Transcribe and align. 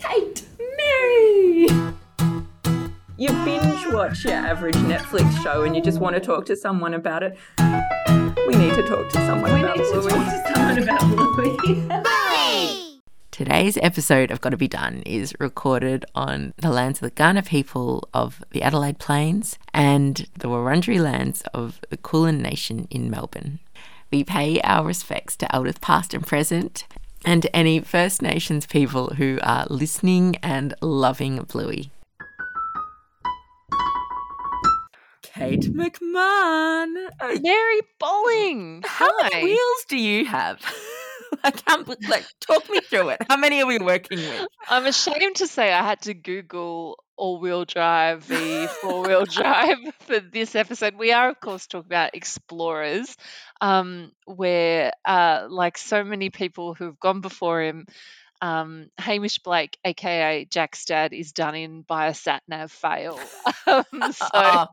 Kate 0.00 0.44
Mary! 0.76 1.68
You 3.16 3.28
binge 3.44 3.86
watch 3.92 4.24
your 4.24 4.32
average 4.34 4.74
Netflix 4.74 5.40
show 5.40 5.62
and 5.62 5.76
you 5.76 5.82
just 5.82 6.00
want 6.00 6.16
to 6.16 6.20
talk 6.20 6.46
to 6.46 6.56
someone 6.56 6.94
about 6.94 7.22
it. 7.22 7.38
We 8.48 8.56
need 8.56 8.74
to 8.74 8.84
talk 8.88 9.08
to 9.10 9.18
someone 9.24 9.54
We 9.54 9.60
about 9.60 9.76
need 9.76 9.84
to 9.84 10.02
talk 10.02 10.08
to 10.08 10.52
someone 10.52 10.82
about 10.82 11.00
Bluey. 11.36 11.88
Today's 13.30 13.78
episode 13.80 14.32
of 14.32 14.40
Gotta 14.40 14.56
Be 14.56 14.66
Done 14.66 15.04
is 15.06 15.32
recorded 15.38 16.04
on 16.12 16.54
the 16.56 16.70
lands 16.70 17.00
of 17.00 17.02
the 17.02 17.12
Kaurna 17.12 17.46
people 17.46 18.08
of 18.12 18.42
the 18.50 18.62
Adelaide 18.62 18.98
Plains 18.98 19.60
and 19.72 20.26
the 20.36 20.48
Wurundjeri 20.48 21.00
lands 21.00 21.42
of 21.54 21.80
the 21.88 21.96
Kulin 21.96 22.42
Nation 22.42 22.88
in 22.90 23.08
Melbourne. 23.08 23.60
We 24.10 24.24
pay 24.24 24.60
our 24.62 24.84
respects 24.86 25.36
to 25.36 25.54
elders 25.54 25.78
past 25.80 26.14
and 26.14 26.26
present 26.26 26.86
and 27.24 27.46
any 27.52 27.80
First 27.80 28.22
Nations 28.22 28.66
people 28.66 29.08
who 29.14 29.38
are 29.42 29.66
listening 29.68 30.36
and 30.42 30.74
loving 30.80 31.36
Bluey. 31.42 31.90
Kate 35.22 35.72
McMahon, 35.72 36.94
Mary 37.42 37.80
Bowling. 38.00 38.82
how 38.86 39.08
Hi. 39.18 39.28
many 39.32 39.44
wheels 39.44 39.84
do 39.88 39.96
you 39.96 40.24
have? 40.26 40.60
I 41.44 41.50
can't 41.50 41.88
like 42.08 42.26
talk 42.40 42.68
me 42.70 42.80
through 42.80 43.10
it. 43.10 43.22
How 43.28 43.36
many 43.36 43.60
are 43.62 43.66
we 43.66 43.78
working 43.78 44.18
with? 44.18 44.46
I'm 44.68 44.86
ashamed 44.86 45.36
to 45.36 45.46
say 45.46 45.72
I 45.72 45.82
had 45.82 46.02
to 46.02 46.14
Google 46.14 46.98
all-wheel 47.16 47.64
drive 47.64 48.22
v 48.24 48.66
four-wheel 48.80 49.24
drive 49.30 49.78
for 50.00 50.20
this 50.20 50.54
episode. 50.54 50.94
We 50.94 51.12
are, 51.12 51.28
of 51.30 51.40
course, 51.40 51.66
talking 51.66 51.86
about 51.86 52.14
explorers, 52.14 53.16
um, 53.60 54.12
where, 54.26 54.92
uh, 55.04 55.46
like 55.50 55.78
so 55.78 56.04
many 56.04 56.30
people 56.30 56.74
who've 56.74 56.98
gone 56.98 57.20
before 57.20 57.62
him, 57.62 57.86
um, 58.40 58.88
Hamish 58.98 59.40
Blake, 59.40 59.76
aka 59.84 60.44
Jack's 60.44 60.84
dad, 60.84 61.12
is 61.12 61.32
done 61.32 61.56
in 61.56 61.82
by 61.82 62.06
a 62.06 62.14
sat 62.14 62.42
nav 62.46 62.70
fail. 62.70 63.18
um, 63.66 63.84
so 64.12 64.26
Oh, 64.32 64.66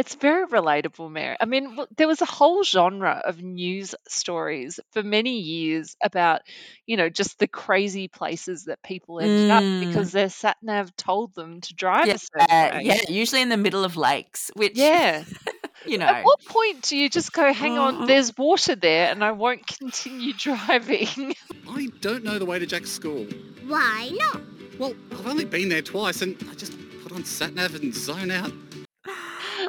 It's 0.00 0.14
very 0.14 0.46
relatable, 0.46 1.10
Mary. 1.12 1.36
I 1.38 1.44
mean, 1.44 1.76
look, 1.76 1.90
there 1.94 2.08
was 2.08 2.22
a 2.22 2.24
whole 2.24 2.62
genre 2.64 3.20
of 3.22 3.42
news 3.42 3.94
stories 4.08 4.80
for 4.92 5.02
many 5.02 5.40
years 5.40 5.94
about, 6.02 6.40
you 6.86 6.96
know, 6.96 7.10
just 7.10 7.38
the 7.38 7.46
crazy 7.46 8.08
places 8.08 8.64
that 8.64 8.82
people 8.82 9.20
ended 9.20 9.50
up 9.50 9.62
Mm. 9.62 9.80
because 9.80 10.10
their 10.12 10.30
sat 10.30 10.56
nav 10.62 10.96
told 10.96 11.34
them 11.34 11.60
to 11.60 11.74
drive 11.74 12.06
yeah, 12.06 12.14
a 12.14 12.18
certain 12.18 12.50
uh, 12.50 12.70
way. 12.78 12.80
yeah, 12.84 13.00
usually 13.10 13.42
in 13.42 13.50
the 13.50 13.58
middle 13.58 13.84
of 13.84 13.98
lakes, 13.98 14.50
which 14.54 14.72
Yeah. 14.74 15.22
you 15.86 15.98
know. 15.98 16.06
At 16.06 16.24
what 16.24 16.42
point 16.46 16.80
do 16.82 16.96
you 16.96 17.10
just 17.10 17.34
go, 17.34 17.52
hang 17.52 17.76
on, 17.76 18.06
there's 18.06 18.34
water 18.38 18.74
there 18.76 19.10
and 19.10 19.22
I 19.22 19.32
won't 19.32 19.66
continue 19.66 20.32
driving? 20.38 21.34
I 21.68 21.88
don't 22.00 22.24
know 22.24 22.38
the 22.38 22.46
way 22.46 22.58
to 22.58 22.64
Jack's 22.64 22.90
school. 22.90 23.26
Why 23.66 24.10
not? 24.14 24.40
Well, 24.78 24.94
I've 25.12 25.26
only 25.26 25.44
been 25.44 25.68
there 25.68 25.82
twice 25.82 26.22
and 26.22 26.36
I 26.50 26.54
just 26.54 26.72
put 27.02 27.12
on 27.12 27.26
sat 27.26 27.52
nav 27.52 27.74
and 27.74 27.94
zone 27.94 28.30
out. 28.30 28.50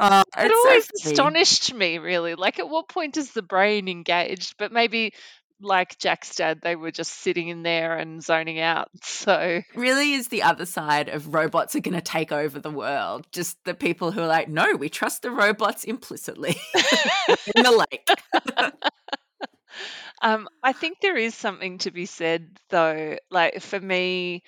Oh, 0.04 0.24
it 0.36 0.46
it's 0.46 0.64
so 0.64 0.68
always 0.68 0.90
astonished 1.06 1.74
me, 1.76 2.00
really. 2.00 2.34
Like, 2.34 2.58
at 2.58 2.68
what 2.68 2.90
point 2.90 3.18
is 3.18 3.32
the 3.32 3.44
brain 3.44 3.88
engaged? 3.88 4.56
But 4.58 4.72
maybe, 4.72 5.14
like 5.62 6.00
Jack's 6.00 6.36
dad, 6.36 6.60
they 6.64 6.76
were 6.76 6.90
just 6.90 7.12
sitting 7.12 7.50
in 7.50 7.62
there 7.62 7.96
and 7.96 8.24
zoning 8.24 8.60
out. 8.60 8.90
So. 9.04 9.62
Really 9.76 10.14
is 10.14 10.30
the 10.30 10.42
other 10.42 10.66
side 10.66 11.08
of 11.08 11.36
robots 11.36 11.76
are 11.76 11.80
going 11.80 11.94
to 11.94 12.02
take 12.02 12.32
over 12.32 12.60
the 12.60 12.72
world. 12.72 13.28
Just 13.32 13.64
the 13.66 13.76
people 13.76 14.12
who 14.12 14.22
are 14.22 14.28
like, 14.28 14.50
no, 14.50 14.74
we 14.74 14.90
trust 14.90 15.22
the 15.22 15.30
robots 15.30 15.84
implicitly 15.84 16.58
in 17.56 17.64
the 17.64 17.86
lake. 17.92 18.10
Um, 20.24 20.48
I 20.62 20.74
think 20.74 21.00
there 21.02 21.18
is 21.18 21.34
something 21.34 21.80
to 21.80 21.90
be 21.90 22.06
said, 22.06 22.60
though. 22.70 23.18
Like 23.32 23.60
for 23.62 23.80
me, 23.80 24.44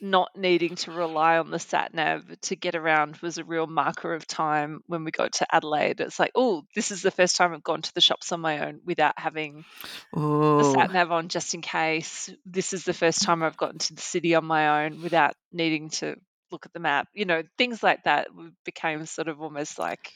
not 0.00 0.36
needing 0.36 0.74
to 0.76 0.90
rely 0.92 1.38
on 1.38 1.50
the 1.50 1.58
sat 1.58 1.94
nav 1.94 2.22
to 2.42 2.56
get 2.56 2.74
around 2.74 3.16
was 3.18 3.38
a 3.38 3.44
real 3.44 3.66
marker 3.66 4.12
of 4.14 4.26
time 4.26 4.82
when 4.86 5.04
we 5.04 5.10
got 5.10 5.32
to 5.34 5.54
Adelaide. 5.54 6.00
It's 6.00 6.18
like, 6.18 6.32
oh, 6.34 6.64
this 6.74 6.90
is 6.90 7.02
the 7.02 7.10
first 7.10 7.36
time 7.36 7.52
I've 7.54 7.62
gone 7.64 7.82
to 7.82 7.94
the 7.94 8.00
shops 8.00 8.30
on 8.32 8.40
my 8.40 8.66
own 8.66 8.80
without 8.84 9.18
having 9.18 9.64
the 10.12 10.20
Oh, 10.20 10.74
sat 10.74 10.92
nav 10.92 11.10
on 11.12 11.28
just 11.28 11.54
in 11.54 11.62
case. 11.62 12.30
This 12.44 12.72
is 12.72 12.84
the 12.84 12.92
first 12.94 13.22
time 13.22 13.42
I've 13.42 13.56
gotten 13.56 13.78
to 13.78 13.94
the 13.94 14.02
city 14.02 14.34
on 14.34 14.44
my 14.44 14.84
own 14.84 15.02
without 15.02 15.34
needing 15.52 15.88
to 15.90 16.16
look 16.50 16.66
at 16.66 16.72
the 16.72 16.80
map. 16.80 17.08
You 17.14 17.24
know, 17.24 17.42
things 17.58 17.82
like 17.82 18.04
that 18.04 18.28
became 18.64 19.06
sort 19.06 19.28
of 19.28 19.40
almost 19.40 19.78
like 19.78 20.12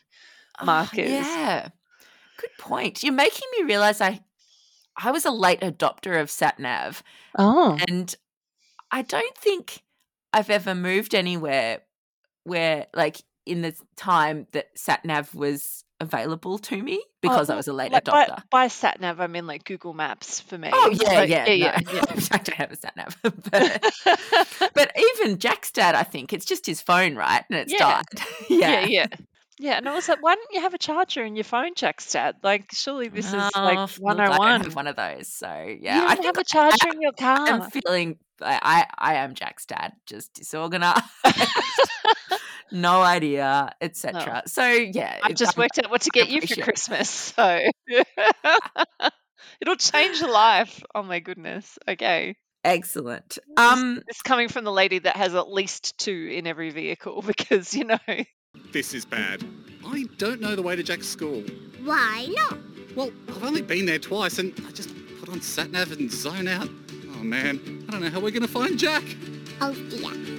Oh, 0.61 0.67
markers. 0.67 1.09
yeah. 1.09 1.69
Good 2.37 2.51
point. 2.59 3.03
You're 3.03 3.13
making 3.15 3.49
me 3.57 3.65
realize 3.65 4.01
I 4.01 4.21
I 4.97 5.11
was 5.11 5.25
a 5.25 5.31
late 5.31 5.61
adopter 5.61 6.21
of 6.21 6.29
SatNav 6.29 7.03
oh, 7.39 7.79
and 7.89 8.15
I 8.91 9.03
don't 9.03 9.37
think 9.37 9.83
I've 10.33 10.51
ever 10.51 10.75
moved 10.75 11.15
anywhere 11.15 11.81
where 12.45 12.87
like 12.95 13.23
in 13.47 13.63
the 13.63 13.75
time 13.97 14.47
that 14.53 14.75
SatNav 14.77 15.35
was 15.35 15.85
available 16.01 16.59
to 16.59 16.83
me 16.83 17.03
because 17.21 17.51
I 17.51 17.55
oh, 17.55 17.57
was 17.59 17.69
a 17.69 17.73
late 17.73 17.93
like 17.93 18.05
adopter. 18.05 18.43
by 18.51 18.69
sat 18.69 19.01
nav, 19.01 19.21
I 19.21 19.27
mean 19.27 19.47
like 19.47 19.65
Google 19.65 19.93
Maps 19.93 20.41
for 20.41 20.57
me. 20.57 20.71
Oh 20.73 20.91
yeah, 20.91 21.13
Like, 21.13 21.29
yeah, 21.29 21.47
yeah, 21.49 21.79
no. 21.85 21.93
yeah, 21.93 22.05
I 22.33 22.39
don't 22.39 22.55
have 22.55 22.73
a 22.73 22.77
sat 22.77 22.97
nav, 22.97 23.17
but, 23.23 24.73
but 24.75 24.93
even 24.97 25.39
Jack's 25.39 25.71
dad, 25.71 25.95
I 25.95 26.03
think 26.03 26.33
it's 26.33 26.47
just 26.47 26.65
his 26.67 26.81
phone, 26.81 27.17
right? 27.17 27.45
And 27.51 27.59
it's 27.59 27.73
Yeah. 27.73 27.79
died. 27.79 28.05
yeah, 28.49 28.81
yeah, 28.81 28.87
yeah. 28.87 29.07
Yeah, 29.63 29.77
and 29.77 29.87
I 29.87 29.95
was 29.95 30.09
like, 30.09 30.23
why 30.23 30.35
don't 30.37 30.49
you 30.53 30.61
have 30.63 30.73
a 30.73 30.79
charger 30.79 31.23
in 31.23 31.37
your 31.37 31.45
phone, 31.45 31.75
Jack's 31.77 32.11
dad? 32.11 32.37
Like, 32.43 32.71
surely 32.73 33.09
this 33.09 33.27
is 33.27 33.35
Oh, 33.35 33.51
like 33.63 33.77
look, 33.79 33.91
I 33.91 34.01
101. 34.01 34.39
don't 34.53 34.65
have 34.65 34.75
one 34.75 34.87
of 34.87 34.97
those, 34.97 35.29
so 35.29 35.47
You 35.69 35.79
yeah, 35.83 36.01
don't 36.01 36.19
I 36.21 36.27
have 36.27 36.39
a 36.39 36.45
charger 36.45 36.89
in 36.95 37.03
your 37.03 37.13
car. 37.13 37.41
I 37.41 37.49
am 37.51 37.71
feeling. 37.71 38.19
I 38.41 38.59
I 38.63 38.87
I 39.13 39.15
am 39.17 39.35
Jack's 39.35 39.67
dad, 39.67 39.93
just 40.07 40.33
disorganized, 40.33 41.03
no 42.73 43.03
idea, 43.03 43.75
etc. 43.83 44.45
So 44.47 44.67
yeah, 44.67 45.19
I've 45.23 45.33
it- 45.33 45.37
just 45.37 45.59
I'm- 45.59 45.63
worked 45.65 45.79
out 45.79 45.91
what 45.91 46.01
to 46.03 46.11
get 46.11 46.31
you 46.31 46.41
for 46.41 46.63
Christmas, 46.63 47.11
so 47.11 47.61
it'll 49.61 49.77
change 49.77 50.21
your 50.21 50.31
life. 50.31 50.83
Oh 50.95 51.03
my 51.03 51.21
goodness. 51.21 51.79
Okay. 51.89 52.37
excellent. 52.65 53.39
Um, 53.57 54.03
It's 54.09 54.23
coming 54.23 54.49
from 54.49 54.65
the 54.65 54.73
lady 54.73 55.01
that 55.01 55.17
has 55.17 55.35
at 55.35 55.51
least 55.51 55.99
two 55.99 56.31
in 56.33 56.47
every 56.47 56.71
vehicle 56.71 57.23
because, 57.27 57.75
you 57.75 57.85
know, 57.85 57.99
This 58.73 58.95
is 58.95 59.05
bad. 59.05 59.45
I 59.85 60.05
don't 60.19 60.41
know 60.41 60.55
the 60.55 60.63
way 60.63 60.77
to 60.77 60.83
Jack's 60.83 61.09
school. 61.09 61.43
Why 61.83 62.29
not? 62.31 62.59
Well, 62.95 63.11
I've 63.29 63.45
only 63.45 63.63
been 63.63 63.87
there 63.87 63.99
twice 63.99 64.39
and 64.39 64.53
I 64.67 64.71
just 64.73 64.91
put 65.19 65.29
on 65.29 65.41
sat 65.41 65.71
nav 65.71 65.93
and 65.93 66.11
zone 66.11 66.49
out. 66.49 66.69
Oh 67.15 67.23
man, 67.23 67.85
I 67.89 67.93
don't 67.93 68.01
know 68.03 68.11
how 68.11 68.21
we're 68.21 68.31
going 68.31 68.43
to 68.43 68.49
find 68.49 68.79
Jack. 68.79 69.03
Oh 69.61 69.75
dear. 69.91 70.39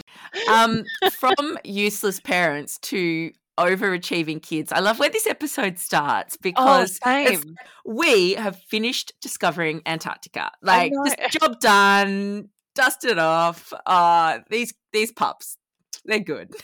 um, 0.52 0.84
from 1.12 1.58
useless 1.64 2.20
parents 2.20 2.78
to 2.80 3.32
overachieving 3.58 4.42
kids. 4.42 4.72
I 4.72 4.80
love 4.80 4.98
where 5.00 5.10
this 5.10 5.28
episode 5.28 5.78
starts 5.78 6.36
oh, 6.36 6.40
because 6.42 6.98
it's- 7.06 7.42
same. 7.42 7.56
we 7.86 8.34
have 8.34 8.58
finished 8.70 9.14
discovering 9.22 9.82
Antarctica. 9.86 10.52
Like 10.62 10.92
know. 10.94 11.04
this 11.04 11.16
job 11.34 11.60
done, 11.60 12.50
dust 12.76 13.06
it 13.06 13.20
off. 13.20 13.74
Uh 13.86 14.40
these 14.50 14.74
these 14.94 15.12
pups, 15.12 15.58
they're 16.06 16.20
good. 16.20 16.54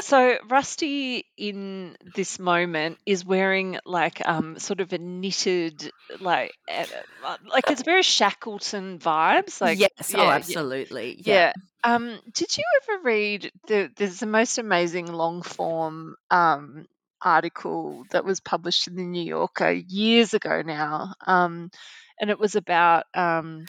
So 0.00 0.36
Rusty 0.48 1.26
in 1.36 1.96
this 2.14 2.38
moment 2.38 2.98
is 3.06 3.24
wearing 3.24 3.78
like 3.84 4.26
um 4.26 4.58
sort 4.58 4.80
of 4.80 4.92
a 4.92 4.98
knitted 4.98 5.90
like 6.20 6.52
uh, 6.70 7.36
like 7.48 7.70
it's 7.70 7.82
very 7.82 8.02
Shackleton 8.02 8.98
vibes 8.98 9.60
like 9.60 9.78
yes, 9.78 9.90
yeah, 10.08 10.16
oh, 10.18 10.24
yeah, 10.24 10.30
absolutely. 10.30 11.16
yeah. 11.24 11.52
Um 11.84 12.18
did 12.32 12.56
you 12.56 12.64
ever 12.82 13.02
read 13.02 13.52
the 13.68 13.90
there's 13.96 14.20
the 14.20 14.26
most 14.26 14.58
amazing 14.58 15.12
long 15.12 15.42
form 15.42 16.16
um 16.30 16.86
article 17.22 18.04
that 18.10 18.24
was 18.24 18.40
published 18.40 18.88
in 18.88 18.96
the 18.96 19.02
New 19.02 19.22
Yorker 19.24 19.70
years 19.70 20.32
ago 20.32 20.62
now 20.62 21.12
um 21.26 21.70
and 22.18 22.30
it 22.30 22.38
was 22.38 22.56
about 22.56 23.04
um 23.14 23.66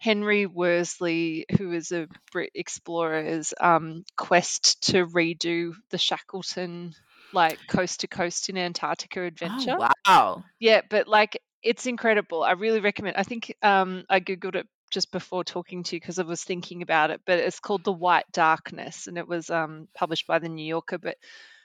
Henry 0.00 0.46
Worsley, 0.46 1.44
who 1.58 1.72
is 1.72 1.92
a 1.92 2.08
Brit 2.32 2.50
explorer's 2.54 3.52
um, 3.60 4.04
quest 4.16 4.90
to 4.90 5.06
redo 5.06 5.74
the 5.90 5.98
Shackleton, 5.98 6.94
like 7.34 7.58
coast 7.68 8.00
to 8.00 8.08
coast 8.08 8.48
in 8.48 8.56
Antarctica 8.56 9.22
adventure. 9.22 9.76
Oh, 9.78 9.90
wow. 10.06 10.44
Yeah, 10.58 10.80
but 10.88 11.06
like 11.06 11.38
it's 11.62 11.84
incredible. 11.84 12.42
I 12.42 12.52
really 12.52 12.80
recommend. 12.80 13.16
I 13.18 13.24
think 13.24 13.54
um, 13.62 14.04
I 14.08 14.20
googled 14.20 14.54
it 14.54 14.66
just 14.90 15.12
before 15.12 15.44
talking 15.44 15.82
to 15.84 15.96
you 15.96 16.00
because 16.00 16.18
I 16.18 16.22
was 16.22 16.42
thinking 16.42 16.80
about 16.80 17.10
it. 17.10 17.20
But 17.26 17.38
it's 17.38 17.60
called 17.60 17.84
The 17.84 17.92
White 17.92 18.24
Darkness, 18.32 19.06
and 19.06 19.18
it 19.18 19.28
was 19.28 19.50
um, 19.50 19.86
published 19.94 20.26
by 20.26 20.38
the 20.38 20.48
New 20.48 20.64
Yorker. 20.64 20.96
But 20.96 21.16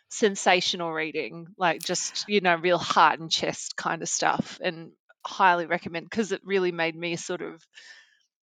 sensational 0.09 0.91
reading, 0.91 1.47
like 1.57 1.81
just 1.81 2.25
you 2.27 2.41
know, 2.41 2.55
real 2.55 2.79
heart 2.79 3.21
and 3.21 3.31
chest 3.31 3.77
kind 3.77 4.01
of 4.01 4.09
stuff, 4.09 4.59
and 4.61 4.91
highly 5.25 5.67
recommend 5.67 6.09
because 6.09 6.33
it 6.33 6.41
really 6.43 6.73
made 6.73 6.97
me 6.97 7.15
sort 7.15 7.41
of 7.41 7.65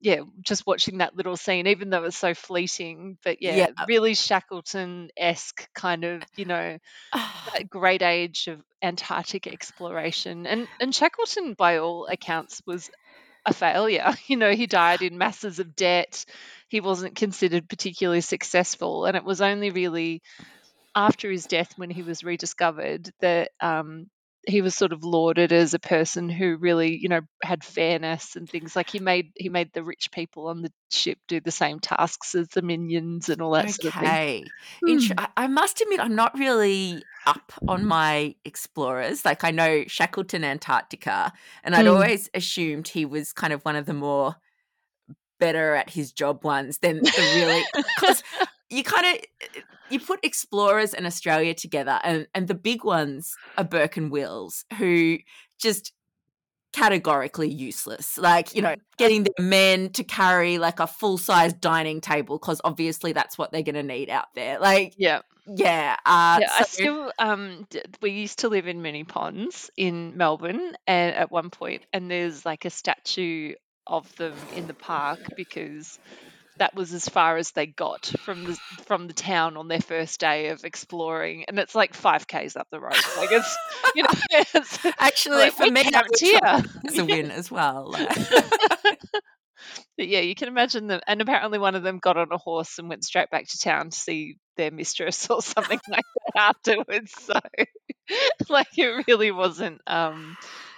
yeah, 0.02 0.22
just 0.42 0.66
watching 0.66 0.98
that 0.98 1.16
little 1.16 1.36
scene, 1.38 1.68
even 1.68 1.90
though 1.90 2.04
it's 2.04 2.18
so 2.18 2.34
fleeting, 2.34 3.18
but 3.24 3.42
yeah, 3.42 3.68
Yeah. 3.68 3.86
really 3.88 4.14
Shackleton 4.14 5.10
esque 5.16 5.68
kind 5.74 6.04
of, 6.04 6.22
you 6.36 6.46
know, 6.46 6.78
that 7.54 7.70
great 7.70 8.02
age 8.02 8.48
of 8.48 8.62
Antarctic 8.82 9.46
exploration. 9.46 10.46
And 10.46 10.68
and 10.80 10.94
Shackleton, 10.94 11.54
by 11.54 11.78
all 11.78 12.06
accounts, 12.06 12.62
was 12.66 12.90
a 13.46 13.54
failure. 13.54 14.12
You 14.28 14.36
know, 14.38 14.52
he 14.52 14.66
died 14.66 15.02
in 15.02 15.18
masses 15.18 15.58
of 15.60 15.76
debt. 15.76 16.24
He 16.68 16.80
wasn't 16.80 17.16
considered 17.16 17.68
particularly 17.68 18.22
successful, 18.22 19.06
and 19.06 19.16
it 19.16 19.24
was 19.24 19.40
only 19.42 19.70
really 19.70 20.22
after 20.94 21.30
his 21.30 21.46
death 21.46 21.72
when 21.76 21.90
he 21.90 22.02
was 22.02 22.24
rediscovered 22.24 23.10
that 23.20 23.50
um, 23.60 24.08
he 24.46 24.60
was 24.60 24.74
sort 24.74 24.92
of 24.92 25.04
lauded 25.04 25.52
as 25.52 25.72
a 25.72 25.78
person 25.78 26.28
who 26.28 26.56
really, 26.56 26.96
you 26.96 27.08
know, 27.08 27.20
had 27.42 27.62
fairness 27.62 28.34
and 28.34 28.48
things 28.50 28.74
like 28.74 28.90
he 28.90 28.98
made 28.98 29.30
he 29.36 29.48
made 29.48 29.72
the 29.72 29.84
rich 29.84 30.10
people 30.10 30.48
on 30.48 30.62
the 30.62 30.72
ship 30.90 31.18
do 31.28 31.40
the 31.40 31.50
same 31.52 31.78
tasks 31.78 32.34
as 32.34 32.48
the 32.48 32.62
minions 32.62 33.28
and 33.28 33.40
all 33.40 33.52
that 33.52 33.70
sort 33.70 33.94
of 33.94 34.00
thing. 34.00 34.08
Okay. 34.08 34.44
Hmm. 34.84 34.88
Int- 34.90 35.12
I- 35.20 35.28
I 35.36 35.46
must 35.46 35.80
admit, 35.80 36.00
I'm 36.00 36.16
not 36.16 36.36
really 36.36 37.02
up 37.24 37.52
on 37.68 37.84
my 37.84 38.34
explorers. 38.44 39.24
Like, 39.24 39.44
I 39.44 39.52
know 39.52 39.84
Shackleton 39.86 40.42
Antarctica, 40.42 41.32
and 41.62 41.74
I'd 41.76 41.86
Mm. 41.86 41.92
always 41.94 42.28
assumed 42.34 42.88
he 42.88 43.04
was 43.04 43.32
kind 43.32 43.52
of 43.52 43.64
one 43.64 43.76
of 43.76 43.86
the 43.86 43.94
more 43.94 44.34
better 45.38 45.74
at 45.76 45.90
his 45.90 46.12
job 46.12 46.44
ones 46.44 46.78
than 46.78 46.96
the 46.98 47.32
really. 47.36 47.64
Because 47.96 48.22
you 48.72 48.82
kind 48.82 49.16
of 49.18 49.62
you 49.90 50.00
put 50.00 50.20
explorers 50.24 50.94
and 50.94 51.06
Australia 51.06 51.54
together, 51.54 52.00
and 52.02 52.26
and 52.34 52.48
the 52.48 52.54
big 52.54 52.84
ones 52.84 53.34
are 53.58 53.64
Burke 53.64 53.96
and 53.96 54.10
Wills, 54.10 54.64
who 54.78 55.18
just 55.60 55.92
categorically 56.72 57.50
useless. 57.50 58.16
Like, 58.16 58.54
you 58.54 58.62
know, 58.62 58.74
getting 58.96 59.24
the 59.24 59.34
men 59.42 59.90
to 59.90 60.04
carry 60.04 60.58
like 60.58 60.80
a 60.80 60.86
full 60.86 61.18
size 61.18 61.52
dining 61.52 62.00
table 62.00 62.38
because 62.38 62.60
obviously 62.64 63.12
that's 63.12 63.36
what 63.36 63.52
they're 63.52 63.62
going 63.62 63.74
to 63.74 63.82
need 63.82 64.08
out 64.08 64.28
there. 64.34 64.58
Like, 64.58 64.94
Yeah. 64.96 65.20
yeah. 65.46 65.96
Uh, 66.06 66.38
Yeah, 66.40 66.48
I 66.50 66.62
still 66.64 67.12
um 67.18 67.66
d- 67.68 67.82
we 68.00 68.12
used 68.12 68.38
to 68.40 68.48
live 68.48 68.66
in 68.66 68.80
Moonee 68.82 69.06
Ponds 69.06 69.70
in 69.76 70.16
Melbourne 70.16 70.72
and 70.86 71.14
at 71.14 71.30
one 71.30 71.50
point 71.50 71.82
and 71.92 72.10
there's 72.10 72.46
like 72.46 72.64
a 72.64 72.70
statue 72.70 73.52
of 73.86 74.14
them 74.16 74.34
in 74.56 74.66
the 74.66 74.74
park 74.74 75.18
because 75.36 75.98
that 76.58 76.74
was 76.74 76.92
as 76.92 77.08
far 77.08 77.36
as 77.36 77.50
they 77.52 77.66
got 77.66 78.06
from 78.20 78.44
the 78.44 78.58
from 78.86 79.06
the 79.06 79.14
town 79.14 79.56
on 79.56 79.68
their 79.68 79.80
first 79.80 80.20
day 80.20 80.48
of 80.48 80.64
exploring 80.64 81.44
and 81.48 81.58
it's 81.58 81.74
like 81.74 81.94
5 81.94 82.26
k's 82.26 82.56
up 82.56 82.68
the 82.70 82.80
road 82.80 82.92
like 83.16 83.30
it's 83.32 83.58
you 83.94 84.02
know 84.02 84.10
it's 84.30 84.78
Actually, 84.98 85.34
like, 85.34 85.52
for 85.52 85.66
me, 85.66 85.84
camped 85.84 86.20
here. 86.20 86.38
as 86.86 86.98
a 86.98 87.04
win 87.04 87.30
as 87.30 87.50
well. 87.50 87.94
But 89.96 90.08
yeah, 90.08 90.20
you 90.20 90.34
can 90.34 90.48
imagine 90.48 90.86
them. 90.86 91.00
And 91.06 91.20
apparently, 91.20 91.58
one 91.58 91.74
of 91.74 91.82
them 91.82 91.98
got 91.98 92.16
on 92.16 92.32
a 92.32 92.38
horse 92.38 92.78
and 92.78 92.88
went 92.88 93.04
straight 93.04 93.30
back 93.30 93.46
to 93.48 93.58
town 93.58 93.90
to 93.90 93.98
see 93.98 94.36
their 94.56 94.70
mistress 94.70 95.28
or 95.30 95.42
something 95.42 95.80
like 95.88 96.04
that 96.34 96.54
afterwards. 96.66 97.12
So, 97.18 97.38
like, 98.48 98.76
it 98.78 99.04
really 99.08 99.30
wasn't, 99.30 99.80
um, 99.86 100.36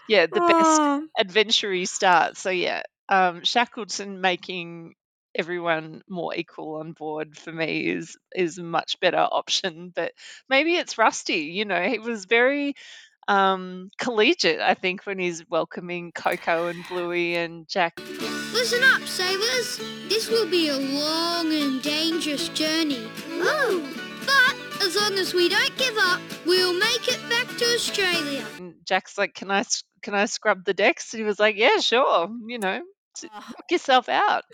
yeah, 0.08 0.26
the 0.26 0.40
best 0.42 0.82
Oh. 0.82 1.08
adventure 1.18 1.84
start. 1.86 2.36
So, 2.36 2.50
yeah, 2.50 2.82
um, 3.08 3.44
Shackleton 3.44 4.20
making 4.20 4.94
everyone 5.34 6.02
more 6.08 6.34
equal 6.34 6.76
on 6.76 6.92
board 6.92 7.36
for 7.36 7.52
me 7.52 7.88
is 7.88 8.16
is 8.34 8.58
a 8.58 8.62
much 8.62 8.98
better 9.00 9.18
option. 9.18 9.92
But 9.94 10.12
maybe 10.48 10.76
it's 10.76 10.98
Rusty. 10.98 11.44
You 11.52 11.64
know, 11.64 11.82
he 11.82 11.98
was 11.98 12.24
very 12.26 12.74
um 13.26 13.88
collegiate 13.96 14.60
i 14.60 14.74
think 14.74 15.06
when 15.06 15.18
he's 15.18 15.48
welcoming 15.48 16.12
coco 16.12 16.66
and 16.66 16.84
bluey 16.90 17.36
and 17.36 17.66
jack 17.66 17.98
Listen 18.52 18.82
up, 18.84 19.02
sailors. 19.08 19.78
This 20.08 20.28
will 20.30 20.48
be 20.48 20.68
a 20.68 20.76
long 20.76 21.52
and 21.52 21.82
dangerous 21.82 22.48
journey. 22.50 23.04
Oh. 23.32 23.82
But 24.24 24.82
as 24.82 24.94
long 24.94 25.14
as 25.18 25.34
we 25.34 25.48
don't 25.48 25.76
give 25.76 25.96
up, 25.98 26.20
we'll 26.46 26.72
make 26.72 27.08
it 27.08 27.18
back 27.28 27.48
to 27.58 27.64
Australia. 27.74 28.44
And 28.58 28.74
Jack's 28.86 29.18
like, 29.18 29.34
"Can 29.34 29.50
I 29.50 29.60
s- 29.60 29.82
can 30.02 30.14
I 30.14 30.26
scrub 30.26 30.64
the 30.64 30.72
decks?" 30.72 31.12
And 31.12 31.18
he 31.20 31.24
was 31.26 31.40
like, 31.40 31.56
"Yeah, 31.56 31.78
sure. 31.80 32.30
You 32.46 32.58
know, 32.60 32.80
t- 33.16 33.28
knock 33.34 33.64
yourself 33.70 34.08
out." 34.08 34.44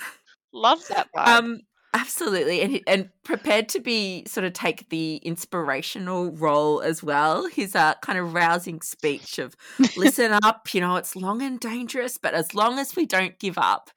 Love 0.53 0.87
that 0.89 1.09
vibe. 1.17 1.27
Um, 1.27 1.61
absolutely, 1.95 2.61
and 2.63 2.81
and 2.87 3.09
prepared 3.25 3.69
to 3.71 3.81
be 3.81 4.25
sort 4.27 4.45
of 4.45 4.53
take 4.53 4.89
the 4.91 5.17
inspirational 5.17 6.33
role 6.33 6.81
as 6.81 7.03
well. 7.03 7.47
His 7.49 7.75
uh, 7.77 7.95
kind 8.03 8.19
of 8.19 8.35
rousing 8.35 8.81
speech 8.83 9.39
of 9.39 9.55
"Listen 9.97 10.33
up, 10.43 10.73
you 10.75 10.81
know 10.81 10.97
it's 10.97 11.15
long 11.17 11.43
and 11.43 11.59
dangerous, 11.61 12.19
but 12.19 12.35
as 12.35 12.55
long 12.55 12.79
as 12.79 12.97
we 12.97 13.07
don't 13.07 13.39
give 13.39 13.59
up." 13.59 13.91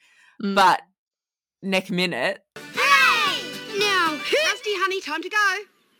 Mm. 0.43 0.55
But 0.55 0.81
next 1.61 1.91
minute, 1.91 2.39
Hey! 2.55 3.41
Now, 3.79 4.07
who? 4.17 4.37
Rusty, 4.49 4.71
honey, 4.75 5.01
time 5.01 5.21
to 5.21 5.29
go. 5.29 5.37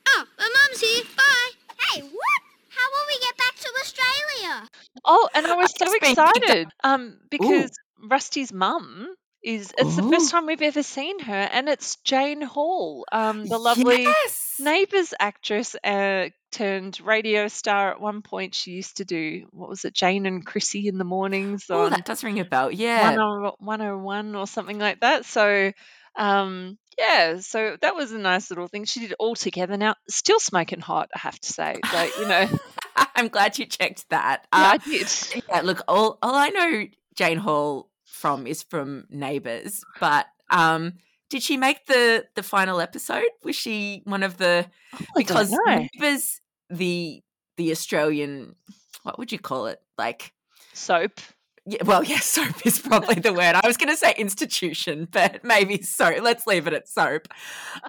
Oh, 0.09 0.25
my 0.37 0.49
mum's 0.67 0.81
here. 0.81 1.03
Bye. 1.17 1.49
Hey, 1.89 2.01
what? 2.01 2.41
How 2.69 2.87
will 2.89 3.07
we 3.07 3.19
get 3.19 3.37
back 3.37 3.55
to 3.55 3.69
Australia? 3.81 4.69
oh, 5.05 5.29
and 5.35 5.45
I 5.47 5.55
was 5.55 5.71
so 5.71 5.85
just 5.85 5.91
been 6.01 6.09
picked 6.09 6.19
up. 6.19 6.35
excited 6.35 6.67
um 6.83 7.17
because 7.29 7.71
Rusty's 8.09 8.51
mum 8.51 9.07
is 9.43 9.73
it's 9.77 9.95
the 9.95 10.03
first 10.03 10.31
time 10.31 10.45
we've 10.45 10.61
ever 10.61 10.83
seen 10.83 11.19
her, 11.19 11.33
and 11.33 11.67
it's 11.67 11.97
Jane 11.97 12.41
Hall, 12.41 13.05
um, 13.11 13.45
the 13.45 13.57
lovely 13.57 14.03
yes! 14.03 14.55
Neighbours 14.59 15.13
actress 15.19 15.75
uh, 15.83 16.29
turned 16.51 16.99
radio 17.01 17.47
star. 17.47 17.91
At 17.91 17.99
one 18.01 18.21
point, 18.21 18.55
she 18.55 18.71
used 18.71 18.97
to 18.97 19.05
do 19.05 19.47
what 19.51 19.67
was 19.69 19.83
it, 19.85 19.93
Jane 19.93 20.25
and 20.25 20.45
Chrissy 20.45 20.87
in 20.87 20.97
the 20.97 21.03
mornings 21.03 21.65
Oh, 21.69 21.89
that 21.89 22.05
does 22.05 22.23
ring 22.23 22.39
a 22.39 22.45
bell. 22.45 22.71
Yeah, 22.71 23.15
101 23.59 24.35
or 24.35 24.47
something 24.47 24.79
like 24.79 25.01
that. 25.01 25.25
So, 25.25 25.71
um, 26.15 26.77
yeah, 26.97 27.39
so 27.39 27.75
that 27.81 27.95
was 27.95 28.11
a 28.11 28.19
nice 28.19 28.49
little 28.51 28.67
thing. 28.67 28.85
She 28.85 28.99
did 29.01 29.15
all 29.19 29.35
together 29.35 29.75
now. 29.77 29.95
Still 30.07 30.39
smoking 30.39 30.79
hot, 30.79 31.09
I 31.15 31.19
have 31.19 31.39
to 31.39 31.51
say. 31.51 31.79
Like, 31.93 32.17
you 32.19 32.27
know, 32.27 32.47
I'm 33.15 33.27
glad 33.29 33.57
you 33.57 33.65
checked 33.65 34.07
that. 34.09 34.45
I 34.51 34.75
Uh, 34.75 34.77
did. 34.77 35.07
yeah, 35.49 35.61
look, 35.61 35.81
all 35.87 36.17
all 36.21 36.35
I 36.35 36.49
know 36.49 36.85
Jane 37.15 37.37
Hall 37.37 37.89
from 38.23 38.47
is 38.47 38.63
from 38.63 39.03
Neighbours, 39.09 39.83
but 39.99 40.27
um, 40.49 40.93
did 41.29 41.43
she 41.43 41.57
make 41.57 41.85
the 41.87 42.25
the 42.35 42.43
final 42.43 42.79
episode? 42.79 43.27
Was 43.43 43.57
she 43.57 44.01
one 44.05 44.23
of 44.23 44.37
the 44.37 44.65
because. 45.13 45.53
Neighbours 45.65 46.39
the 46.69 47.21
the 47.57 47.71
Australian 47.71 48.55
what 49.03 49.19
would 49.19 49.33
you 49.33 49.39
call 49.39 49.67
it 49.67 49.81
like 49.97 50.31
Soap. 50.71 51.19
yeah, 51.65 51.83
well, 51.83 52.01
yeah, 52.01 52.19
soap 52.21 52.65
is 52.65 52.79
probably 52.79 53.15
the 53.15 53.33
word. 53.33 53.55
I 53.55 53.67
was 53.67 53.75
going 53.75 53.89
to 53.89 53.97
say 53.97 54.13
institution, 54.17 55.07
but 55.11 55.43
maybe 55.43 55.81
soap. 55.81 56.21
Let's 56.21 56.47
leave 56.47 56.65
it 56.65 56.73
at 56.73 56.87
soap. 56.87 57.27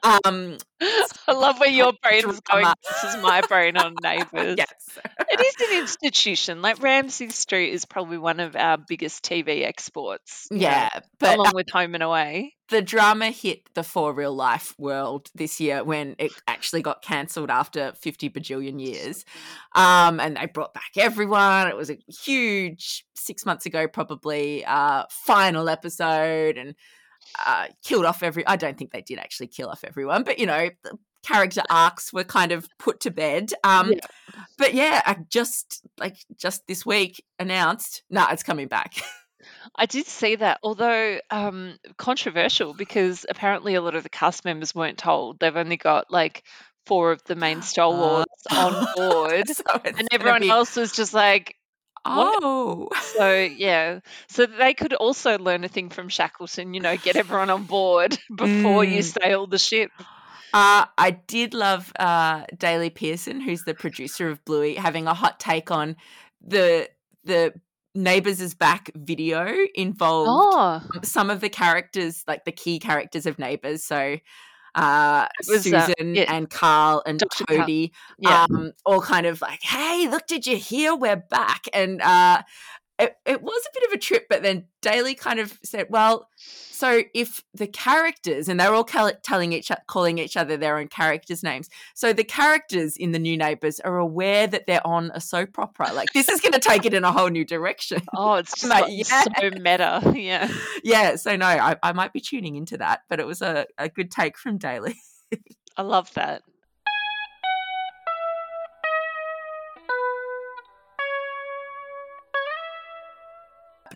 Um, 0.02 0.58
I 1.28 1.32
love 1.32 1.58
where 1.60 1.68
your 1.70 1.92
brain 2.02 2.22
brain's 2.22 2.40
going. 2.40 2.66
This 3.02 3.14
is 3.14 3.22
my 3.22 3.40
brain 3.42 3.76
on 3.76 3.94
Neighbours. 4.02 4.56
yes. 4.58 4.98
It 5.30 5.40
is 5.40 5.70
an 5.70 5.80
institution. 5.80 6.62
Like 6.62 6.82
Ramsay 6.82 7.30
Street 7.30 7.70
is 7.72 7.84
probably 7.84 8.18
one 8.18 8.40
of 8.40 8.54
our 8.56 8.76
biggest 8.76 9.24
TV 9.24 9.64
exports. 9.64 10.46
you 10.50 10.58
know, 10.58 10.62
Yeah, 10.62 10.88
but 11.18 11.38
along 11.38 11.52
with 11.54 11.70
Home 11.70 11.94
and 11.94 12.02
Away. 12.02 12.54
the 12.68 12.82
drama 12.82 13.30
hit 13.30 13.62
the 13.74 13.82
for 13.82 14.12
real 14.12 14.34
life 14.34 14.74
world 14.78 15.28
this 15.34 15.60
year 15.60 15.82
when 15.84 16.14
it 16.18 16.32
actually 16.46 16.82
got 16.82 17.02
cancelled 17.02 17.50
after 17.50 17.92
50 18.00 18.30
bajillion 18.30 18.80
years. 18.80 19.24
Um, 19.74 20.20
and 20.20 20.36
they 20.36 20.46
brought 20.46 20.74
back 20.74 20.90
everyone. 20.96 21.68
It 21.68 21.76
was 21.76 21.90
a 21.90 21.98
huge 22.24 23.04
six 23.14 23.44
months 23.46 23.66
ago, 23.66 23.88
probably, 23.88 24.64
uh, 24.64 25.04
final 25.10 25.68
episode 25.68 26.58
and 26.58 26.74
uh, 27.46 27.66
killed 27.84 28.04
off 28.04 28.22
every. 28.22 28.46
I 28.46 28.56
don't 28.56 28.76
think 28.76 28.92
they 28.92 29.02
did 29.02 29.18
actually 29.18 29.48
kill 29.48 29.68
off 29.68 29.84
everyone, 29.84 30.22
but 30.24 30.38
you 30.38 30.46
know, 30.46 30.70
the 30.82 30.98
character 31.24 31.62
arcs 31.70 32.12
were 32.12 32.24
kind 32.24 32.52
of 32.52 32.66
put 32.78 33.00
to 33.00 33.10
bed. 33.10 33.52
Um, 33.64 33.92
Yeah. 33.92 33.98
But 34.58 34.74
yeah, 34.74 35.00
I 35.06 35.16
just 35.30 35.84
like 35.98 36.16
just 36.36 36.66
this 36.66 36.84
week 36.84 37.22
announced, 37.38 38.02
nah, 38.10 38.30
it's 38.30 38.42
coming 38.42 38.68
back. 38.68 38.94
I 39.76 39.86
did 39.86 40.06
see 40.06 40.36
that, 40.36 40.58
although 40.62 41.18
um, 41.30 41.76
controversial 41.98 42.74
because 42.74 43.26
apparently 43.28 43.74
a 43.74 43.82
lot 43.82 43.94
of 43.94 44.02
the 44.02 44.08
cast 44.08 44.44
members 44.44 44.74
weren't 44.74 44.98
told. 44.98 45.38
They've 45.40 45.56
only 45.56 45.76
got 45.76 46.10
like 46.10 46.44
four 46.86 47.12
of 47.12 47.22
the 47.24 47.34
main 47.36 47.62
stalwarts 47.62 48.30
on 48.52 48.86
board, 48.96 49.48
So 49.48 49.64
and 49.84 50.08
everyone 50.12 50.42
be- 50.42 50.50
else 50.50 50.76
was 50.76 50.92
just 50.92 51.14
like? 51.14 51.56
Oh. 52.04 52.88
so 53.16 53.32
yeah. 53.40 54.00
So 54.28 54.46
they 54.46 54.74
could 54.74 54.92
also 54.92 55.38
learn 55.38 55.64
a 55.64 55.68
thing 55.68 55.88
from 55.90 56.08
Shackleton, 56.08 56.74
you 56.74 56.80
know, 56.80 56.96
get 56.96 57.16
everyone 57.16 57.50
on 57.50 57.64
board 57.64 58.18
before 58.34 58.84
you 58.84 59.00
Mm. 59.00 59.22
sail 59.22 59.46
the 59.46 59.58
ship. 59.58 59.90
Uh, 60.52 60.86
I 60.96 61.10
did 61.26 61.52
love 61.52 61.92
uh, 61.98 62.44
Daley 62.56 62.90
Pearson, 62.90 63.40
who's 63.40 63.64
the 63.64 63.74
producer 63.74 64.28
of 64.28 64.44
Bluey, 64.44 64.76
having 64.76 65.06
a 65.08 65.14
hot 65.14 65.40
take 65.40 65.70
on 65.70 65.96
the 66.46 66.88
the 67.24 67.54
Neighbours 67.96 68.40
is 68.40 68.54
Back 68.54 68.90
video 68.94 69.46
involved 69.74 70.54
Oh, 70.54 70.82
some 71.02 71.30
of 71.30 71.40
the 71.40 71.48
characters, 71.48 72.22
like 72.26 72.44
the 72.44 72.52
key 72.52 72.78
characters 72.78 73.24
of 73.26 73.38
Neighbours. 73.38 73.84
So 73.84 74.18
uh, 74.74 75.26
was, 75.48 75.66
uh, 75.72 75.86
Susan 75.86 76.14
yeah. 76.14 76.32
and 76.32 76.50
Karl 76.50 77.02
and 77.06 77.18
Dr. 77.18 77.44
Cody, 77.44 77.92
yeah. 78.18 78.46
um, 78.50 78.72
all 78.84 79.00
kind 79.00 79.26
of 79.26 79.40
like, 79.40 79.62
hey, 79.62 80.08
look, 80.08 80.26
did 80.26 80.46
you 80.46 80.56
hear 80.56 80.94
we're 80.94 81.16
back? 81.16 81.66
And 81.72 82.00
uh, 82.02 82.42
it, 82.98 83.16
it 83.26 83.42
was 83.42 83.62
a 83.66 83.78
bit 83.80 83.88
of 83.88 83.92
a 83.94 83.98
trip, 83.98 84.26
but 84.28 84.42
then 84.42 84.66
Daley 84.80 85.14
kind 85.14 85.40
of 85.40 85.58
said, 85.64 85.86
"Well, 85.90 86.28
so 86.36 87.02
if 87.14 87.42
the 87.52 87.66
characters 87.66 88.48
and 88.48 88.60
they're 88.60 88.72
all 88.72 88.84
cal- 88.84 89.12
telling 89.22 89.52
each 89.52 89.70
calling 89.88 90.18
each 90.18 90.36
other 90.36 90.56
their 90.56 90.78
own 90.78 90.88
characters' 90.88 91.42
names, 91.42 91.68
so 91.94 92.12
the 92.12 92.22
characters 92.24 92.96
in 92.96 93.10
the 93.12 93.18
New 93.18 93.36
Neighbours 93.36 93.80
are 93.80 93.98
aware 93.98 94.46
that 94.46 94.66
they're 94.66 94.86
on 94.86 95.10
a 95.14 95.20
soap 95.20 95.58
opera. 95.58 95.92
Like 95.92 96.12
this 96.12 96.28
is 96.28 96.40
going 96.40 96.52
to 96.52 96.60
take 96.60 96.84
it 96.86 96.94
in 96.94 97.02
a 97.04 97.10
whole 97.12 97.28
new 97.30 97.44
direction. 97.44 98.00
Oh, 98.16 98.34
it's 98.34 98.54
just 98.60 98.64
Like, 98.70 98.84
like, 98.84 98.92
yeah. 98.92 99.24
so 99.40 99.50
meta. 99.60 100.12
Yeah. 100.14 100.48
yeah. 100.84 101.16
So 101.16 101.34
no, 101.36 101.46
I, 101.46 101.76
I 101.82 101.92
might 101.92 102.12
be 102.12 102.20
tuning 102.20 102.54
into 102.54 102.78
that, 102.78 103.00
but 103.08 103.18
it 103.18 103.26
was 103.26 103.42
a, 103.42 103.66
a 103.76 103.88
good 103.88 104.10
take 104.10 104.38
from 104.38 104.58
Daley. 104.58 104.96
I 105.76 105.82
love 105.82 106.12
that. 106.14 106.42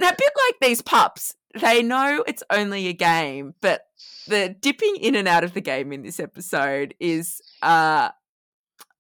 Now, 0.00 0.10
a 0.10 0.16
bit 0.16 0.32
like 0.46 0.54
these 0.60 0.82
pups, 0.82 1.34
they 1.60 1.82
know 1.82 2.24
it's 2.26 2.42
only 2.50 2.88
a 2.88 2.92
game, 2.92 3.54
but 3.60 3.82
the 4.26 4.54
dipping 4.60 4.96
in 4.96 5.14
and 5.14 5.26
out 5.26 5.44
of 5.44 5.54
the 5.54 5.60
game 5.60 5.92
in 5.92 6.02
this 6.02 6.20
episode 6.20 6.94
is 7.00 7.40
uh, 7.62 8.10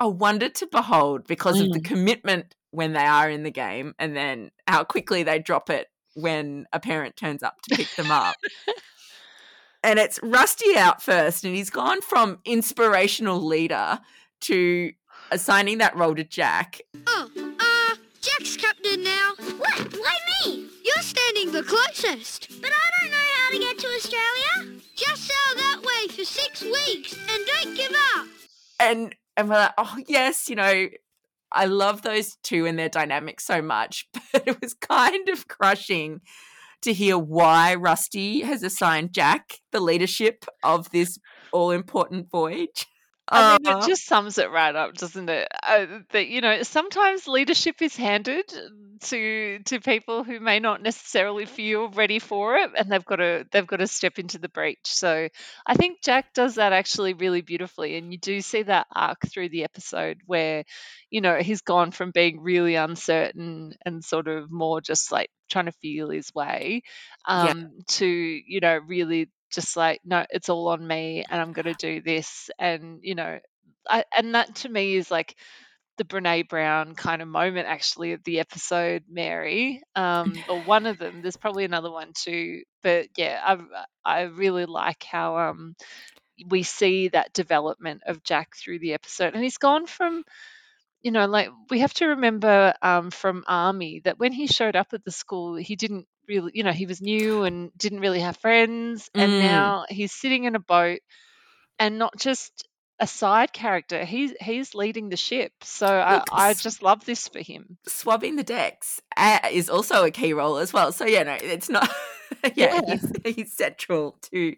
a 0.00 0.08
wonder 0.08 0.48
to 0.48 0.66
behold 0.66 1.26
because 1.26 1.60
of 1.60 1.72
the 1.72 1.80
commitment 1.80 2.54
when 2.70 2.92
they 2.92 3.04
are 3.04 3.30
in 3.30 3.42
the 3.42 3.50
game 3.50 3.94
and 3.98 4.16
then 4.16 4.50
how 4.66 4.84
quickly 4.84 5.22
they 5.22 5.38
drop 5.38 5.70
it 5.70 5.88
when 6.14 6.66
a 6.72 6.80
parent 6.80 7.16
turns 7.16 7.42
up 7.42 7.60
to 7.62 7.76
pick 7.76 7.94
them 7.96 8.10
up. 8.10 8.36
and 9.82 9.98
it's 9.98 10.18
Rusty 10.22 10.76
out 10.76 11.02
first, 11.02 11.44
and 11.44 11.54
he's 11.54 11.70
gone 11.70 12.00
from 12.00 12.38
inspirational 12.44 13.40
leader 13.40 14.00
to 14.40 14.92
assigning 15.30 15.78
that 15.78 15.96
role 15.96 16.14
to 16.14 16.24
Jack. 16.24 16.80
You're 20.88 21.02
standing 21.02 21.52
the 21.52 21.62
closest. 21.62 22.48
But 22.62 22.70
I 22.70 23.00
don't 23.00 23.10
know 23.10 23.16
how 23.36 23.50
to 23.50 23.58
get 23.58 23.78
to 23.78 23.86
Australia. 23.88 24.80
Just 24.96 25.24
sail 25.24 25.56
that 25.56 25.82
way 25.82 26.14
for 26.14 26.24
six 26.24 26.62
weeks 26.62 27.12
and 27.14 27.46
don't 27.46 27.76
give 27.76 27.92
up. 28.14 28.26
and 28.80 29.14
and 29.36 29.48
we're 29.48 29.56
like, 29.56 29.74
oh 29.78 29.96
yes, 30.08 30.48
you 30.48 30.56
know, 30.56 30.88
I 31.52 31.66
love 31.66 32.02
those 32.02 32.36
two 32.42 32.66
and 32.66 32.78
their 32.78 32.88
dynamic 32.88 33.40
so 33.40 33.60
much, 33.62 34.08
but 34.32 34.46
it 34.48 34.60
was 34.60 34.74
kind 34.74 35.28
of 35.28 35.46
crushing 35.46 36.20
to 36.82 36.92
hear 36.92 37.18
why 37.18 37.74
Rusty 37.74 38.40
has 38.40 38.62
assigned 38.62 39.12
Jack 39.12 39.56
the 39.72 39.80
leadership 39.80 40.44
of 40.62 40.90
this 40.90 41.18
all 41.52 41.70
important 41.70 42.30
voyage. 42.30 42.86
I 43.30 43.42
mean, 43.42 43.58
it 43.64 43.80
just 43.80 44.06
sums 44.06 44.38
it 44.38 44.50
right 44.50 44.74
up, 44.74 44.94
doesn't 44.96 45.28
it? 45.28 45.48
Uh, 45.62 45.86
that 46.10 46.28
you 46.28 46.40
know, 46.40 46.62
sometimes 46.62 47.26
leadership 47.26 47.80
is 47.82 47.96
handed 47.96 48.44
to 49.02 49.58
to 49.66 49.80
people 49.80 50.24
who 50.24 50.40
may 50.40 50.58
not 50.60 50.82
necessarily 50.82 51.44
feel 51.46 51.88
ready 51.90 52.18
for 52.18 52.56
it, 52.56 52.70
and 52.76 52.90
they've 52.90 53.04
got 53.04 53.16
to 53.16 53.46
they've 53.52 53.66
got 53.66 53.76
to 53.78 53.86
step 53.86 54.18
into 54.18 54.38
the 54.38 54.48
breach. 54.48 54.78
So 54.84 55.28
I 55.66 55.74
think 55.74 56.02
Jack 56.02 56.32
does 56.34 56.56
that 56.56 56.72
actually 56.72 57.14
really 57.14 57.42
beautifully, 57.42 57.96
and 57.96 58.12
you 58.12 58.18
do 58.18 58.40
see 58.40 58.62
that 58.62 58.86
arc 58.94 59.18
through 59.28 59.50
the 59.50 59.64
episode 59.64 60.18
where, 60.26 60.64
you 61.10 61.20
know, 61.20 61.36
he's 61.36 61.62
gone 61.62 61.90
from 61.90 62.10
being 62.12 62.40
really 62.40 62.74
uncertain 62.76 63.74
and 63.84 64.04
sort 64.04 64.28
of 64.28 64.50
more 64.50 64.80
just 64.80 65.12
like 65.12 65.30
trying 65.50 65.66
to 65.66 65.72
feel 65.72 66.10
his 66.10 66.32
way, 66.34 66.82
Yeah. 67.34 67.52
um, 67.52 67.70
to 67.88 68.06
you 68.06 68.60
know 68.60 68.78
really 68.86 69.28
just 69.50 69.76
like 69.76 70.00
no 70.04 70.24
it's 70.30 70.48
all 70.48 70.68
on 70.68 70.86
me 70.86 71.24
and 71.28 71.40
i'm 71.40 71.52
going 71.52 71.66
to 71.66 71.74
do 71.74 72.00
this 72.02 72.50
and 72.58 73.00
you 73.02 73.14
know 73.14 73.38
I, 73.88 74.04
and 74.16 74.34
that 74.34 74.54
to 74.56 74.68
me 74.68 74.96
is 74.96 75.10
like 75.10 75.34
the 75.98 76.04
brene 76.04 76.48
brown 76.48 76.94
kind 76.94 77.22
of 77.22 77.28
moment 77.28 77.68
actually 77.68 78.12
of 78.12 78.24
the 78.24 78.40
episode 78.40 79.04
mary 79.10 79.82
um 79.96 80.44
or 80.48 80.62
one 80.62 80.86
of 80.86 80.98
them 80.98 81.22
there's 81.22 81.36
probably 81.36 81.64
another 81.64 81.90
one 81.90 82.12
too 82.14 82.62
but 82.82 83.08
yeah 83.16 83.40
i 83.44 83.58
i 84.04 84.22
really 84.22 84.66
like 84.66 85.04
how 85.04 85.38
um 85.38 85.74
we 86.48 86.62
see 86.62 87.08
that 87.08 87.32
development 87.32 88.02
of 88.06 88.22
jack 88.22 88.56
through 88.56 88.78
the 88.78 88.94
episode 88.94 89.34
and 89.34 89.42
he's 89.42 89.58
gone 89.58 89.86
from 89.86 90.24
you 91.02 91.10
know 91.10 91.26
like 91.26 91.48
we 91.70 91.80
have 91.80 91.94
to 91.94 92.06
remember 92.08 92.74
um 92.82 93.10
from 93.10 93.44
army 93.46 94.00
that 94.04 94.18
when 94.18 94.32
he 94.32 94.46
showed 94.46 94.76
up 94.76 94.88
at 94.92 95.04
the 95.04 95.10
school 95.12 95.56
he 95.56 95.76
didn't 95.76 96.06
really 96.28 96.52
you 96.54 96.62
know 96.62 96.72
he 96.72 96.86
was 96.86 97.00
new 97.00 97.42
and 97.44 97.70
didn't 97.76 98.00
really 98.00 98.20
have 98.20 98.36
friends 98.36 99.10
and 99.14 99.32
Mm. 99.32 99.38
now 99.40 99.84
he's 99.88 100.12
sitting 100.12 100.44
in 100.44 100.54
a 100.54 100.60
boat 100.60 101.00
and 101.78 101.98
not 101.98 102.16
just 102.18 102.66
a 103.00 103.06
side 103.06 103.52
character 103.52 104.04
he's 104.04 104.32
he's 104.40 104.74
leading 104.74 105.08
the 105.08 105.16
ship 105.16 105.52
so 105.62 105.86
I, 105.86 106.22
I 106.32 106.54
just 106.54 106.82
love 106.82 107.04
this 107.04 107.28
for 107.28 107.38
him 107.40 107.78
swabbing 107.86 108.36
the 108.36 108.42
decks 108.42 109.00
uh, 109.16 109.38
is 109.50 109.70
also 109.70 110.04
a 110.04 110.10
key 110.10 110.32
role 110.32 110.58
as 110.58 110.72
well. 110.72 110.92
So 110.92 111.06
yeah, 111.06 111.22
no, 111.22 111.36
it's 111.40 111.68
not. 111.68 111.88
yeah, 112.54 112.80
Yeah. 112.86 112.96
He's, 113.24 113.34
he's 113.36 113.52
central 113.52 114.18
to 114.30 114.54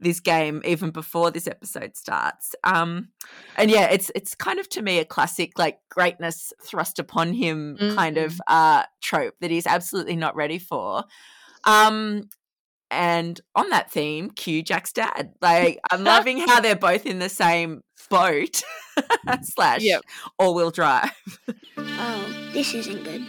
this 0.00 0.20
game 0.20 0.62
even 0.64 0.90
before 0.90 1.30
this 1.30 1.46
episode 1.46 1.96
starts. 1.96 2.54
Um, 2.64 3.08
and 3.56 3.70
yeah, 3.70 3.88
it's 3.90 4.10
it's 4.14 4.34
kind 4.34 4.58
of 4.58 4.68
to 4.70 4.82
me 4.82 4.98
a 4.98 5.04
classic 5.04 5.58
like 5.58 5.78
greatness 5.90 6.52
thrust 6.64 6.98
upon 6.98 7.32
him 7.32 7.76
kind 7.94 8.18
of 8.18 8.40
uh 8.46 8.82
trope 9.02 9.34
that 9.40 9.50
he's 9.50 9.66
absolutely 9.66 10.16
not 10.16 10.34
ready 10.36 10.58
for. 10.58 11.04
Um, 11.64 12.28
and 12.90 13.40
on 13.54 13.70
that 13.70 13.90
theme, 13.90 14.30
cue 14.30 14.62
Jack's 14.62 14.92
dad. 14.92 15.32
Like 15.40 15.78
I'm 15.90 16.04
loving 16.04 16.38
how 16.38 16.60
they're 16.60 16.76
both 16.76 17.06
in 17.06 17.18
the 17.20 17.28
same 17.28 17.82
boat 18.10 18.62
slash 19.42 19.80
Yep. 19.82 20.02
all 20.38 20.54
wheel 20.54 20.70
drive. 20.70 21.10
Oh, 21.78 22.50
this 22.52 22.74
isn't 22.74 23.04
good. 23.04 23.24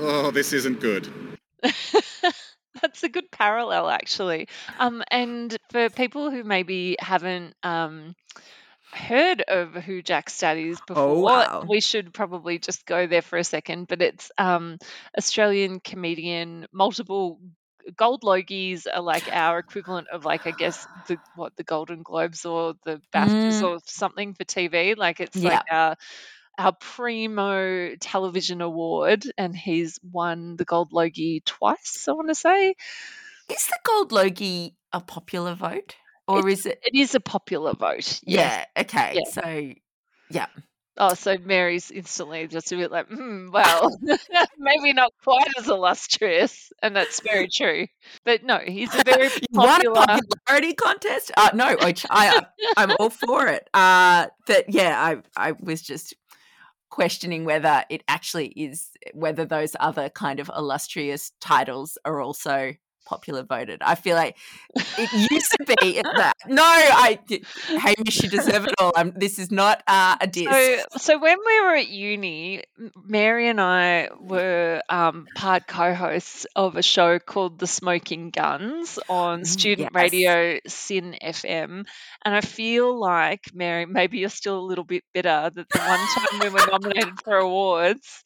Oh, 0.00 0.30
this 0.30 0.52
isn't 0.52 0.80
good. 0.80 1.08
That's 2.82 3.02
a 3.02 3.08
good 3.08 3.30
parallel, 3.30 3.88
actually. 3.90 4.48
Um, 4.78 5.02
and 5.10 5.56
for 5.70 5.90
people 5.90 6.30
who 6.30 6.44
maybe 6.44 6.96
haven't 6.98 7.54
um, 7.62 8.14
heard 8.92 9.42
of 9.42 9.74
who 9.74 10.02
Jack's 10.02 10.38
dad 10.38 10.58
is 10.58 10.80
before, 10.80 10.94
Oh, 10.94 11.22
wow. 11.22 11.68
we 11.68 11.80
should 11.80 12.12
probably 12.14 12.58
just 12.58 12.86
go 12.86 13.06
there 13.06 13.22
for 13.22 13.38
a 13.38 13.44
second. 13.44 13.88
But 13.88 14.02
it's 14.02 14.30
um, 14.38 14.78
Australian 15.16 15.80
comedian, 15.80 16.66
multiple 16.72 17.40
gold 17.96 18.22
logies 18.22 18.86
are 18.92 19.02
like 19.02 19.28
our 19.32 19.58
equivalent 19.58 20.08
of 20.12 20.24
like 20.24 20.46
I 20.46 20.52
guess 20.52 20.86
the 21.06 21.20
what 21.34 21.56
the 21.56 21.64
Golden 21.64 22.02
Globes 22.02 22.44
or 22.44 22.74
the 22.84 23.00
BAFTAs 23.12 23.62
Mm. 23.62 23.66
or 23.66 23.78
something 23.86 24.34
for 24.34 24.44
TV. 24.44 24.94
Like 24.94 25.20
it's 25.20 25.42
Yeah. 25.42 25.44
like 25.44 25.62
our 25.70 25.96
our 26.60 26.72
primo 26.72 27.94
television 27.96 28.60
award, 28.60 29.24
and 29.38 29.56
he's 29.56 29.98
won 30.02 30.56
the 30.56 30.64
Gold 30.66 30.92
Logie 30.92 31.40
twice. 31.46 32.06
I 32.06 32.12
want 32.12 32.28
to 32.28 32.34
say 32.34 32.74
Is 33.48 33.66
the 33.66 33.78
gold 33.84 34.12
Logie 34.12 34.76
a 34.92 35.00
popular 35.00 35.54
vote? 35.54 35.96
Or 36.28 36.48
is 36.48 36.66
it 36.66 36.78
it 36.84 36.94
is 36.94 37.14
a 37.14 37.20
popular 37.20 37.72
vote. 37.74 38.20
Yes. 38.24 38.66
Yeah, 38.76 38.82
okay. 38.82 39.14
Yeah. 39.16 39.30
So 39.32 39.72
yeah. 40.30 40.46
Oh, 40.96 41.14
so 41.14 41.38
Mary's 41.38 41.90
instantly 41.90 42.46
just 42.46 42.72
a 42.72 42.76
bit 42.76 42.90
like, 42.90 43.08
hmm, 43.08 43.50
well, 43.50 43.88
maybe 44.58 44.92
not 44.92 45.12
quite 45.24 45.46
as 45.58 45.66
illustrious, 45.68 46.70
and 46.82 46.94
that's 46.94 47.20
very 47.22 47.48
true. 47.48 47.86
But 48.26 48.44
no, 48.44 48.58
he's 48.58 48.94
a 48.94 49.02
very 49.04 49.28
You 49.50 49.60
want 49.60 49.82
a 49.84 49.90
popular. 49.90 50.20
popularity 50.46 50.74
contest? 50.74 51.32
Uh, 51.38 51.50
no, 51.54 51.76
which 51.82 52.04
I 52.10 52.44
I'm 52.76 52.92
all 53.00 53.08
for 53.10 53.46
it. 53.48 53.66
Uh 53.72 54.26
but 54.46 54.66
yeah, 54.68 54.94
I 55.02 55.48
I 55.48 55.52
was 55.52 55.80
just 55.80 56.14
questioning 56.90 57.44
whether 57.44 57.84
it 57.88 58.02
actually 58.08 58.48
is 58.48 58.90
whether 59.14 59.44
those 59.44 59.74
other 59.80 60.08
kind 60.08 60.40
of 60.40 60.50
illustrious 60.54 61.32
titles 61.40 61.96
are 62.04 62.20
also 62.20 62.74
popular 63.04 63.42
voted. 63.42 63.82
I 63.82 63.94
feel 63.94 64.16
like 64.16 64.36
it 64.98 65.12
used 65.30 65.50
to 65.52 65.76
be 65.80 66.00
that. 66.02 66.34
No, 66.48 66.62
I 66.64 67.18
Hamish, 67.68 68.22
you 68.22 68.28
deserve 68.28 68.66
it 68.66 68.74
all. 68.78 68.92
I'm, 68.96 69.12
this 69.16 69.38
is 69.38 69.50
not 69.50 69.82
uh, 69.86 70.16
a 70.20 70.26
diss. 70.26 70.48
So, 70.50 70.78
so 70.98 71.18
when 71.18 71.38
we 71.44 71.60
were 71.60 71.74
at 71.76 71.88
uni, 71.88 72.62
Mary 73.04 73.48
and 73.48 73.60
I 73.60 74.08
were 74.18 74.82
um, 74.88 75.26
part 75.34 75.66
co-hosts 75.66 76.46
of 76.56 76.76
a 76.76 76.82
show 76.82 77.18
called 77.18 77.58
The 77.58 77.66
Smoking 77.66 78.30
Guns 78.30 78.98
on 79.08 79.44
Mm, 79.44 79.46
student 79.46 79.90
yes. 79.92 79.92
radio 79.94 80.58
SYN 80.66 81.16
FM, 81.22 81.84
and 82.24 82.34
I 82.34 82.40
feel 82.40 82.98
like 82.98 83.44
Mary, 83.54 83.86
maybe 83.86 84.18
you're 84.18 84.28
still 84.28 84.58
a 84.58 84.66
little 84.66 84.84
bit 84.84 85.04
bitter 85.12 85.50
that 85.54 85.68
the 85.70 85.78
one 85.78 86.06
time 86.08 86.40
we 86.40 86.48
were 86.48 86.60
nominated 86.70 87.14
for 87.24 87.36
awards, 87.36 88.24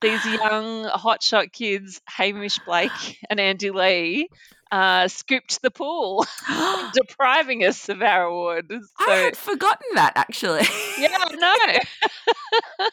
these 0.00 0.24
young 0.24 0.84
hotshot 0.84 1.52
kids, 1.52 2.00
Hamish 2.06 2.58
Blake 2.60 3.18
and 3.30 3.40
Andy 3.40 3.70
Lee, 3.70 4.28
uh, 4.72 5.08
scooped 5.08 5.62
the 5.62 5.70
pool, 5.70 6.26
depriving 6.92 7.64
us 7.64 7.88
of 7.88 8.02
our 8.02 8.24
award. 8.24 8.72
I 8.98 9.04
So, 9.06 9.24
had 9.24 9.36
forgotten 9.36 9.86
that 9.94 10.12
actually. 10.16 10.62
yeah, 10.98 11.16
I 11.20 11.80
know. 12.78 12.86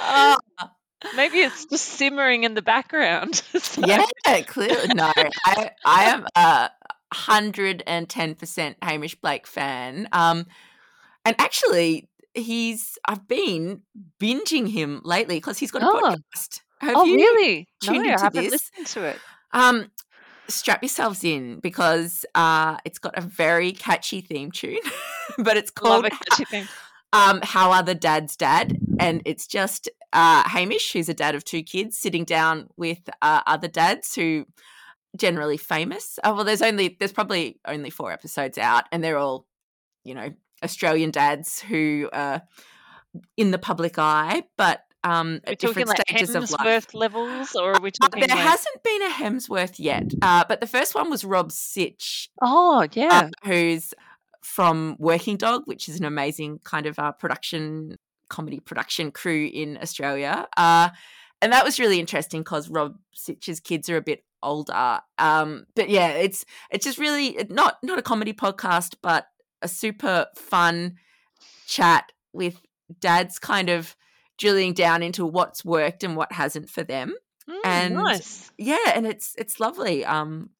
Oh, 0.00 0.36
Maybe 1.16 1.38
it's 1.38 1.64
just 1.66 1.84
simmering 1.84 2.42
in 2.44 2.54
the 2.54 2.62
background. 2.62 3.36
So- 3.58 3.82
yeah, 3.86 4.04
clearly. 4.46 4.88
No, 4.94 5.12
I, 5.44 5.70
I 5.86 6.04
am 6.04 6.26
a 6.34 6.70
hundred 7.12 7.82
and 7.86 8.08
ten 8.08 8.34
percent 8.34 8.76
Hamish 8.82 9.14
Blake 9.16 9.46
fan. 9.46 10.08
Um, 10.12 10.46
and 11.24 11.36
actually, 11.38 12.08
he's 12.40 12.98
I've 13.06 13.26
been 13.28 13.82
binging 14.20 14.68
him 14.68 15.00
lately 15.04 15.36
because 15.36 15.58
he's 15.58 15.70
got 15.70 15.82
a 15.82 15.86
Oh. 15.86 16.00
podcast. 16.00 16.60
Have 16.80 16.96
oh, 16.96 17.04
you 17.04 17.16
really? 17.16 17.68
No, 17.86 17.92
tuned 17.92 18.06
I 18.08 18.20
haven't 18.20 18.44
this? 18.44 18.52
listened 18.52 18.86
to 18.88 19.04
it. 19.04 19.18
Um, 19.52 19.90
strap 20.48 20.82
yourselves 20.82 21.24
in 21.24 21.58
because 21.60 22.24
uh, 22.34 22.76
it's 22.84 22.98
got 22.98 23.18
a 23.18 23.20
very 23.20 23.72
catchy 23.72 24.20
theme 24.20 24.52
tune, 24.52 24.78
but 25.38 25.56
it's 25.56 25.70
called 25.70 26.06
a 26.06 26.10
catchy 26.10 26.44
thing. 26.44 26.68
um, 27.12 27.40
"How 27.42 27.72
Are 27.72 27.82
the 27.82 27.94
Dad's 27.96 28.36
Dad," 28.36 28.78
and 29.00 29.22
it's 29.24 29.46
just 29.46 29.88
uh, 30.12 30.48
Hamish, 30.48 30.92
who's 30.92 31.08
a 31.08 31.14
dad 31.14 31.34
of 31.34 31.44
two 31.44 31.62
kids, 31.62 31.98
sitting 31.98 32.24
down 32.24 32.68
with 32.76 33.00
uh, 33.22 33.40
other 33.46 33.68
dads 33.68 34.14
who 34.14 34.46
generally 35.16 35.56
famous. 35.56 36.18
Oh, 36.22 36.34
well, 36.34 36.44
there's 36.44 36.62
only 36.62 36.96
there's 37.00 37.12
probably 37.12 37.58
only 37.66 37.90
four 37.90 38.12
episodes 38.12 38.56
out, 38.56 38.84
and 38.92 39.02
they're 39.02 39.18
all 39.18 39.46
you 40.04 40.14
know 40.14 40.30
Australian 40.62 41.10
dads 41.10 41.60
who 41.60 42.08
are 42.12 42.42
in 43.36 43.50
the 43.50 43.58
public 43.58 43.98
eye, 43.98 44.42
but 44.56 44.82
um, 45.04 45.40
at 45.44 45.58
different 45.58 45.88
like 45.88 46.00
stages 46.08 46.34
of 46.34 46.50
life. 46.50 46.60
Hemsworth 46.60 46.94
levels, 46.94 47.54
or 47.54 47.72
are 47.72 47.80
we 47.80 47.90
talking? 47.90 48.22
Uh, 48.22 48.26
talking? 48.26 48.28
there 48.28 48.36
like- 48.36 48.46
hasn't 48.46 48.82
been 48.82 49.02
a 49.02 49.10
Hemsworth 49.10 49.74
yet, 49.78 50.12
uh, 50.22 50.44
but 50.48 50.60
the 50.60 50.66
first 50.66 50.94
one 50.94 51.08
was 51.10 51.24
Rob 51.24 51.52
Sitch, 51.52 52.28
Oh, 52.42 52.80
uh, 52.82 52.88
yeah. 52.92 53.30
who's 53.44 53.94
from 54.42 54.96
Working 54.98 55.36
Dog, 55.36 55.62
which 55.66 55.88
is 55.88 55.98
an 55.98 56.04
amazing 56.04 56.60
kind 56.64 56.86
of 56.86 56.98
uh, 56.98 57.12
production 57.12 57.96
comedy 58.28 58.60
production 58.60 59.10
crew 59.10 59.48
in 59.52 59.78
Australia. 59.80 60.46
Uh, 60.56 60.90
and 61.40 61.52
that 61.52 61.64
was 61.64 61.78
really 61.78 62.00
interesting 62.00 62.40
because 62.40 62.68
Rob 62.68 62.96
Sitch's 63.14 63.60
kids 63.60 63.88
are 63.88 63.96
a 63.96 64.02
bit 64.02 64.24
older. 64.42 65.00
Um, 65.18 65.64
but 65.76 65.88
yeah, 65.88 66.08
it's 66.10 66.44
it's 66.70 66.84
just 66.84 66.98
really 66.98 67.46
not 67.48 67.76
not 67.82 67.98
a 67.98 68.02
comedy 68.02 68.32
podcast, 68.32 68.96
but 69.02 69.26
a 69.62 69.68
super 69.68 70.26
fun 70.36 70.96
chat 71.66 72.12
with 72.32 72.60
dads 73.00 73.38
kind 73.38 73.68
of 73.68 73.96
drilling 74.38 74.72
down 74.72 75.02
into 75.02 75.26
what's 75.26 75.64
worked 75.64 76.04
and 76.04 76.16
what 76.16 76.32
hasn't 76.32 76.70
for 76.70 76.82
them 76.84 77.14
Mm, 77.48 77.60
and- 77.64 77.94
nice. 77.94 78.50
yeah 78.58 78.76
and 78.94 79.06
it's 79.06 79.34
it's 79.38 79.58
lovely 79.58 80.04
um 80.04 80.50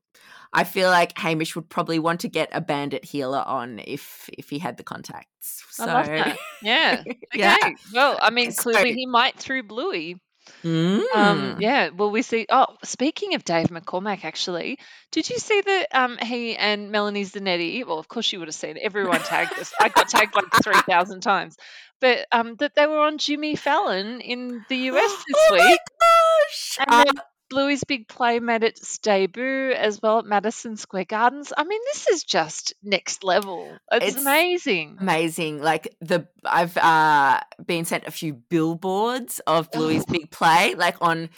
i 0.55 0.65
feel 0.65 0.89
like 0.89 1.17
hamish 1.19 1.55
would 1.55 1.69
probably 1.69 1.99
want 1.99 2.21
to 2.21 2.29
get 2.29 2.49
a 2.53 2.63
Bandit 2.63 3.05
Heeler 3.05 3.45
on 3.47 3.79
if 3.87 4.31
if 4.39 4.49
he 4.49 4.59
had 4.59 4.79
the 4.79 4.83
contacts 4.85 5.65
so 5.71 5.85
I 5.85 5.93
love 5.93 6.07
that. 6.07 6.39
Yeah. 6.63 7.03
Okay. 7.07 7.19
yeah 7.35 7.57
Well, 7.93 8.19
I 8.21 8.31
mean, 8.31 8.53
So- 8.53 8.63
clearly 8.63 8.95
he 8.95 9.05
might 9.07 9.37
through 9.37 9.65
Bluey. 9.65 10.19
Mm. 10.65 11.03
Um, 11.15 11.57
yeah. 11.61 11.91
Well, 11.91 12.11
we 12.11 12.23
see. 12.23 12.47
Oh, 12.51 12.67
speaking 12.85 13.35
of 13.35 13.45
Dave 13.45 13.69
McCormack, 13.69 14.25
actually, 14.25 14.79
did 15.13 15.29
you 15.31 15.39
see 15.39 15.61
that 15.61 15.87
um, 15.93 16.19
he 16.19 16.57
and 16.57 16.91
Melanie 16.91 17.25
Zanetti? 17.25 17.87
Well, 17.87 17.99
of 17.99 18.09
course 18.09 18.33
you 18.33 18.39
would 18.41 18.49
have 18.49 18.55
seen. 18.55 18.79
Everyone 18.81 19.21
tagged 19.21 19.59
us. 19.59 19.73
I 19.81 19.89
got 19.89 20.09
tagged 20.09 20.35
like 20.35 20.47
three 20.63 20.81
thousand 20.83 21.21
times. 21.21 21.57
But 22.01 22.27
um, 22.33 22.57
that 22.57 22.75
they 22.75 22.87
were 22.87 23.01
on 23.01 23.19
Jimmy 23.19 23.57
Fallon 23.57 24.21
in 24.21 24.65
the 24.69 24.77
US 24.77 25.25
this 25.27 25.37
oh 25.37 25.57
my 25.57 25.67
week, 25.71 25.81
gosh 26.01 26.79
and 26.87 27.19
Uh, 27.19 27.23
Bluey's 27.49 27.85
big 27.85 28.09
play 28.09 28.41
made 28.41 28.63
its 28.65 28.99
debut 28.99 29.71
as 29.73 30.01
well 30.03 30.19
at 30.19 30.25
Madison 30.27 30.77
Square 30.77 31.07
Gardens. 31.07 31.53
I 31.57 31.65
mean, 31.65 31.81
this 31.93 32.09
is 32.09 32.25
just 32.25 32.75
next 32.83 33.25
level. 33.25 33.77
It's, 33.91 34.15
It's 34.15 34.17
amazing. 34.21 34.99
amazing 35.01 35.61
like 35.63 35.95
the 36.01 36.27
i've 36.45 36.77
uh 36.77 37.41
been 37.67 37.85
sent 37.85 38.07
a 38.07 38.11
few 38.11 38.35
billboards 38.35 39.41
of 39.47 39.71
bluey's 39.71 40.05
Oh. 40.09 40.13
big 40.13 40.31
play 40.31 40.75
like 40.77 40.97
on 41.01 41.31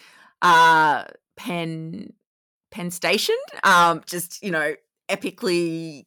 uh 0.43 1.05
penn 1.37 2.13
penn 2.71 2.91
station 2.91 3.37
um 3.65 4.03
just 4.07 4.43
you 4.43 4.51
know 4.51 4.75
epically 5.09 6.05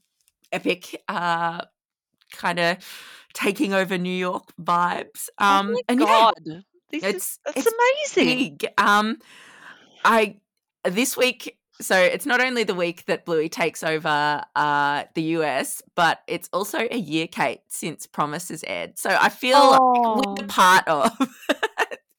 epic 0.52 1.02
uh 1.08 1.62
kind 2.32 2.60
of 2.60 2.78
taking 3.34 3.74
over 3.74 3.98
new 3.98 4.10
york 4.16 4.44
vibes 4.62 5.30
um 5.40 5.74
oh 5.76 5.82
and 5.90 6.00
yeah, 6.00 6.32
this 6.92 7.04
it's- 7.04 7.14
is 7.16 7.40
it's, 7.56 7.58
it's 7.58 8.16
amazing. 8.16 8.58
big. 8.60 8.72
Um, 8.78 9.18
I 10.06 10.38
this 10.84 11.16
week. 11.18 11.58
So 11.82 11.98
it's 12.00 12.26
not 12.28 12.40
only 12.40 12.64
the 12.64 12.76
week 12.76 13.06
that 13.08 13.26
Bluey 13.26 13.50
takes 13.50 13.84
over 13.84 14.44
uh, 14.56 15.04
the 15.16 15.22
US, 15.38 15.82
but 15.96 16.20
it's 16.28 16.48
also 16.54 16.88
a 16.92 16.98
year, 16.98 17.28
Kate, 17.28 17.62
since 17.68 18.06
Promise 18.06 18.50
has 18.50 18.64
aired. 18.68 19.00
So 19.00 19.10
I 19.10 19.30
feel 19.30 19.58
like 19.72 19.80
we're 19.82 20.44
Oh. 20.44 20.46
part 20.48 20.88
of 20.88 21.12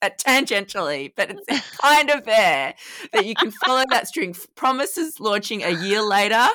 tangentially, 0.19 1.13
but 1.17 1.31
it's 1.31 1.41
it's 1.49 1.77
kind 1.79 2.11
of 2.11 2.25
there 2.25 2.75
that 3.13 3.27
you 3.27 3.35
can 3.35 3.53
follow 3.53 3.85
that 3.91 4.09
string. 4.09 4.35
Promise 4.57 4.99
is 4.99 5.21
launching 5.21 5.63
a 5.63 5.71
year 5.71 6.03
later. 6.03 6.47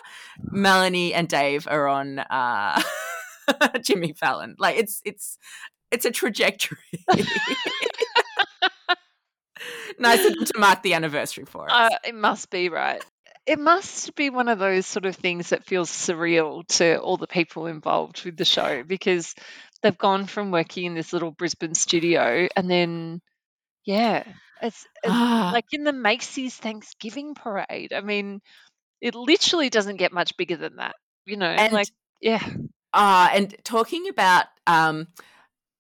Melanie 0.52 1.14
and 1.14 1.28
Dave 1.28 1.68
are 1.70 1.88
on 1.88 2.20
uh, 2.20 2.82
Jimmy 3.82 4.14
Fallon. 4.14 4.56
Like 4.60 4.78
it's 4.78 5.02
it's 5.06 5.38
it's 5.90 6.06
a 6.06 6.12
trajectory. 6.12 6.78
nice 10.00 10.26
of 10.26 10.34
them 10.34 10.46
to 10.46 10.60
mark 10.60 10.84
the 10.84 10.94
anniversary 10.94 11.46
for 11.46 11.70
us. 11.70 11.92
Uh, 11.94 11.98
it 12.08 12.16
must 12.16 12.50
be 12.50 12.70
right. 12.70 13.04
It 13.46 13.60
must 13.60 14.16
be 14.16 14.30
one 14.30 14.48
of 14.48 14.60
those 14.60 14.86
sort 14.86 15.06
of 15.06 15.16
things 15.16 15.50
that 15.50 15.66
feels 15.66 15.90
surreal 15.90 16.68
to 16.78 17.00
all 17.00 17.18
the 17.18 17.28
people 17.28 17.66
involved 17.66 18.24
with 18.24 18.38
the 18.38 18.46
show 18.46 18.84
because 18.84 19.34
they've 19.82 19.98
gone 19.98 20.26
from 20.26 20.52
working 20.52 20.86
in 20.86 20.94
this 20.94 21.14
little 21.14 21.32
Brisbane 21.32 21.74
studio 21.74 22.48
and 22.56 22.70
then, 22.70 23.22
yeah, 23.86 24.24
it's, 24.62 24.86
it's 25.04 25.14
Ah, 25.14 25.52
like 25.54 25.66
in 25.72 25.84
the 25.84 25.94
Macy's 25.94 26.56
Thanksgiving 26.56 27.34
parade. 27.34 27.94
I 27.94 28.02
mean, 28.02 28.42
it 29.02 29.16
literally 29.16 29.70
doesn't 29.70 29.98
get 29.98 30.12
much 30.12 30.38
bigger 30.38 30.58
than 30.58 30.76
that, 30.76 30.96
you 31.26 31.38
know? 31.38 31.48
and 31.48 31.74
like, 31.74 31.88
yeah. 32.22 32.46
uh, 32.94 33.30
and 33.34 33.56
talking 33.64 34.10
about 34.10 34.46
um, 34.68 35.08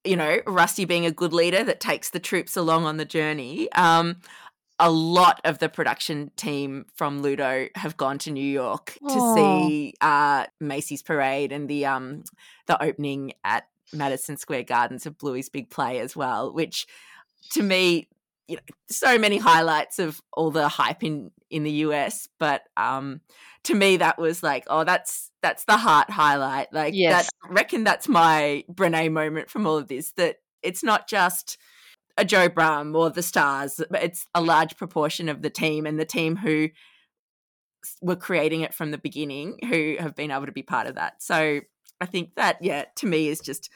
you 0.04 0.16
know 0.16 0.40
Rusty 0.48 0.86
being 0.86 1.06
a 1.06 1.12
good 1.12 1.34
leader 1.34 1.64
that 1.64 1.80
takes 1.80 2.10
the 2.10 2.20
troops 2.20 2.56
along 2.56 2.86
on 2.86 2.98
the 2.98 3.06
journey. 3.06 3.72
Um, 3.74 4.18
a 4.80 4.90
lot 4.90 5.42
of 5.44 5.60
the 5.60 5.68
production 5.68 6.32
team 6.38 6.86
from 6.96 7.22
Ludo 7.22 7.68
have 7.76 7.98
gone 7.98 8.18
to 8.20 8.32
New 8.32 8.40
York 8.42 8.98
to 9.10 9.34
see 9.36 9.94
uh, 10.00 10.46
Macy's 10.62 11.04
parade 11.04 11.52
and 11.52 11.70
the 11.70 11.86
um, 11.86 12.24
the 12.68 12.82
opening 12.82 13.34
at 13.44 13.68
Madison 13.92 14.38
Square 14.38 14.64
Gardens 14.64 15.06
of 15.06 15.18
Bluey's 15.18 15.50
big 15.50 15.70
play 15.70 16.00
as 16.00 16.16
well, 16.16 16.54
which 16.54 16.88
to 17.52 17.64
me, 17.64 18.08
you 18.50 18.56
know, 18.56 18.62
so 18.90 19.18
many 19.20 19.38
highlights 19.38 20.00
of 20.00 20.20
all 20.34 20.50
the 20.50 20.68
hype 20.68 21.04
in 21.04 21.32
in 21.52 21.64
the 21.64 21.72
US, 21.72 22.28
but 22.40 22.64
um, 22.76 23.22
to 23.64 23.76
me 23.76 23.98
that 23.98 24.18
was 24.18 24.42
like, 24.44 24.64
oh, 24.68 24.84
that's 24.84 25.32
that's 25.42 25.66
the 25.66 25.78
heart 25.78 26.10
highlight. 26.10 26.74
Like 26.74 26.94
Yes. 26.96 27.26
that, 27.26 27.50
I 27.50 27.54
reckon 27.54 27.84
that's 27.84 28.08
my 28.08 28.64
Brene 28.72 29.12
moment 29.12 29.50
from 29.50 29.68
all 29.68 29.78
of 29.78 29.88
this. 29.88 30.12
That 30.14 30.38
it's 30.64 30.84
not 30.84 31.08
just 31.08 31.58
a 32.18 32.26
Joe 32.26 32.50
Brumm 32.50 32.96
or 32.96 33.10
the 33.12 33.22
stars, 33.24 33.80
but 33.90 34.04
it's 34.04 34.26
a 34.34 34.42
large 34.42 34.76
proportion 34.78 35.30
of 35.30 35.42
the 35.44 35.50
team 35.52 35.86
and 35.86 36.00
the 36.00 36.06
team 36.06 36.36
who 36.36 36.70
were 38.02 38.16
creating 38.16 38.62
it 38.62 38.74
from 38.74 38.92
the 38.92 38.98
beginning 38.98 39.58
who 39.70 39.96
have 40.00 40.16
been 40.16 40.32
able 40.32 40.48
to 40.48 40.52
be 40.52 40.64
part 40.64 40.88
of 40.88 40.96
that. 40.96 41.22
So 41.22 41.62
I 42.02 42.06
think 42.06 42.36
that, 42.36 42.58
yeah, 42.62 42.86
to 42.98 43.06
me 43.06 43.30
is 43.30 43.40
just 43.40 43.70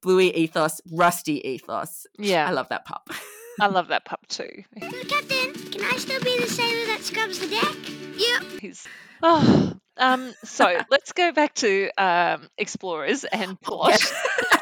Bluey 0.00 0.34
ethos, 0.36 0.80
rusty 0.92 1.40
ethos. 1.48 2.06
Yeah. 2.18 2.46
I 2.46 2.52
love 2.52 2.68
that 2.68 2.84
pup. 2.84 3.10
I 3.60 3.66
love 3.66 3.88
that 3.88 4.04
pup 4.04 4.26
too. 4.28 4.62
Captain, 4.80 5.52
can 5.54 5.82
I 5.84 5.96
still 5.96 6.20
be 6.22 6.38
the 6.38 6.46
sailor 6.48 6.86
that 6.86 7.00
scrubs 7.02 7.38
the 7.38 7.48
deck? 7.48 7.76
Yep. 8.16 8.60
He's 8.60 8.86
oh, 9.22 9.74
um. 9.96 10.32
So 10.44 10.64
let's 10.90 11.12
go 11.12 11.32
back 11.32 11.54
to 11.56 11.90
um 11.98 12.48
explorers 12.56 13.24
and 13.24 13.60
plot 13.60 13.98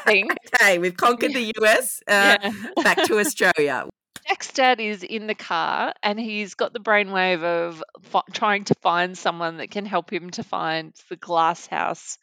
thing. 0.05 0.29
okay, 0.61 0.77
we've 0.79 0.97
conquered 0.97 1.33
the 1.33 1.53
US, 1.61 2.01
uh, 2.07 2.37
Yeah. 2.41 2.51
back 2.83 3.03
to 3.05 3.19
Australia. 3.19 3.85
Jack's 4.27 4.51
dad 4.51 4.79
is 4.81 5.03
in 5.03 5.25
the 5.27 5.35
car 5.35 5.93
and 6.03 6.19
he's 6.19 6.55
got 6.55 6.73
the 6.73 6.79
brainwave 6.81 7.43
of 7.43 7.81
fi- 8.01 8.23
trying 8.33 8.65
to 8.65 8.73
find 8.81 9.17
someone 9.17 9.57
that 9.57 9.71
can 9.71 9.85
help 9.85 10.11
him 10.11 10.31
to 10.31 10.43
find 10.43 10.93
the 11.09 11.15
Glass 11.15 11.65
House, 11.67 12.17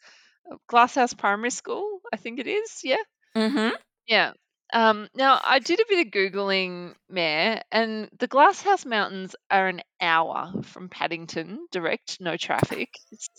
Glass 0.67 0.93
House 0.93 1.15
Primary 1.15 1.49
School, 1.49 2.01
I 2.13 2.17
think 2.17 2.37
it 2.39 2.45
is. 2.45 2.81
Yeah. 2.83 2.97
Mm-hmm. 3.35 3.69
Yeah. 4.05 4.33
Um, 4.73 5.07
now, 5.15 5.39
I 5.43 5.59
did 5.59 5.79
a 5.79 5.85
bit 5.87 6.07
of 6.07 6.11
Googling, 6.11 6.95
Mary, 7.09 7.61
and 7.71 8.09
the 8.17 8.27
Glasshouse 8.27 8.85
Mountains 8.85 9.35
are 9.49 9.67
an 9.67 9.81
hour 10.01 10.51
from 10.63 10.89
Paddington, 10.89 11.67
direct, 11.71 12.19
no 12.19 12.35
traffic. 12.35 12.89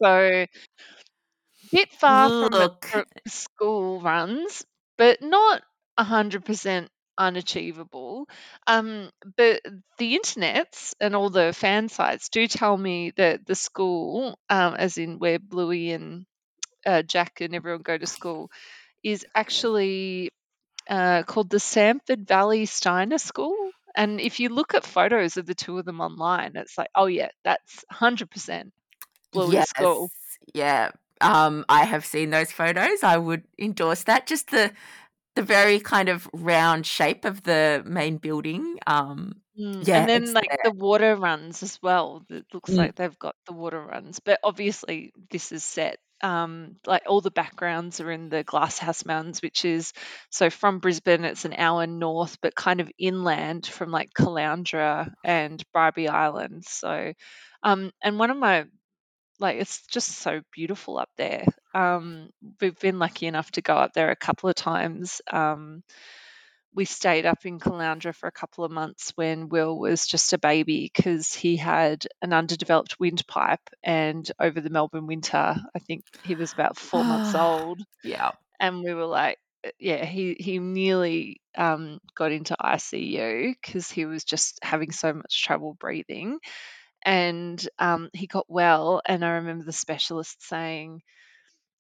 So, 0.02 0.06
a 0.06 0.46
bit 1.72 1.92
far 1.92 2.30
from 2.30 2.56
the 2.56 2.70
school 3.26 4.00
runs, 4.00 4.64
but 4.98 5.20
not 5.22 5.62
100% 5.96 6.90
unachievable. 7.18 8.28
Um, 8.66 9.10
but 9.36 9.62
the 9.98 10.18
internets 10.18 10.94
and 11.00 11.14
all 11.16 11.30
the 11.30 11.52
fan 11.52 11.88
sites 11.88 12.28
do 12.28 12.46
tell 12.46 12.76
me 12.76 13.12
that 13.16 13.46
the 13.46 13.54
school, 13.54 14.38
um, 14.50 14.74
as 14.74 14.98
in 14.98 15.18
where 15.18 15.38
Bluey 15.38 15.90
and 15.92 16.26
uh, 16.86 17.02
Jack 17.02 17.40
and 17.40 17.54
everyone 17.54 17.82
go 17.82 17.98
to 17.98 18.06
school, 18.06 18.50
is 19.04 19.26
actually 19.34 20.30
uh, 20.88 21.22
called 21.24 21.50
the 21.50 21.58
Samford 21.58 22.26
Valley 22.26 22.66
Steiner 22.66 23.18
School. 23.18 23.56
And 23.94 24.20
if 24.20 24.40
you 24.40 24.50
look 24.50 24.74
at 24.74 24.84
photos 24.84 25.36
of 25.36 25.46
the 25.46 25.54
two 25.54 25.78
of 25.78 25.84
them 25.86 26.00
online, 26.00 26.52
it's 26.56 26.76
like, 26.78 26.90
oh 26.94 27.06
yeah, 27.06 27.28
that's 27.44 27.84
100% 27.90 28.72
Bluey's 29.32 29.68
school. 29.68 30.10
Yeah. 30.54 30.90
Um, 31.20 31.64
I 31.68 31.84
have 31.84 32.04
seen 32.04 32.30
those 32.30 32.52
photos. 32.52 33.02
I 33.02 33.16
would 33.16 33.44
endorse 33.58 34.04
that. 34.04 34.26
Just 34.26 34.50
the 34.50 34.72
the 35.36 35.42
very 35.42 35.80
kind 35.80 36.08
of 36.08 36.28
round 36.32 36.86
shape 36.86 37.24
of 37.24 37.42
the 37.44 37.82
main 37.86 38.18
building. 38.18 38.78
Um, 38.86 39.42
Mm, 39.58 39.86
Yeah, 39.86 39.96
and 39.96 40.08
then 40.08 40.32
like 40.34 40.50
there. 40.50 40.58
the 40.62 40.70
water 40.70 41.16
runs 41.16 41.62
as 41.62 41.80
well. 41.82 42.24
It 42.28 42.44
looks 42.52 42.70
Mm. 42.70 42.76
like 42.76 42.94
they've 42.94 43.18
got 43.18 43.36
the 43.46 43.54
water 43.54 43.80
runs, 43.82 44.20
but 44.20 44.38
obviously 44.44 45.12
this 45.30 45.50
is 45.52 45.64
set. 45.64 45.98
Um, 46.22 46.76
like 46.86 47.02
all 47.06 47.20
the 47.20 47.30
backgrounds 47.30 48.00
are 48.00 48.10
in 48.10 48.28
the 48.28 48.42
Glasshouse 48.44 49.04
Mountains, 49.04 49.42
which 49.42 49.64
is 49.64 49.92
so 50.30 50.50
from 50.50 50.78
Brisbane, 50.80 51.24
it's 51.24 51.44
an 51.44 51.54
hour 51.54 51.86
north, 51.86 52.38
but 52.40 52.54
kind 52.54 52.80
of 52.80 52.90
inland 52.98 53.66
from 53.66 53.90
like 53.90 54.12
Caloundra 54.14 55.12
and 55.24 55.62
Bribie 55.74 56.08
Island. 56.08 56.64
So, 56.64 57.12
um, 57.62 57.90
and 58.02 58.18
one 58.18 58.30
of 58.30 58.36
my 58.38 58.66
like 59.38 59.58
it's 59.58 59.86
just 59.86 60.08
so 60.10 60.40
beautiful 60.52 60.98
up 60.98 61.10
there. 61.16 61.44
Um, 61.74 62.30
we've 62.60 62.78
been 62.78 62.98
lucky 62.98 63.26
enough 63.26 63.50
to 63.52 63.62
go 63.62 63.76
up 63.76 63.92
there 63.92 64.10
a 64.10 64.16
couple 64.16 64.48
of 64.48 64.56
times. 64.56 65.20
Um, 65.30 65.82
we 66.76 66.84
stayed 66.84 67.24
up 67.24 67.46
in 67.46 67.58
Caloundra 67.58 68.14
for 68.14 68.28
a 68.28 68.32
couple 68.32 68.62
of 68.62 68.70
months 68.70 69.10
when 69.16 69.48
Will 69.48 69.78
was 69.78 70.06
just 70.06 70.34
a 70.34 70.38
baby 70.38 70.90
because 70.94 71.34
he 71.34 71.56
had 71.56 72.06
an 72.20 72.34
underdeveloped 72.34 73.00
windpipe. 73.00 73.70
And 73.82 74.30
over 74.38 74.60
the 74.60 74.68
Melbourne 74.68 75.06
winter, 75.06 75.56
I 75.74 75.78
think 75.78 76.04
he 76.22 76.34
was 76.34 76.52
about 76.52 76.76
four 76.76 77.02
months 77.02 77.34
old. 77.34 77.80
Yeah. 78.04 78.32
And 78.60 78.82
we 78.84 78.92
were 78.92 79.06
like, 79.06 79.38
uh, 79.66 79.70
yeah, 79.78 80.04
he, 80.04 80.36
he 80.38 80.58
nearly 80.58 81.40
um, 81.56 81.98
got 82.14 82.30
into 82.30 82.54
ICU 82.60 83.54
because 83.54 83.90
he 83.90 84.04
was 84.04 84.24
just 84.24 84.58
having 84.62 84.92
so 84.92 85.14
much 85.14 85.44
trouble 85.44 85.74
breathing. 85.80 86.38
And 87.06 87.66
um, 87.78 88.10
he 88.12 88.26
got 88.26 88.44
well. 88.48 89.00
And 89.06 89.24
I 89.24 89.36
remember 89.36 89.64
the 89.64 89.72
specialist 89.72 90.46
saying, 90.46 91.00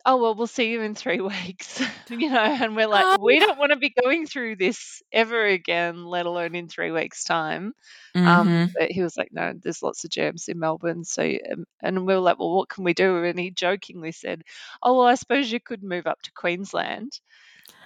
oh 0.06 0.16
well 0.16 0.34
we'll 0.34 0.46
see 0.46 0.70
you 0.70 0.82
in 0.82 0.94
three 0.94 1.20
weeks 1.32 1.82
you 2.08 2.30
know 2.30 2.38
and 2.40 2.76
we're 2.76 2.86
like 2.88 3.08
we 3.18 3.38
Oh. 3.38 3.40
don't 3.40 3.58
want 3.58 3.72
to 3.72 3.76
be 3.78 3.94
going 4.02 4.26
through 4.26 4.56
this 4.56 5.02
ever 5.12 5.44
again 5.46 6.04
let 6.06 6.26
alone 6.26 6.54
in 6.54 6.68
three 6.68 6.92
weeks 6.92 7.24
time 7.24 7.74
Mhm. 8.16 8.26
um 8.28 8.70
but 8.78 8.90
he 8.90 9.02
was 9.02 9.16
like 9.16 9.30
no 9.32 9.52
there's 9.62 9.82
lots 9.82 10.04
of 10.04 10.10
germs 10.10 10.48
in 10.48 10.58
melbourne 10.60 11.04
so 11.04 11.22
um, 11.24 11.64
and 11.82 12.06
we 12.06 12.14
were 12.14 12.20
like 12.20 12.38
well 12.38 12.56
what 12.56 12.70
can 12.70 12.84
we 12.84 12.94
do 12.94 13.24
and 13.24 13.38
he 13.38 13.50
jokingly 13.50 14.12
said 14.12 14.42
oh 14.82 14.96
well 14.98 15.06
i 15.08 15.14
suppose 15.16 15.50
you 15.52 15.60
could 15.60 15.82
move 15.82 16.06
up 16.06 16.22
to 16.22 16.32
queensland 16.32 17.12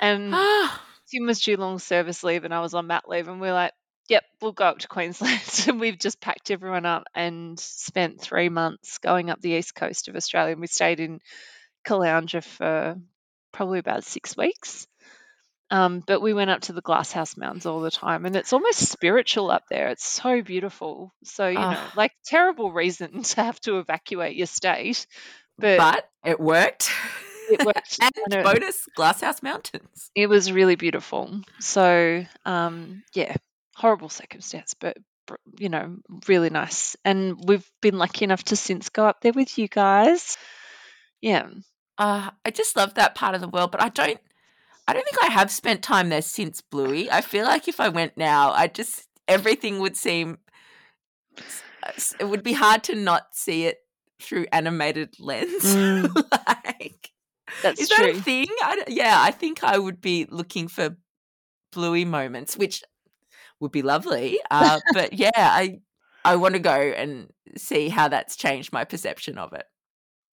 and. 0.00 0.42
Tim 1.10 1.26
was 1.26 1.40
due 1.40 1.56
long 1.56 1.78
service 1.80 2.22
leave 2.22 2.44
and 2.44 2.54
I 2.54 2.60
was 2.60 2.74
on 2.74 2.86
mat 2.86 3.08
leave 3.08 3.28
and 3.28 3.40
we 3.40 3.48
are 3.48 3.52
like, 3.52 3.72
yep, 4.08 4.24
we'll 4.40 4.52
go 4.52 4.64
up 4.66 4.78
to 4.78 4.88
Queensland. 4.88 5.40
and 5.68 5.80
we've 5.80 5.98
just 5.98 6.20
packed 6.20 6.50
everyone 6.52 6.86
up 6.86 7.04
and 7.14 7.58
spent 7.58 8.20
three 8.20 8.48
months 8.48 8.98
going 8.98 9.30
up 9.30 9.40
the 9.40 9.52
east 9.52 9.74
coast 9.74 10.08
of 10.08 10.16
Australia. 10.16 10.52
And 10.52 10.60
we 10.60 10.68
stayed 10.68 11.00
in 11.00 11.18
Caloundra 11.86 12.42
for 12.44 12.96
probably 13.52 13.78
about 13.78 14.04
six 14.04 14.36
weeks. 14.36 14.86
Um, 15.72 16.02
but 16.04 16.20
we 16.20 16.34
went 16.34 16.50
up 16.50 16.62
to 16.62 16.72
the 16.72 16.80
Glasshouse 16.80 17.36
Mountains 17.36 17.64
all 17.64 17.80
the 17.80 17.92
time, 17.92 18.26
and 18.26 18.34
it's 18.34 18.52
almost 18.52 18.88
spiritual 18.88 19.52
up 19.52 19.62
there. 19.70 19.88
It's 19.88 20.04
so 20.04 20.42
beautiful. 20.42 21.14
So 21.22 21.46
you 21.46 21.54
know, 21.54 21.62
Ah. 21.76 21.92
like 21.96 22.10
terrible 22.24 22.72
reason 22.72 23.22
to 23.34 23.42
have 23.42 23.60
to 23.60 23.78
evacuate 23.78 24.34
your 24.36 24.48
state, 24.48 25.06
but, 25.58 25.78
but 25.78 26.08
it 26.24 26.40
worked. 26.40 26.90
it 27.50 27.64
worked. 27.64 27.98
and 28.02 28.12
and 28.24 28.34
it- 28.34 28.44
bonus 28.44 28.84
Glasshouse 28.96 29.44
Mountains. 29.44 30.10
it 30.16 30.26
was 30.28 30.50
really 30.50 30.74
beautiful. 30.74 31.40
So, 31.60 32.24
um, 32.44 33.04
yeah, 33.14 33.36
horrible 33.76 34.08
circumstance, 34.08 34.74
but 34.74 34.96
you 35.56 35.68
know, 35.68 35.98
really 36.26 36.50
nice. 36.50 36.96
And 37.04 37.38
we've 37.46 37.64
been 37.80 37.96
lucky 37.96 38.24
enough 38.24 38.42
to 38.44 38.56
since 38.56 38.88
go 38.88 39.06
up 39.06 39.20
there 39.20 39.32
with 39.32 39.56
you 39.56 39.68
guys. 39.68 40.36
Yeah, 41.20 41.48
Uh, 42.00 42.30
I 42.46 42.50
just 42.50 42.76
love 42.76 42.94
that 42.94 43.14
part 43.14 43.34
of 43.34 43.42
the 43.42 43.48
world, 43.48 43.70
but 43.70 43.82
I 43.82 43.90
don't. 43.90 44.18
I 44.88 44.94
don't 44.94 45.04
think 45.04 45.22
I 45.22 45.30
have 45.30 45.50
spent 45.50 45.82
time 45.82 46.08
there 46.08 46.22
since 46.22 46.62
Bluey. 46.62 47.10
I 47.10 47.20
feel 47.20 47.44
like 47.44 47.68
if 47.68 47.78
I 47.78 47.90
went 47.90 48.16
now, 48.16 48.50
I 48.52 48.66
just 48.68 49.06
everything 49.28 49.80
would 49.80 49.96
seem. 49.98 50.38
It 52.18 52.24
would 52.24 52.42
be 52.42 52.54
hard 52.54 52.82
to 52.84 52.94
not 52.94 53.34
see 53.34 53.66
it 53.66 53.78
through 54.20 54.46
animated 54.50 55.14
lens. 55.20 55.62
Mm. 55.62 56.14
like, 56.46 57.10
that's 57.62 57.80
is 57.82 57.90
true. 57.90 58.06
that 58.06 58.16
a 58.16 58.22
thing? 58.22 58.46
I 58.62 58.82
yeah, 58.88 59.16
I 59.18 59.30
think 59.30 59.62
I 59.62 59.78
would 59.78 60.00
be 60.00 60.26
looking 60.30 60.68
for 60.68 60.96
Bluey 61.70 62.06
moments, 62.06 62.56
which 62.56 62.82
would 63.60 63.72
be 63.72 63.82
lovely. 63.82 64.38
Uh, 64.50 64.80
but 64.94 65.12
yeah, 65.12 65.30
I 65.36 65.80
I 66.24 66.36
want 66.36 66.54
to 66.54 66.60
go 66.60 66.72
and 66.72 67.30
see 67.58 67.90
how 67.90 68.08
that's 68.08 68.36
changed 68.36 68.72
my 68.72 68.84
perception 68.84 69.36
of 69.36 69.52
it. 69.52 69.66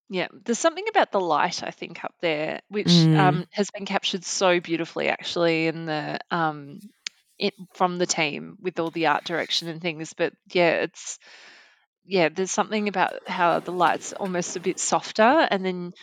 Yeah, 0.10 0.28
there's 0.46 0.60
something 0.60 0.86
about 0.90 1.12
the 1.12 1.20
light 1.20 1.64
I 1.64 1.72
think 1.72 2.04
up 2.04 2.14
there, 2.22 2.62
which 2.70 2.88
Mm. 2.88 3.20
um, 3.20 3.46
has 3.52 3.70
been 3.72 3.86
captured 3.86 4.24
so 4.24 4.60
beautifully 4.60 5.10
actually 5.10 5.68
in 5.68 5.86
the 5.86 6.20
um, 6.32 6.80
it 7.38 7.54
from 7.74 7.98
the 7.98 8.06
team 8.06 8.58
with 8.62 8.80
all 8.80 8.90
the 8.90 9.08
art 9.08 9.26
direction 9.26 9.68
and 9.68 9.82
things. 9.82 10.14
But 10.14 10.34
yeah, 10.52 10.76
it's 10.84 11.20
yeah, 12.06 12.30
there's 12.30 12.52
something 12.52 12.88
about 12.88 13.28
how 13.28 13.60
the 13.60 13.72
light's 13.74 14.14
almost 14.14 14.56
a 14.56 14.62
bit 14.62 14.80
softer, 14.80 15.48
and 15.52 15.66
then 15.66 15.94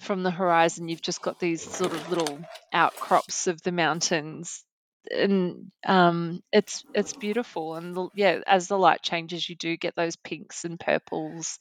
from 0.00 0.22
the 0.22 0.30
horizon 0.30 0.88
you've 0.88 1.02
just 1.02 1.22
got 1.22 1.40
these 1.40 1.62
sort 1.62 1.92
of 1.92 2.10
little 2.10 2.38
outcrops 2.72 3.48
of 3.48 3.60
the 3.62 3.72
mountains. 3.72 4.64
And 5.10 5.70
um, 5.86 6.42
it's 6.52 6.84
it's 6.94 7.14
beautiful, 7.14 7.74
and 7.76 7.94
the, 7.94 8.08
yeah, 8.14 8.40
as 8.46 8.68
the 8.68 8.78
light 8.78 9.02
changes, 9.02 9.48
you 9.48 9.56
do 9.56 9.76
get 9.76 9.94
those 9.96 10.16
pinks 10.16 10.64
and 10.64 10.78
purples 10.78 11.58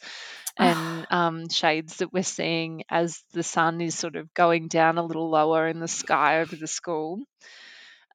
and 0.58 1.08
um, 1.12 1.50
shades 1.50 1.98
that 1.98 2.14
we're 2.14 2.24
seeing 2.24 2.84
as 2.90 3.24
the 3.34 3.44
sun 3.44 3.82
is 3.82 3.96
sort 3.98 4.16
of 4.16 4.34
going 4.34 4.68
down 4.68 4.98
a 4.98 5.04
little 5.06 5.30
lower 5.30 5.68
in 5.68 5.80
the 5.80 5.88
sky 5.88 6.40
over 6.42 6.56
the 6.56 6.68
school. 6.68 7.20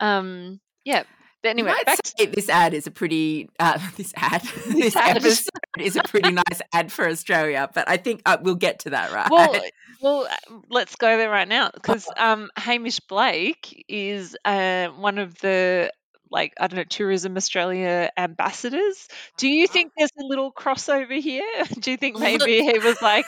Um, 0.01 0.61
yeah, 0.85 1.05
but 1.43 1.49
anyway, 1.49 1.75
this 2.17 2.49
ad 2.49 2.73
is 2.73 2.87
a 2.87 2.91
pretty 2.91 3.51
uh, 3.59 3.79
this 3.97 4.13
ad 4.17 4.43
this, 4.69 4.95
ad. 4.97 5.17
episode 5.17 5.49
is 5.81 5.97
a 5.97 6.03
pretty 6.03 6.31
nice 6.31 6.61
ad 6.73 6.93
for 6.93 7.09
Australia, 7.09 7.69
but 7.75 7.89
I 7.89 7.97
think 7.97 8.23
uh, 8.27 8.39
we'll 8.41 8.55
get 8.55 8.81
to 8.81 8.91
that 8.91 9.13
right. 9.13 9.31
well, 9.31 9.61
well, 10.01 10.29
uh, 10.31 10.55
let's 10.71 10.95
go 10.97 11.17
there 11.17 11.31
right 11.31 11.49
now 11.49 11.71
because 11.73 12.09
um, 12.17 12.51
Hamish 12.57 13.01
Blake 13.01 13.85
is 13.89 14.37
uh, 14.45 14.89
one 14.89 15.19
of 15.19 15.39
the 15.41 15.93
like 16.33 16.55
I 16.59 16.67
don't 16.67 16.79
know 16.79 16.85
Tourism 16.85 17.37
Australia 17.37 18.11
ambassadors. 18.17 19.09
Do 19.37 19.49
you 19.49 19.65
uh-huh. 19.65 19.73
think 19.73 19.93
there's 19.97 20.11
a 20.19 20.25
little 20.25 20.53
crossover 20.53 21.21
here? 21.21 21.45
Do 21.81 21.91
you 21.91 21.97
think 21.97 22.19
maybe 22.19 22.63
he 22.63 22.79
was 22.79 23.01
like, 23.01 23.27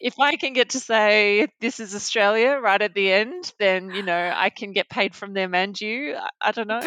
if 0.00 0.18
I 0.18 0.36
can 0.36 0.52
get 0.52 0.70
to 0.70 0.80
say 0.80 1.48
this 1.60 1.80
is 1.80 1.94
Australia 1.94 2.58
right 2.62 2.80
at 2.80 2.94
the 2.94 3.12
end, 3.12 3.52
then 3.58 3.90
you 3.90 4.02
know 4.02 4.32
I 4.34 4.50
can 4.50 4.72
get 4.72 4.88
paid 4.88 5.14
from 5.14 5.34
them 5.34 5.54
and 5.54 5.78
you. 5.80 6.16
I, 6.16 6.28
I 6.40 6.52
don't 6.52 6.68
know. 6.68 6.80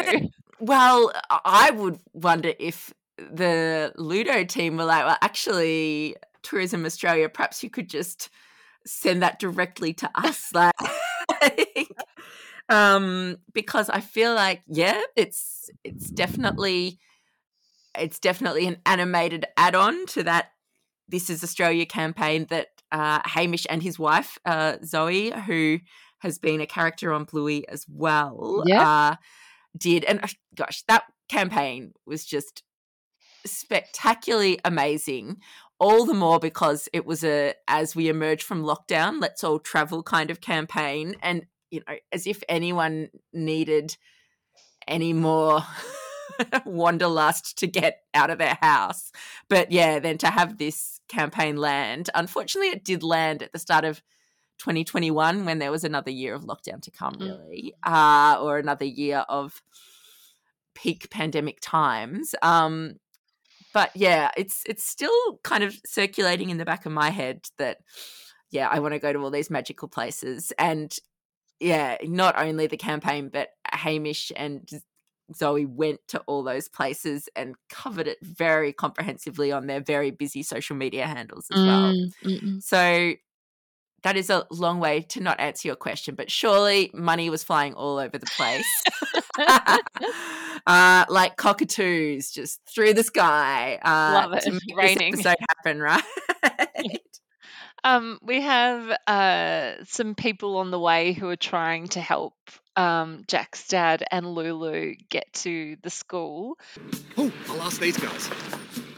Well, 0.58 1.12
I 1.30 1.70
would 1.70 1.98
wonder 2.14 2.52
if 2.58 2.92
the 3.18 3.92
Ludo 3.96 4.44
team 4.44 4.78
were 4.78 4.84
like, 4.84 5.04
well, 5.04 5.18
actually, 5.20 6.16
Tourism 6.42 6.86
Australia, 6.86 7.28
perhaps 7.28 7.62
you 7.62 7.70
could 7.70 7.88
just 7.88 8.30
send 8.86 9.22
that 9.22 9.38
directly 9.38 9.92
to 9.94 10.10
us, 10.14 10.50
like. 10.54 10.72
Um 12.68 13.36
because 13.52 13.88
i 13.90 14.00
feel 14.00 14.34
like 14.34 14.62
yeah 14.66 15.00
it's 15.16 15.70
it's 15.84 16.10
definitely 16.10 16.98
it's 17.98 18.18
definitely 18.18 18.66
an 18.66 18.76
animated 18.84 19.46
add-on 19.56 20.06
to 20.06 20.22
that 20.22 20.50
this 21.08 21.30
is 21.30 21.44
australia 21.44 21.86
campaign 21.86 22.46
that 22.50 22.68
uh 22.92 23.20
hamish 23.24 23.66
and 23.70 23.82
his 23.82 23.98
wife 23.98 24.38
uh 24.44 24.76
zoe 24.84 25.30
who 25.46 25.78
has 26.18 26.38
been 26.38 26.60
a 26.60 26.66
character 26.66 27.12
on 27.12 27.24
bluey 27.24 27.68
as 27.68 27.86
well 27.88 28.62
Yeah. 28.66 28.82
uh 29.10 29.16
did 29.76 30.04
and 30.04 30.24
uh, 30.24 30.28
gosh 30.54 30.82
that 30.88 31.04
campaign 31.28 31.92
was 32.06 32.24
just 32.24 32.62
spectacularly 33.44 34.58
amazing 34.64 35.36
all 35.78 36.04
the 36.06 36.14
more 36.14 36.38
because 36.40 36.88
it 36.92 37.04
was 37.06 37.22
a 37.22 37.54
as 37.68 37.94
we 37.94 38.08
emerge 38.08 38.42
from 38.42 38.62
lockdown 38.62 39.20
let's 39.20 39.44
all 39.44 39.58
travel 39.58 40.02
kind 40.02 40.30
of 40.30 40.40
campaign 40.40 41.14
and 41.22 41.46
you 41.70 41.80
know 41.86 41.96
as 42.12 42.26
if 42.26 42.42
anyone 42.48 43.08
needed 43.32 43.96
any 44.88 45.12
more 45.12 45.62
wanderlust 46.64 47.58
to 47.58 47.66
get 47.66 48.02
out 48.14 48.30
of 48.30 48.38
their 48.38 48.58
house. 48.60 49.12
But 49.48 49.72
yeah 49.72 49.98
then 49.98 50.18
to 50.18 50.28
have 50.28 50.58
this 50.58 51.00
campaign 51.08 51.56
land 51.56 52.10
unfortunately 52.14 52.68
it 52.70 52.84
did 52.84 53.02
land 53.02 53.42
at 53.42 53.52
the 53.52 53.58
start 53.58 53.84
of 53.84 54.02
2021 54.58 55.44
when 55.44 55.58
there 55.58 55.70
was 55.70 55.84
another 55.84 56.10
year 56.10 56.34
of 56.34 56.44
lockdown 56.44 56.80
to 56.82 56.90
come 56.90 57.14
Mm. 57.14 57.20
really 57.38 57.74
uh 57.84 58.36
or 58.40 58.58
another 58.58 58.84
year 58.86 59.18
of 59.28 59.62
peak 60.74 61.10
pandemic 61.10 61.58
times. 61.60 62.34
Um 62.42 62.96
but 63.72 63.90
yeah, 63.94 64.30
it's 64.36 64.62
it's 64.66 64.84
still 64.84 65.38
kind 65.42 65.62
of 65.62 65.78
circulating 65.84 66.48
in 66.50 66.56
the 66.58 66.64
back 66.64 66.86
of 66.86 66.92
my 66.92 67.10
head 67.10 67.46
that 67.58 67.78
yeah, 68.50 68.68
I 68.68 68.78
want 68.78 68.94
to 68.94 68.98
go 68.98 69.12
to 69.12 69.18
all 69.18 69.30
these 69.30 69.50
magical 69.50 69.88
places. 69.88 70.52
And 70.58 70.96
yeah, 71.60 71.96
not 72.04 72.38
only 72.38 72.66
the 72.66 72.76
campaign 72.76 73.30
but 73.32 73.50
Hamish 73.72 74.32
and 74.36 74.68
Zoe 75.34 75.66
went 75.66 76.00
to 76.08 76.20
all 76.26 76.42
those 76.42 76.68
places 76.68 77.28
and 77.34 77.56
covered 77.68 78.06
it 78.06 78.18
very 78.22 78.72
comprehensively 78.72 79.50
on 79.52 79.66
their 79.66 79.80
very 79.80 80.10
busy 80.10 80.42
social 80.42 80.76
media 80.76 81.06
handles 81.06 81.46
as 81.50 81.60
well. 81.60 81.94
Mm. 82.24 82.62
So 82.62 83.14
that 84.02 84.16
is 84.16 84.30
a 84.30 84.46
long 84.52 84.78
way 84.78 85.00
to 85.00 85.20
not 85.20 85.40
answer 85.40 85.66
your 85.66 85.76
question, 85.76 86.14
but 86.14 86.30
surely 86.30 86.90
money 86.94 87.28
was 87.28 87.42
flying 87.42 87.74
all 87.74 87.98
over 87.98 88.18
the 88.18 88.26
place. 88.26 88.84
uh, 90.66 91.04
like 91.08 91.36
cockatoos 91.36 92.30
just 92.30 92.60
through 92.72 92.94
the 92.94 93.02
sky 93.02 93.80
uh, 93.82 94.22
Love 94.22 94.32
it. 94.34 94.42
to 94.42 94.52
make 94.52 94.76
Raining. 94.76 95.16
this 95.16 95.26
episode 95.26 95.44
happen, 95.50 95.80
right? 95.80 96.04
Um, 97.86 98.18
we 98.20 98.40
have 98.40 98.98
uh, 99.06 99.84
some 99.84 100.16
people 100.16 100.56
on 100.56 100.72
the 100.72 100.78
way 100.78 101.12
who 101.12 101.28
are 101.28 101.36
trying 101.36 101.86
to 101.90 102.00
help 102.00 102.34
um, 102.74 103.22
Jack's 103.28 103.68
dad 103.68 104.02
and 104.10 104.26
Lulu 104.26 104.96
get 105.08 105.32
to 105.34 105.76
the 105.84 105.90
school. 105.90 106.58
Oh, 107.16 107.32
I'll 107.48 107.62
ask 107.62 107.80
these 107.80 107.96
guys. 107.96 108.28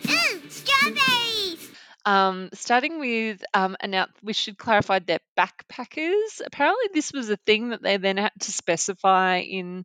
Ooh, 0.08 0.48
strawberries! 0.48 1.70
Um, 2.06 2.48
starting 2.54 2.98
with 2.98 3.44
um, 3.52 3.76
announce, 3.78 4.12
we 4.22 4.32
should 4.32 4.56
clarify 4.56 5.00
they're 5.00 5.20
backpackers. 5.38 6.40
Apparently, 6.46 6.86
this 6.94 7.12
was 7.12 7.28
a 7.28 7.36
thing 7.36 7.68
that 7.68 7.82
they 7.82 7.98
then 7.98 8.16
had 8.16 8.32
to 8.40 8.52
specify 8.52 9.40
in 9.40 9.84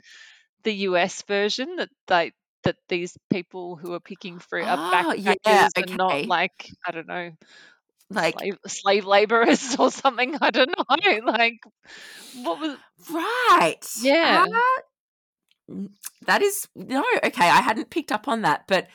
the 0.63 0.73
US 0.87 1.23
version 1.23 1.75
that 1.75 1.89
they 2.07 2.31
that 2.63 2.77
these 2.87 3.17
people 3.29 3.75
who 3.75 3.91
are 3.91 3.99
picking 3.99 4.39
fruit 4.39 4.65
are 4.65 4.77
Oh, 4.77 5.13
backpackers 5.13 5.35
yeah, 5.45 5.67
and 5.75 5.97
not 5.97 6.13
okay. 6.13 6.23
like 6.23 6.69
I 6.87 6.91
don't 6.91 7.07
know 7.07 7.31
like, 8.09 8.37
slave, 8.39 8.57
slave 8.67 9.05
laborers 9.05 9.75
or 9.79 9.91
something. 9.91 10.35
I 10.41 10.51
don't 10.51 10.69
know. 10.69 10.83
Like 11.25 11.59
what 12.43 12.59
was 12.59 12.77
right. 13.11 13.79
Yeah. 14.01 14.45
Uh, 14.47 15.71
mm, 15.71 15.89
that 16.25 16.41
is, 16.41 16.67
no, 16.75 17.03
okay. 17.23 17.47
I 17.47 17.61
hadn't 17.61 17.89
picked 17.89 18.11
up 18.11 18.27
on 18.27 18.41
that, 18.41 18.63
but 18.67 18.87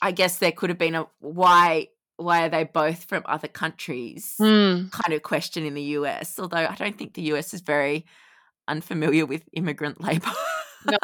I 0.00 0.12
guess 0.12 0.38
there 0.38 0.52
could 0.52 0.70
have 0.70 0.78
been 0.78 0.94
a 0.94 1.06
why. 1.20 1.88
Why 2.16 2.44
are 2.44 2.48
they 2.48 2.62
both 2.62 3.04
from 3.04 3.24
other 3.26 3.48
countries? 3.48 4.36
Hmm. 4.38 4.86
kind 4.92 5.12
of 5.12 5.22
question 5.24 5.66
in 5.66 5.74
the 5.74 5.82
US, 5.98 6.38
although 6.38 6.58
I 6.58 6.76
don't 6.76 6.96
think 6.96 7.14
the 7.14 7.32
US 7.32 7.52
is 7.52 7.60
very 7.60 8.06
unfamiliar 8.68 9.26
with 9.26 9.42
immigrant 9.52 10.00
labor. 10.02 10.30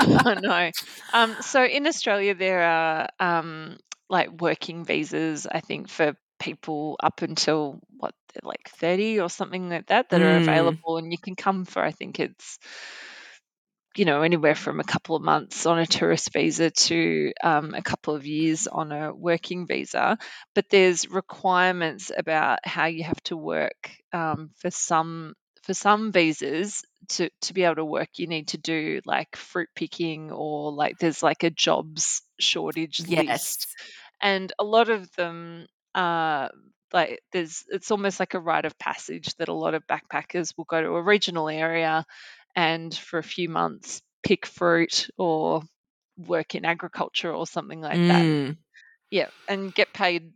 no, 0.07 0.35
no. 0.35 0.71
Um, 1.13 1.37
so 1.41 1.65
in 1.65 1.87
Australia, 1.87 2.35
there 2.35 2.63
are 2.63 3.09
um, 3.19 3.79
like 4.09 4.41
working 4.41 4.85
visas, 4.85 5.47
I 5.51 5.61
think, 5.61 5.89
for 5.89 6.15
people 6.41 6.99
up 7.03 7.23
until 7.23 7.81
what, 7.99 8.15
they're 8.35 8.49
like 8.49 8.69
30 8.71 9.21
or 9.21 9.31
something 9.31 9.71
like 9.71 9.89
that, 9.89 10.11
that 10.11 10.23
are 10.23 10.37
Mm. 10.37 10.39
available. 10.39 10.99
And 10.99 11.13
you 11.13 11.19
can 11.19 11.37
come 11.37 11.65
for, 11.67 11.83
I 11.85 11.93
think 11.93 12.21
it's, 12.21 12.59
you 13.97 14.05
know, 14.05 14.23
anywhere 14.23 14.55
from 14.55 14.79
a 14.79 14.85
couple 14.85 15.17
of 15.17 15.23
months 15.23 15.67
on 15.67 15.79
a 15.79 15.87
tourist 15.87 16.33
visa 16.33 16.71
to 16.71 17.33
um, 17.43 17.75
a 17.75 17.83
couple 17.83 18.15
of 18.15 18.25
years 18.25 18.69
on 18.69 18.93
a 18.93 19.13
working 19.13 19.67
visa. 19.67 20.17
But 20.55 20.67
there's 20.71 21.09
requirements 21.09 22.11
about 22.17 22.61
how 22.65 22.87
you 22.87 23.03
have 23.03 23.21
to 23.25 23.37
work 23.37 23.91
um, 24.13 24.51
for 24.57 24.71
some 24.71 25.35
for 25.65 25.75
some 25.75 26.13
visas 26.13 26.85
to 27.09 27.29
to 27.43 27.53
be 27.53 27.65
able 27.65 27.75
to 27.77 27.85
work 27.85 28.09
you 28.17 28.27
need 28.27 28.49
to 28.49 28.57
do 28.59 29.01
like 29.05 29.37
fruit 29.37 29.69
picking 29.75 30.33
or 30.33 30.73
like 30.73 30.97
there's 30.99 31.23
like 31.23 31.43
a 31.43 31.51
jobs 31.51 32.23
shortage 32.41 33.07
list 33.07 33.67
and 34.23 34.53
a 34.59 34.65
lot 34.65 34.89
of 34.89 35.11
them 35.17 35.67
uh 35.95 36.49
like 36.93 37.21
there's 37.33 37.65
it's 37.69 37.91
almost 37.91 38.21
like 38.21 38.35
a 38.35 38.41
rite 38.41 38.65
of 38.65 38.79
passage 38.79 39.35
that 39.37 39.49
a 39.49 39.53
lot 39.55 39.75
of 39.75 39.87
backpackers 39.87 40.55
will 40.57 40.65
go 40.65 40.81
to 40.83 40.91
a 40.97 41.03
regional 41.03 41.49
area 41.49 42.05
and 42.57 42.95
for 42.95 43.19
a 43.19 43.23
few 43.23 43.49
months 43.49 44.03
pick 44.23 44.47
fruit 44.47 45.09
or 45.19 45.63
work 46.17 46.55
in 46.55 46.65
agriculture 46.65 47.33
or 47.33 47.47
something 47.47 47.81
like 47.81 48.05
that 48.07 48.27
Mm. 48.27 48.57
yeah 49.11 49.29
and 49.49 49.75
get 49.75 49.93
paid 49.93 50.33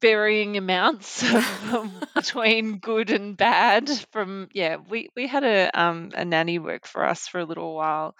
varying 0.00 0.56
amounts 0.56 1.22
of- 1.72 1.90
between 2.14 2.78
good 2.78 3.10
and 3.10 3.36
bad 3.36 3.88
from 4.12 4.48
yeah 4.52 4.76
we 4.88 5.08
we 5.16 5.26
had 5.26 5.44
a 5.44 5.70
um 5.80 6.10
a 6.14 6.24
nanny 6.24 6.58
work 6.58 6.86
for 6.86 7.04
us 7.04 7.26
for 7.28 7.40
a 7.40 7.44
little 7.44 7.74
while 7.74 8.14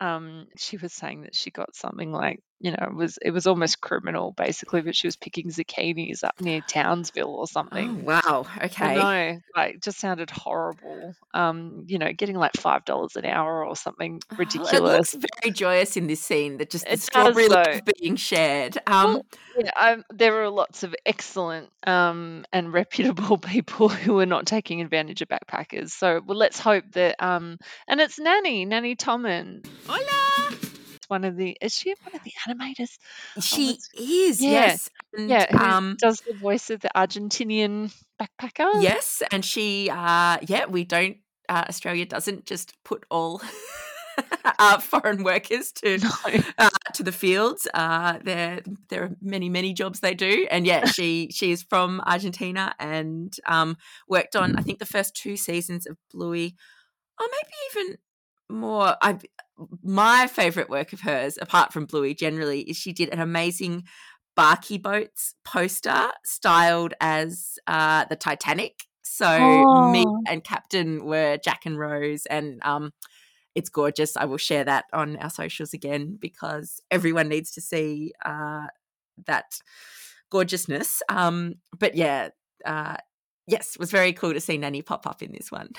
um 0.00 0.46
she 0.56 0.76
was 0.76 0.92
saying 0.92 1.22
that 1.22 1.34
she 1.34 1.50
got 1.50 1.74
something 1.74 2.12
like 2.12 2.40
you 2.60 2.70
know 2.70 2.78
it 2.90 2.94
was 2.94 3.18
it 3.20 3.30
was 3.32 3.46
almost 3.46 3.80
criminal 3.80 4.32
basically 4.36 4.80
but 4.80 4.94
she 4.96 5.06
was 5.06 5.16
picking 5.16 5.48
zucchinis 5.48 6.22
up 6.24 6.40
near 6.40 6.60
Townsville 6.62 7.34
or 7.34 7.42
Oh, 7.42 7.46
something 7.46 8.04
wow. 8.04 8.46
I 8.60 8.64
Okay. 8.66 8.94
know, 8.94 9.38
like 9.56 9.80
just 9.80 9.98
sounded 9.98 10.30
horrible. 10.30 11.14
Um, 11.34 11.84
you 11.86 11.98
know, 11.98 12.12
getting 12.12 12.36
like 12.36 12.52
five 12.56 12.84
dollars 12.84 13.16
an 13.16 13.24
hour 13.24 13.64
or 13.66 13.74
something 13.76 14.20
Oh, 14.30 14.34
It 14.34 14.38
ridiculous. 14.38 15.14
looks 15.14 15.26
very 15.42 15.52
joyous 15.52 15.96
in 15.96 16.06
this 16.06 16.20
scene 16.20 16.58
that 16.58 16.70
just 16.70 16.84
the 16.84 16.92
It 16.92 17.00
does, 17.00 17.02
strawberry 17.02 17.48
though. 17.48 17.54
love 17.54 17.80
being 18.00 18.16
shared. 18.16 18.78
Um, 18.86 19.14
Well, 19.14 19.24
yeah, 19.58 19.70
um, 19.80 20.04
there 20.10 20.42
are 20.42 20.48
lots 20.50 20.82
of 20.84 20.94
excellent 21.04 21.68
um, 21.86 22.44
and 22.52 22.72
reputable 22.72 23.38
people 23.54 23.88
who 23.88 24.18
are 24.20 24.26
not 24.26 24.46
taking 24.46 24.80
advantage 24.80 25.22
of 25.22 25.28
backpackers. 25.28 25.90
So, 25.90 26.20
well, 26.24 26.38
let's 26.38 26.58
hope 26.60 26.84
that. 26.92 27.16
Um, 27.22 27.58
and 27.88 28.00
it's 28.00 28.18
Nanny, 28.18 28.64
Nanny 28.64 28.96
Tommen. 28.96 29.64
Hola! 29.86 30.33
One 31.08 31.24
of 31.24 31.36
the. 31.36 31.56
Is 31.60 31.74
she 31.74 31.94
one 32.02 32.14
of 32.14 32.22
the 32.24 32.32
animators? 32.48 32.98
she 33.40 33.70
it's- 33.70 33.88
is, 33.94 34.40
yeah, 34.40 34.50
yes. 34.50 34.90
And, 35.16 35.30
yeah, 35.30 35.46
um, 35.58 35.96
does 36.00 36.20
the 36.20 36.34
voice 36.34 36.70
of 36.70 36.80
the 36.80 36.90
Argentinian 36.96 37.94
backpacker? 38.20 38.82
yes, 38.82 39.22
and 39.30 39.44
she, 39.44 39.90
uh, 39.90 40.38
yeah, 40.42 40.66
we 40.66 40.84
don't. 40.84 41.18
Uh, 41.48 41.64
Australia 41.68 42.06
doesn't 42.06 42.46
just 42.46 42.72
put 42.84 43.04
all 43.10 43.42
uh, 44.58 44.78
foreign 44.78 45.22
workers 45.24 45.72
to 45.72 45.98
No. 45.98 46.10
uh, 46.58 46.70
to 46.94 47.02
the 47.02 47.12
fields. 47.12 47.68
Uh, 47.74 48.18
there 48.24 48.60
there 48.88 49.02
are 49.04 49.10
many 49.20 49.48
many 49.48 49.72
jobs 49.74 50.00
they 50.00 50.14
do, 50.14 50.46
and 50.50 50.66
yeah, 50.66 50.86
she 50.86 51.28
she 51.32 51.52
is 51.52 51.62
from 51.62 52.00
Argentina 52.06 52.74
and 52.78 53.34
um, 53.46 53.76
worked 54.08 54.36
on 54.36 54.56
I 54.56 54.62
think 54.62 54.78
the 54.78 54.86
first 54.86 55.14
two 55.14 55.36
seasons 55.36 55.86
of 55.86 55.96
Bluey, 56.12 56.54
or 57.20 57.26
maybe 57.30 57.54
even 57.80 57.98
more. 58.48 58.96
I 59.02 59.18
my 59.82 60.26
favorite 60.26 60.68
work 60.68 60.92
of 60.92 61.00
hers, 61.00 61.38
apart 61.40 61.72
from 61.72 61.86
Bluey, 61.86 62.14
generally 62.14 62.62
is 62.62 62.76
she 62.76 62.92
did 62.92 63.08
an 63.10 63.20
amazing 63.20 63.84
Barky 64.36 64.78
Boats 64.78 65.34
poster 65.44 66.10
styled 66.24 66.94
as 67.00 67.58
uh, 67.66 68.04
the 68.06 68.16
Titanic. 68.16 68.84
So 69.02 69.64
me 69.72 70.06
Oh. 70.06 70.22
and 70.26 70.42
Captain 70.42 71.04
were 71.04 71.36
Jack 71.38 71.66
and 71.66 71.78
Rose, 71.78 72.26
and 72.26 72.60
um, 72.64 72.92
it's 73.54 73.68
gorgeous. 73.68 74.16
I 74.16 74.24
will 74.24 74.38
share 74.38 74.64
that 74.64 74.86
on 74.92 75.16
our 75.18 75.30
socials 75.30 75.72
again 75.72 76.18
because 76.20 76.80
everyone 76.90 77.28
needs 77.28 77.50
to 77.52 77.60
see 77.60 78.12
uh, 78.24 78.66
that 79.26 79.60
gorgeousness. 80.30 81.02
Um, 81.08 81.56
but 81.78 81.94
yeah, 81.94 82.30
uh, 82.64 82.96
yes, 83.46 83.74
it 83.74 83.78
was 83.80 83.90
very 83.90 84.12
cool 84.12 84.32
to 84.32 84.40
see 84.40 84.56
Nanny 84.58 84.82
pop 84.82 85.06
up 85.06 85.22
in 85.22 85.32
this 85.32 85.50
one. 85.52 85.70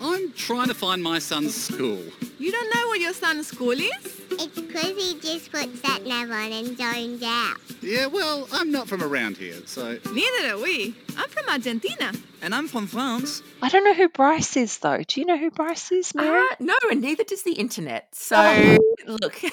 I'm 0.00 0.32
trying 0.32 0.68
to 0.68 0.74
find 0.74 1.02
my 1.02 1.18
son's 1.18 1.54
school. 1.54 2.02
You 2.38 2.52
don't 2.52 2.74
know 2.74 2.88
what 2.88 3.00
your 3.00 3.14
son's 3.14 3.46
school 3.46 3.70
is? 3.70 4.20
It's 4.30 4.60
because 4.60 4.94
he 4.96 5.18
just 5.20 5.50
puts 5.50 5.80
that 5.80 6.04
nav 6.04 6.30
on 6.30 6.52
and 6.52 6.76
zones 6.76 7.22
out. 7.22 7.56
Yeah, 7.80 8.06
well, 8.06 8.46
I'm 8.52 8.70
not 8.70 8.88
from 8.88 9.02
around 9.02 9.38
here, 9.38 9.56
so 9.64 9.98
Neither 10.12 10.54
are 10.54 10.58
we. 10.62 10.94
I'm 11.16 11.28
from 11.30 11.48
Argentina. 11.48 12.12
And 12.42 12.54
I'm 12.54 12.68
from 12.68 12.86
France. 12.86 13.42
I 13.62 13.70
don't 13.70 13.84
know 13.84 13.94
who 13.94 14.08
Bryce 14.10 14.56
is 14.58 14.76
though. 14.78 15.02
Do 15.06 15.20
you 15.20 15.26
know 15.26 15.38
who 15.38 15.50
Bryce 15.50 15.90
is, 15.90 16.14
Mary? 16.14 16.38
Uh, 16.38 16.56
no, 16.60 16.74
and 16.90 17.00
neither 17.00 17.24
does 17.24 17.42
the 17.44 17.52
internet. 17.54 18.14
So 18.14 18.36
Oh. 19.08 19.16
look. 19.22 19.40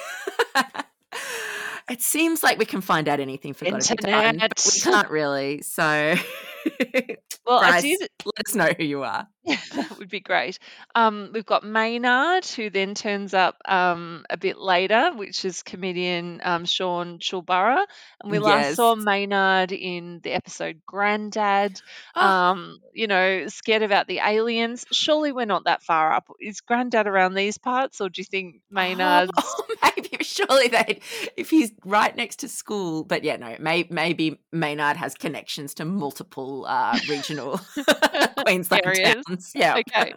It 1.89 2.01
seems 2.01 2.41
like 2.43 2.57
we 2.57 2.65
can 2.65 2.79
find 2.79 3.09
out 3.09 3.19
anything 3.19 3.53
for 3.53 3.65
Gotta 3.65 3.95
Be 3.97 4.03
Done, 4.09 4.37
but 4.39 4.63
we 4.73 4.79
can't 4.79 5.09
really. 5.09 5.61
So, 5.63 6.15
well, 7.45 7.59
Bryce, 7.59 7.83
let 8.25 8.47
us 8.47 8.55
know 8.55 8.69
who 8.77 8.83
you 8.83 9.03
are. 9.03 9.27
that 9.75 9.97
would 9.97 10.09
be 10.09 10.21
great. 10.21 10.57
Um, 10.95 11.31
we've 11.33 11.45
got 11.45 11.65
Maynard, 11.65 12.45
who 12.45 12.69
then 12.69 12.95
turns 12.95 13.33
up 13.33 13.57
um, 13.65 14.25
a 14.29 14.37
bit 14.37 14.57
later, 14.57 15.11
which 15.15 15.43
is 15.43 15.63
comedian 15.63 16.39
um, 16.43 16.65
Sean 16.65 17.19
Choolburra. 17.19 17.85
And 18.21 18.31
we 18.31 18.39
last 18.39 18.75
saw 18.75 18.95
Maynard 18.95 19.73
in 19.73 20.21
the 20.23 20.31
episode 20.31 20.81
Granddad. 20.85 21.81
Oh. 22.15 22.25
Um, 22.25 22.79
you 22.93 23.07
know, 23.07 23.47
scared 23.47 23.83
about 23.83 24.07
the 24.07 24.19
aliens. 24.19 24.85
Surely 24.91 25.31
we're 25.31 25.45
not 25.45 25.65
that 25.65 25.83
far 25.83 26.13
up. 26.13 26.29
Is 26.39 26.61
Granddad 26.61 27.07
around 27.07 27.33
these 27.33 27.57
parts, 27.57 27.99
or 27.99 28.09
do 28.09 28.21
you 28.21 28.25
think 28.25 28.61
Maynard's? 28.71 29.31
Oh, 29.37 29.63
maybe 29.83 30.23
surely 30.23 30.67
they 30.69 31.01
if 31.35 31.49
he's 31.49 31.71
right 31.83 32.15
next 32.15 32.37
to 32.39 32.47
school. 32.47 33.03
But 33.03 33.23
yeah, 33.23 33.35
no, 33.37 33.55
may, 33.59 33.87
maybe 33.89 34.39
Maynard 34.51 34.97
has 34.97 35.15
connections 35.15 35.73
to 35.75 35.85
multiple 35.85 36.65
uh, 36.67 36.97
regional 37.09 37.59
Queensland 38.37 38.85
Areas. 38.85 39.15
towns. 39.27 39.32
Yeah. 39.55 39.77
okay. 39.77 40.13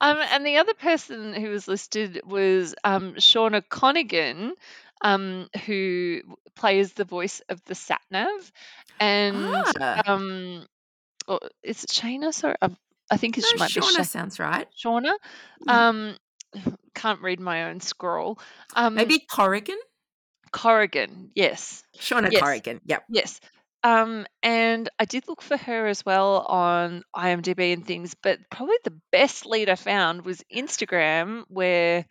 Um, 0.00 0.18
and 0.32 0.46
the 0.46 0.56
other 0.58 0.74
person 0.74 1.34
who 1.34 1.50
was 1.50 1.66
listed 1.68 2.20
was 2.24 2.74
um, 2.84 3.14
Shauna 3.14 3.62
Connigan, 3.68 4.54
um, 5.02 5.48
who 5.66 6.20
plays 6.54 6.92
the 6.92 7.04
voice 7.04 7.40
of 7.48 7.62
the 7.64 7.74
satnav, 7.74 8.50
and 9.00 9.36
Ah. 9.80 10.02
um, 10.06 10.66
oh, 11.28 11.40
is 11.62 11.84
it 11.84 11.90
Shana? 11.90 12.32
Sorry, 12.32 12.54
um, 12.62 12.76
I 13.10 13.16
think 13.16 13.38
it 13.38 13.44
No, 13.52 13.58
might 13.58 13.74
be 13.74 13.80
Shauna 13.80 13.96
Sha- 13.96 14.02
sounds 14.04 14.38
right. 14.38 14.66
Shauna. 14.76 15.12
Hmm. 15.66 15.70
Um, 15.70 16.16
can't 16.94 17.20
read 17.22 17.40
my 17.40 17.64
own 17.70 17.80
scroll. 17.80 18.38
Um, 18.74 18.94
Maybe 18.94 19.18
Corrigan? 19.20 19.78
Corrigan. 20.52 21.30
Yes. 21.34 21.84
Shauna 21.98 22.30
Yes. 22.32 22.40
Corrigan. 22.42 22.80
Yep. 22.86 23.04
Yes. 23.10 23.40
Um, 23.88 24.26
and 24.42 24.88
I 24.98 25.04
did 25.06 25.28
look 25.28 25.40
for 25.40 25.56
her 25.56 25.86
as 25.86 26.04
well 26.04 26.40
on 26.46 27.04
IMDb 27.16 27.72
and 27.72 27.86
things, 27.86 28.14
but 28.22 28.38
probably 28.50 28.76
the 28.84 29.00
best 29.12 29.46
lead 29.46 29.70
I 29.70 29.76
found 29.76 30.24
was 30.26 30.44
Instagram, 30.52 31.44
where 31.48 32.04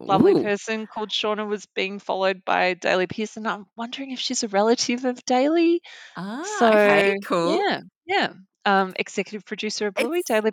lovely 0.00 0.34
Ooh. 0.34 0.42
person 0.42 0.86
called 0.86 1.10
Shauna 1.10 1.46
was 1.48 1.66
being 1.74 1.98
followed 1.98 2.44
by 2.44 2.74
Daley 2.74 3.06
Pearson. 3.06 3.46
I'm 3.46 3.66
wondering 3.76 4.10
if 4.10 4.18
she's 4.20 4.42
a 4.42 4.48
relative 4.48 5.04
of 5.04 5.24
Daley. 5.24 5.80
Ah, 6.16 6.44
So 6.44 6.68
okay, 6.74 7.16
cool. 7.24 7.58
yeah, 7.60 7.80
yeah. 8.06 8.32
Um, 8.64 8.94
executive 8.96 9.44
producer 9.46 9.86
of 9.88 9.96
Bluey, 9.96 10.22
It's 10.22 10.28
Daley 10.28 10.52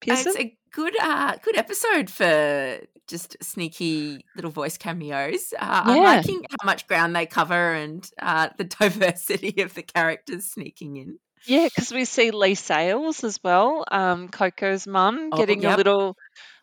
Pearson. 0.00 0.32
it's 0.32 0.40
a 0.40 0.58
good 0.72 0.94
uh 1.00 1.36
good 1.42 1.56
episode 1.56 2.10
for 2.10 2.80
just 3.06 3.36
sneaky 3.42 4.24
little 4.36 4.50
voice 4.50 4.76
cameos. 4.76 5.54
Uh, 5.58 5.82
I'm 5.86 6.02
liking 6.02 6.44
how 6.50 6.66
much 6.66 6.86
ground 6.86 7.16
they 7.16 7.24
cover 7.24 7.72
and 7.72 8.08
uh, 8.20 8.50
the 8.58 8.64
diversity 8.80 9.62
of 9.62 9.72
the 9.74 9.82
characters 9.82 10.44
sneaking 10.44 10.96
in. 10.96 11.18
Yeah, 11.46 11.64
because 11.64 11.90
we 11.90 12.04
see 12.04 12.30
Leigh 12.30 12.54
Sales 12.54 13.24
as 13.24 13.38
well, 13.42 13.84
um, 13.90 14.28
Coco's 14.28 14.86
mum, 14.86 15.30
Oh, 15.32 15.38
getting 15.38 15.64
a 15.64 15.74
little 15.76 16.16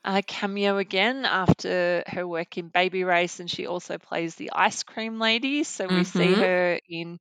uh, 0.04 0.22
cameo 0.28 0.78
again 0.78 1.26
after 1.26 2.04
her 2.06 2.28
work 2.28 2.60
in 2.60 2.68
Baby 2.68 3.04
Race, 3.04 3.40
and 3.40 3.50
she 3.50 3.66
also 3.66 3.98
plays 3.98 4.36
the 4.36 4.52
ice 4.54 4.84
cream 4.84 5.18
lady. 5.18 5.64
So 5.64 5.88
we 5.88 6.04
see 6.04 6.36
Mhm. 6.36 6.40
her 6.42 6.80
in 6.88 7.18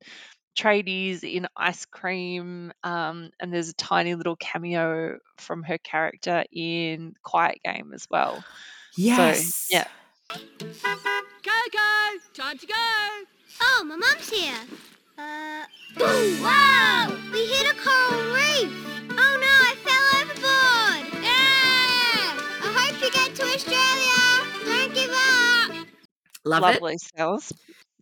tradies 0.55 1.23
in 1.23 1.47
ice 1.55 1.85
cream, 1.85 2.71
um, 2.83 3.31
and 3.39 3.53
there's 3.53 3.69
a 3.69 3.73
tiny 3.73 4.15
little 4.15 4.35
cameo 4.35 5.19
from 5.37 5.63
her 5.63 5.77
character 5.77 6.45
in 6.51 7.13
Quiet 7.23 7.59
Game 7.63 7.91
as 7.93 8.07
well. 8.09 8.43
Yes. 8.95 9.67
yeah. 9.69 9.87
Coco, 10.29 10.39
time 12.33 12.57
to 12.57 12.65
go. 12.65 12.73
Oh, 13.61 13.83
my 13.85 13.95
mum's 13.95 14.29
here. 14.29 14.53
Uh, 15.17 15.65
boom! 15.97 16.41
Wow! 16.41 17.15
We 17.31 17.45
hit 17.45 17.71
a 17.71 17.75
coral 17.79 18.33
reef. 18.33 18.71
Oh 19.11 19.37
no, 19.39 19.53
I 19.61 19.75
fell 19.85 20.05
overboard. 20.21 21.23
Yeah! 21.23 22.35
I 22.63 22.69
hope 22.75 23.01
you 23.01 23.11
get 23.11 23.35
to 23.35 23.43
Australia. 23.43 24.25
Don't 24.65 24.93
give 24.93 25.11
up. 25.11 25.87
Love 26.43 26.63
it. 26.63 26.81
Lovely 26.81 26.97
cells 26.97 27.53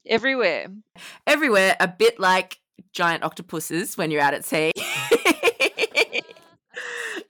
everywhere. 0.06 0.68
Everywhere, 1.28 1.76
a 1.80 1.88
bit 1.88 2.20
like 2.20 2.60
giant 2.92 3.24
octopuses 3.24 3.98
when 3.98 4.12
you're 4.12 4.22
out 4.22 4.34
at 4.34 4.46
sea. 4.46 4.72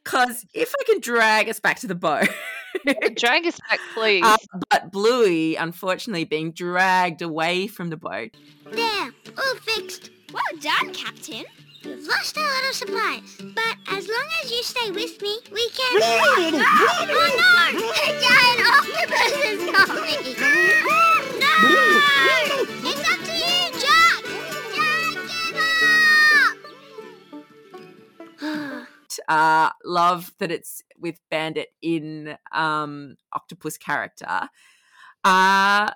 Because 0.04 0.46
if 0.54 0.74
I 0.80 0.84
can 0.86 1.00
drag 1.00 1.50
us 1.50 1.60
back 1.60 1.80
to 1.80 1.88
the 1.88 1.96
boat. 1.96 2.28
Drag 3.16 3.46
us 3.46 3.60
back, 3.70 3.80
please. 3.94 4.24
Uh, 4.24 4.38
but 4.70 4.92
Bluey, 4.92 5.56
unfortunately, 5.56 6.26
being 6.26 6.52
dragged 6.52 7.22
away 7.22 7.68
from 7.68 7.90
the 7.90 7.98
boat. 7.98 8.32
There, 8.70 9.12
all 9.38 9.56
fixed. 9.62 10.10
Well 10.34 10.44
done, 10.60 10.94
Captain. 10.94 11.46
We've 11.86 12.06
lost 12.08 12.36
a 12.38 12.42
lot 12.42 12.70
of 12.70 12.76
supplies, 12.76 13.38
but 13.40 13.78
as 13.90 14.08
long 14.08 14.28
as 14.44 14.52
you 14.52 14.64
stay 14.64 14.92
with 14.92 15.22
me, 15.22 15.38
we 15.52 15.70
can. 15.70 16.02
oh 16.02 16.50
no! 16.52 17.80
A 17.80 18.08
giant 18.22 18.62
octopus 18.70 19.34
is 19.46 19.72
coming! 19.72 21.23
Uh, 29.28 29.70
love 29.86 30.32
that 30.40 30.52
it's 30.52 30.82
with 30.98 31.20
Bandit 31.32 31.70
in 31.82 32.36
um, 32.52 33.16
Octopus 33.32 33.78
character. 33.78 34.50
Uh, 35.24 35.90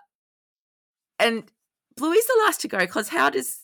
and 1.20 1.44
Bluey's 1.96 2.26
the 2.26 2.42
last 2.46 2.62
to 2.62 2.68
go 2.68 2.80
because 2.80 3.10
how 3.10 3.30
does 3.30 3.60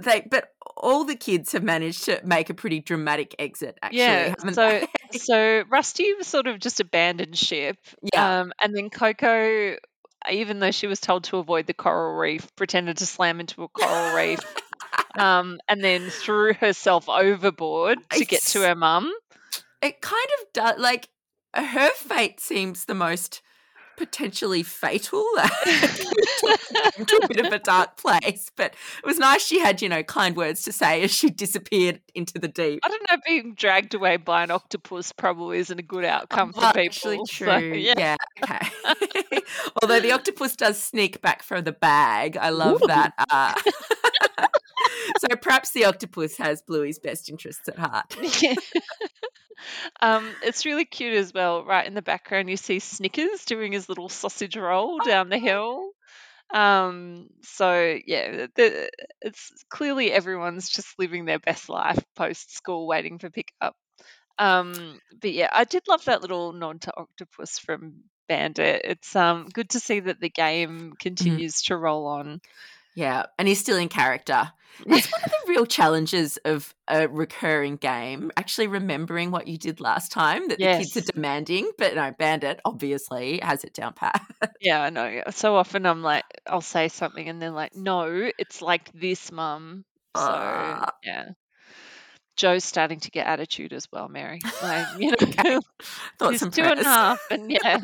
they? 0.00 0.26
But 0.28 0.48
all 0.76 1.04
the 1.04 1.16
kids 1.16 1.52
have 1.52 1.62
managed 1.62 2.04
to 2.04 2.20
make 2.24 2.48
a 2.48 2.54
pretty 2.54 2.80
dramatic 2.80 3.34
exit. 3.38 3.78
Actually, 3.82 3.98
yeah. 4.00 4.34
So 4.52 4.86
so 5.12 5.64
Rusty 5.70 6.14
sort 6.22 6.46
of 6.46 6.58
just 6.58 6.80
abandoned 6.80 7.36
ship. 7.36 7.76
Yeah. 8.14 8.40
Um, 8.40 8.52
and 8.62 8.74
then 8.74 8.88
Coco, 8.88 9.76
even 10.30 10.58
though 10.58 10.70
she 10.70 10.86
was 10.86 11.00
told 11.00 11.24
to 11.24 11.38
avoid 11.38 11.66
the 11.66 11.74
coral 11.74 12.16
reef, 12.16 12.54
pretended 12.56 12.98
to 12.98 13.06
slam 13.06 13.40
into 13.40 13.62
a 13.62 13.68
coral 13.68 14.16
reef. 14.16 14.40
Um, 15.18 15.60
and 15.68 15.84
then 15.84 16.08
threw 16.08 16.54
herself 16.54 17.08
overboard 17.08 17.98
to 18.10 18.24
get 18.24 18.42
to 18.44 18.62
her 18.62 18.74
mum. 18.74 19.12
it 19.82 20.00
kind 20.00 20.28
of 20.40 20.52
does 20.54 20.78
like 20.78 21.08
her 21.54 21.90
fate 21.90 22.40
seems 22.40 22.86
the 22.86 22.94
most 22.94 23.42
potentially 24.02 24.64
fatal 24.64 25.24
into 26.98 27.20
a 27.22 27.28
bit 27.28 27.46
of 27.46 27.52
a 27.52 27.58
dark 27.60 27.96
place 27.96 28.50
but 28.56 28.74
it 28.98 29.06
was 29.06 29.16
nice 29.16 29.46
she 29.46 29.60
had 29.60 29.80
you 29.80 29.88
know 29.88 30.02
kind 30.02 30.36
words 30.36 30.62
to 30.62 30.72
say 30.72 31.02
as 31.02 31.12
she 31.12 31.30
disappeared 31.30 32.00
into 32.12 32.36
the 32.40 32.48
deep 32.48 32.80
I 32.82 32.88
don't 32.88 33.02
know, 33.08 33.16
being 33.24 33.54
dragged 33.54 33.94
away 33.94 34.16
by 34.16 34.42
an 34.42 34.50
octopus 34.50 35.12
probably 35.12 35.58
isn't 35.60 35.78
a 35.78 35.84
good 35.84 36.04
outcome 36.04 36.52
for 36.52 36.62
people. 36.62 36.80
actually 36.80 37.16
so, 37.26 37.44
true 37.44 37.74
yeah. 37.74 37.94
yeah, 37.96 38.16
okay 38.42 39.38
although 39.82 40.00
the 40.00 40.10
octopus 40.10 40.56
does 40.56 40.82
sneak 40.82 41.22
back 41.22 41.44
from 41.44 41.62
the 41.62 41.70
bag 41.70 42.36
i 42.36 42.50
love 42.50 42.82
that 42.88 43.12
uh, 43.30 43.54
so 45.20 45.28
perhaps 45.40 45.70
the 45.70 45.84
octopus 45.84 46.36
has 46.38 46.60
bluey's 46.60 46.98
best 46.98 47.30
interests 47.30 47.68
at 47.68 47.78
heart 47.78 48.16
Yeah. 48.42 48.54
Um, 50.00 50.28
it's 50.42 50.66
really 50.66 50.84
cute 50.84 51.14
as 51.14 51.32
well. 51.32 51.64
Right 51.64 51.86
in 51.86 51.94
the 51.94 52.02
background, 52.02 52.50
you 52.50 52.56
see 52.56 52.78
Snickers 52.78 53.44
doing 53.44 53.72
his 53.72 53.88
little 53.88 54.08
sausage 54.08 54.56
roll 54.56 54.98
down 54.98 55.28
the 55.28 55.38
hill. 55.38 55.90
Um, 56.52 57.28
so 57.42 57.98
yeah, 58.06 58.46
the, 58.54 58.90
it's 59.22 59.64
clearly 59.70 60.12
everyone's 60.12 60.68
just 60.68 60.98
living 60.98 61.24
their 61.24 61.38
best 61.38 61.68
life 61.68 62.02
post 62.14 62.54
school, 62.54 62.86
waiting 62.86 63.18
for 63.18 63.30
pickup. 63.30 63.74
Um, 64.38 65.00
but 65.20 65.32
yeah, 65.32 65.48
I 65.52 65.64
did 65.64 65.88
love 65.88 66.04
that 66.04 66.22
little 66.22 66.52
nod 66.52 66.82
to 66.82 66.92
Octopus 66.96 67.58
from 67.58 68.04
Bandit. 68.28 68.82
It's 68.84 69.16
um 69.16 69.48
good 69.52 69.70
to 69.70 69.80
see 69.80 70.00
that 70.00 70.20
the 70.20 70.30
game 70.30 70.94
continues 70.98 71.62
to 71.62 71.76
roll 71.76 72.06
on. 72.06 72.40
Yeah, 72.94 73.26
and 73.38 73.48
he's 73.48 73.60
still 73.60 73.78
in 73.78 73.88
character. 73.88 74.50
That's 74.86 75.10
one 75.12 75.22
of 75.24 75.30
the 75.46 75.50
real 75.52 75.66
challenges 75.66 76.36
of 76.44 76.74
a 76.88 77.08
recurring 77.08 77.76
game. 77.76 78.30
Actually, 78.36 78.66
remembering 78.68 79.30
what 79.30 79.46
you 79.48 79.58
did 79.58 79.80
last 79.80 80.12
time 80.12 80.48
that 80.48 80.60
the 80.60 80.68
kids 80.68 80.96
are 80.96 81.02
demanding, 81.02 81.70
but 81.78 81.94
no, 81.94 82.12
Bandit 82.18 82.60
obviously 82.64 83.38
has 83.42 83.64
it 83.64 83.74
down 83.74 83.92
pat. 83.94 84.20
Yeah, 84.60 84.80
I 84.82 84.90
know. 84.90 85.22
So 85.30 85.56
often 85.56 85.86
I'm 85.86 86.02
like, 86.02 86.24
I'll 86.46 86.60
say 86.60 86.88
something 86.88 87.28
and 87.28 87.42
they're 87.42 87.50
like, 87.50 87.74
no, 87.74 88.30
it's 88.38 88.62
like 88.62 88.92
this, 88.92 89.32
mum. 89.32 89.84
So, 90.16 90.22
Ah. 90.22 90.90
yeah. 91.02 91.30
Joe's 92.36 92.64
starting 92.64 93.00
to 93.00 93.10
get 93.10 93.26
attitude 93.26 93.72
as 93.72 93.86
well, 93.92 94.08
Mary. 94.08 94.40
Like, 94.62 94.86
you 94.98 95.10
know, 95.10 95.60
Thoughts 96.18 96.32
he's 96.32 96.42
and 96.42 96.52
two 96.52 96.62
and 96.62 96.80
a 96.80 96.84
half. 96.84 97.20
And 97.30 97.50
yeah, 97.64 97.80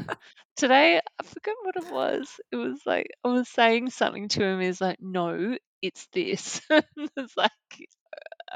today, 0.57 0.99
I 0.99 1.23
forget 1.25 1.55
what 1.63 1.77
it 1.77 1.93
was. 1.93 2.41
It 2.53 2.57
was 2.57 2.81
like, 2.87 3.09
I 3.25 3.29
was 3.29 3.49
saying 3.49 3.91
something 3.91 4.29
to 4.29 4.45
him. 4.45 4.61
He's 4.61 4.81
like, 4.81 4.99
no, 5.01 5.57
it's 5.83 6.07
this. 6.13 6.61
it's 6.71 7.37
like, 7.37 7.51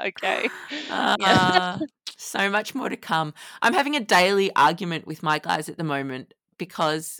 okay. 0.03 0.49
Yeah. 0.71 1.15
Ah, 1.19 1.79
so 2.17 2.49
much 2.49 2.73
more 2.73 2.89
to 2.89 2.97
come. 2.97 3.33
I'm 3.61 3.73
having 3.73 3.95
a 3.95 3.99
daily 3.99 4.53
argument 4.55 5.07
with 5.07 5.23
my 5.23 5.39
guys 5.39 5.69
at 5.69 5.77
the 5.77 5.83
moment 5.83 6.33
because 6.57 7.19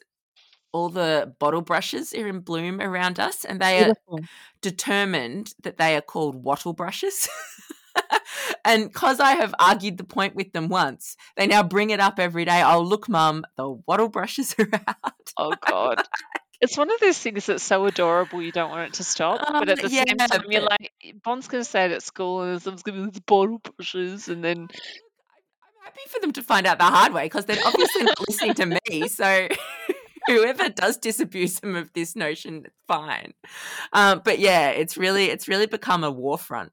all 0.72 0.90
the 0.90 1.34
bottle 1.40 1.62
brushes 1.62 2.14
are 2.14 2.28
in 2.28 2.40
bloom 2.40 2.82
around 2.82 3.20
us 3.20 3.46
and 3.46 3.62
they 3.62 3.84
are 3.84 3.94
determined 4.62 5.54
that 5.62 5.78
they 5.78 5.96
are 5.96 6.02
called 6.02 6.44
wattle 6.44 6.74
brushes. 6.74 7.30
and 8.66 8.92
because 8.92 9.20
I 9.20 9.32
have 9.34 9.54
argued 9.60 9.98
the 9.98 10.04
point 10.04 10.36
with 10.36 10.54
them 10.54 10.68
once, 10.70 11.16
they 11.38 11.48
now 11.48 11.64
bring 11.64 11.90
it 11.90 12.00
up 12.00 12.20
every 12.20 12.46
day. 12.46 12.62
Oh, 12.64 12.82
look, 12.82 13.08
mum, 13.10 13.46
the 13.58 13.70
wattle 13.88 14.10
brushes 14.10 14.56
are 14.60 14.70
out. 14.88 15.14
Oh 15.38 15.54
God. 15.66 16.04
It's 16.62 16.78
one 16.78 16.90
of 16.90 16.98
those 17.02 17.18
things 17.20 17.46
that's 17.48 17.62
so 17.62 17.86
adorable 17.88 18.42
you 18.42 18.54
don't 18.54 18.70
want 18.72 18.88
it 18.88 18.94
to 18.94 19.04
stop, 19.04 19.42
but 19.60 19.68
at 19.68 19.80
Um, 19.80 19.84
the 19.84 19.90
same 19.90 20.06
yeah, 20.18 20.28
time 20.28 20.46
you're 20.50 20.62
like 20.62 20.94
Bond's 21.22 21.50
gonna 21.50 21.66
say 21.66 21.84
it 21.88 21.92
at 21.92 22.04
school 22.04 22.42
and 22.42 22.62
someone's 22.62 22.84
gonna 22.84 23.04
be 23.06 23.12
these 23.12 23.20
bottle 23.20 23.60
brushes 23.60 24.30
and 24.30 24.42
then 24.42 24.60
I'm 24.60 25.84
happy 25.84 26.02
for 26.08 26.22
them 26.22 26.32
to 26.32 26.42
find 26.42 26.66
out 26.66 26.78
the 26.78 26.86
hard 26.86 27.12
way 27.14 27.26
because 27.26 27.44
they're 27.46 27.58
obviously 27.66 28.04
not 28.04 28.18
listening 28.30 28.54
to 28.54 28.80
me. 28.90 29.08
So 29.10 29.50
whoever 30.28 30.70
does 30.70 30.98
disabuse 30.98 31.60
them 31.60 31.76
of 31.76 31.92
this 31.94 32.16
notion, 32.16 32.68
fine. 32.88 33.34
Um, 33.92 34.22
but 34.24 34.40
yeah, 34.40 34.70
it's 34.70 34.96
really 34.98 35.26
it's 35.26 35.50
really 35.50 35.68
become 35.68 36.04
a 36.06 36.12
war 36.12 36.38
front. 36.38 36.72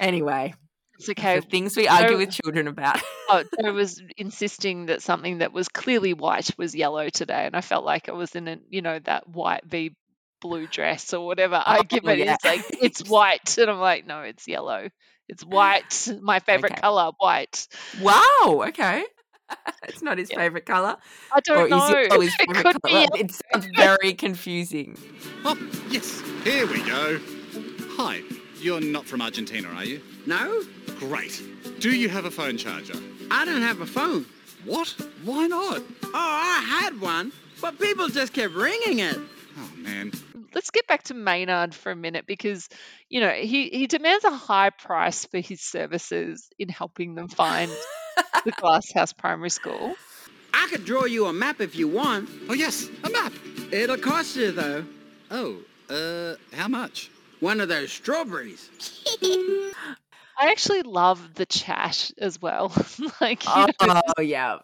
Anyway, 0.00 0.54
it's 0.98 1.08
okay. 1.10 1.40
the 1.40 1.46
things 1.46 1.76
we 1.76 1.88
argue 1.88 2.08
So- 2.12 2.18
with 2.18 2.30
children 2.30 2.68
about. 2.68 3.00
Oh, 3.28 3.42
Joe 3.60 3.72
was 3.72 4.00
insisting 4.16 4.86
that 4.86 5.02
something 5.02 5.38
that 5.38 5.52
was 5.52 5.68
clearly 5.68 6.14
white 6.14 6.56
was 6.56 6.76
yellow 6.76 7.08
today, 7.08 7.46
and 7.46 7.56
I 7.56 7.60
felt 7.60 7.84
like 7.84 8.08
I 8.08 8.12
was 8.12 8.36
in 8.36 8.46
a 8.46 8.58
you 8.70 8.82
know 8.82 9.00
that 9.00 9.28
white 9.28 9.64
v 9.64 9.96
blue 10.40 10.68
dress 10.68 11.12
or 11.12 11.26
whatever 11.26 11.56
oh, 11.56 11.78
argument. 11.78 12.20
Oh, 12.20 12.24
yeah. 12.24 12.34
It's 12.34 12.44
like 12.44 12.64
it's 12.82 13.02
white, 13.10 13.58
and 13.58 13.68
I'm 13.68 13.80
like, 13.80 14.06
no, 14.06 14.20
it's 14.22 14.46
yellow. 14.46 14.88
It's 15.28 15.42
white. 15.44 16.08
My 16.22 16.38
favorite 16.38 16.74
Okay. 16.74 16.80
color, 16.80 17.10
white. 17.18 17.66
wow. 18.00 18.62
Okay. 18.68 19.04
it's 19.88 20.02
not 20.02 20.18
his 20.18 20.30
Yeah. 20.30 20.36
favorite 20.38 20.66
color. 20.66 20.96
I 21.32 21.40
don't 21.40 21.64
or 21.64 21.68
know. 21.68 21.84
is 21.84 21.90
yellow 21.90 22.20
his 22.20 22.34
it 22.38 22.48
could 22.48 22.82
be 22.84 22.90
color? 22.90 23.00
yellow. 23.00 23.16
It 23.16 23.32
sounds 23.52 23.66
very 23.74 24.14
confusing. 24.14 24.96
Oh, 25.44 25.58
yes, 25.90 26.20
here 26.44 26.66
we 26.68 26.80
go. 26.84 27.18
Hi, 27.96 28.22
you're 28.60 28.80
not 28.80 29.06
from 29.06 29.22
Argentina, 29.22 29.68
are 29.68 29.84
you? 29.84 30.00
No, 30.26 30.62
Great. 30.98 31.42
Do 31.78 31.94
you 31.94 32.08
have 32.08 32.24
a 32.24 32.30
phone 32.30 32.56
charger? 32.56 32.94
I 33.30 33.44
don't 33.44 33.60
have 33.60 33.80
a 33.82 33.86
phone. 33.86 34.24
What? 34.64 34.88
Why 35.24 35.46
not? 35.46 35.82
Oh, 36.04 36.10
I 36.14 36.64
had 36.80 36.98
one, 37.00 37.32
But 37.60 37.78
people 37.78 38.08
just 38.08 38.32
kept 38.32 38.54
ringing 38.54 39.00
it. 39.00 39.18
Oh 39.58 39.70
man. 39.76 40.12
Let's 40.54 40.70
get 40.70 40.86
back 40.86 41.02
to 41.04 41.14
Maynard 41.14 41.74
for 41.74 41.92
a 41.92 41.96
minute 41.96 42.26
because, 42.26 42.70
you 43.10 43.20
know, 43.20 43.28
he, 43.30 43.68
he 43.68 43.86
demands 43.86 44.24
a 44.24 44.30
high 44.30 44.70
price 44.70 45.26
for 45.26 45.38
his 45.38 45.60
services 45.60 46.48
in 46.58 46.70
helping 46.70 47.14
them 47.14 47.28
find 47.28 47.70
the 48.46 48.52
Glasshouse 48.52 49.12
Primary 49.12 49.50
School. 49.50 49.94
I 50.54 50.66
could 50.70 50.86
draw 50.86 51.04
you 51.04 51.26
a 51.26 51.32
map 51.32 51.60
if 51.60 51.76
you 51.76 51.88
want. 51.88 52.30
Oh 52.48 52.54
yes, 52.54 52.88
a 53.04 53.10
map. 53.10 53.34
It'll 53.70 53.98
cost 53.98 54.34
you 54.36 54.52
though. 54.52 54.84
Oh, 55.30 55.58
uh, 55.90 56.36
how 56.56 56.68
much? 56.68 57.10
One 57.40 57.60
of 57.60 57.68
those 57.68 57.92
strawberries. 57.92 58.70
I 60.38 60.50
actually 60.50 60.82
love 60.82 61.34
the 61.34 61.46
chat 61.46 62.10
as 62.18 62.40
well. 62.40 62.72
like, 63.20 63.44
you 63.44 63.50
Oh, 63.80 63.86
know, 63.86 64.22
yeah. 64.22 64.58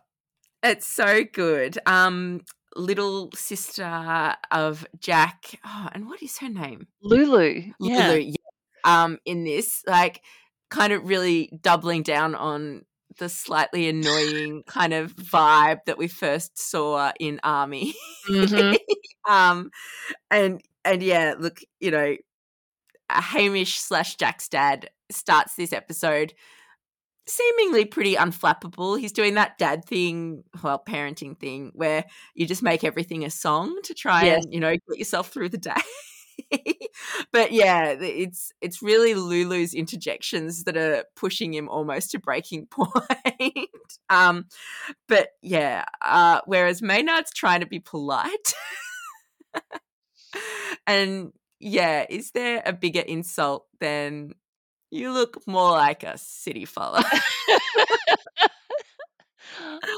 It's 0.62 0.86
so 0.86 1.24
good. 1.24 1.78
Um, 1.86 2.42
little 2.76 3.30
sister 3.34 4.34
of 4.50 4.86
Jack. 4.98 5.58
Oh, 5.64 5.88
and 5.92 6.06
what 6.06 6.22
is 6.22 6.38
her 6.38 6.48
name? 6.48 6.86
Lulu. 7.02 7.72
Yeah. 7.80 8.08
Lulu. 8.08 8.20
Yeah. 8.20 8.34
Um, 8.84 9.18
in 9.24 9.44
this, 9.44 9.82
like, 9.86 10.22
kind 10.70 10.92
of 10.92 11.04
really 11.04 11.50
doubling 11.62 12.02
down 12.02 12.34
on 12.34 12.84
the 13.18 13.28
slightly 13.28 13.88
annoying 13.88 14.62
kind 14.66 14.94
of 14.94 15.14
vibe 15.14 15.80
that 15.86 15.98
we 15.98 16.08
first 16.08 16.58
saw 16.58 17.12
in 17.20 17.40
Army. 17.42 17.94
Mhm. 18.28 18.78
um, 19.28 19.70
and 20.30 20.62
and 20.84 21.02
yeah, 21.02 21.34
look, 21.38 21.60
you 21.80 21.90
know, 21.90 22.16
Hamish 23.20 23.78
slash 23.78 24.16
Jack's 24.16 24.48
dad 24.48 24.90
starts 25.10 25.54
this 25.56 25.72
episode 25.72 26.32
seemingly 27.26 27.84
pretty 27.84 28.16
unflappable. 28.16 28.98
He's 28.98 29.12
doing 29.12 29.34
that 29.34 29.56
dad 29.56 29.84
thing, 29.84 30.42
well, 30.62 30.82
parenting 30.86 31.38
thing, 31.38 31.70
where 31.74 32.04
you 32.34 32.46
just 32.46 32.62
make 32.64 32.82
everything 32.82 33.24
a 33.24 33.30
song 33.30 33.78
to 33.84 33.94
try 33.94 34.24
Yes. 34.24 34.44
and 34.44 34.52
you 34.52 34.60
know 34.60 34.72
get 34.72 34.98
yourself 34.98 35.28
through 35.28 35.50
the 35.50 35.58
day. 35.58 35.72
but 37.32 37.52
yeah, 37.52 37.90
it's 38.00 38.50
it's 38.60 38.82
really 38.82 39.14
Lulu's 39.14 39.72
interjections 39.74 40.64
that 40.64 40.76
are 40.76 41.04
pushing 41.14 41.54
him 41.54 41.68
almost 41.68 42.10
to 42.10 42.18
breaking 42.18 42.66
point. 42.70 42.90
um, 44.10 44.46
but 45.08 45.28
yeah, 45.42 45.84
uh, 46.04 46.40
whereas 46.46 46.82
Maynard's 46.82 47.32
trying 47.32 47.60
to 47.60 47.66
be 47.66 47.78
polite, 47.78 48.52
and 50.86 51.32
yeah, 51.62 52.06
is 52.10 52.32
there 52.32 52.62
a 52.66 52.72
bigger 52.72 53.00
insult 53.02 53.66
than 53.80 54.34
you 54.90 55.12
look 55.12 55.46
more 55.46 55.72
like 55.72 56.04
a 56.04 56.18
city 56.18 56.66
fella? 56.66 57.04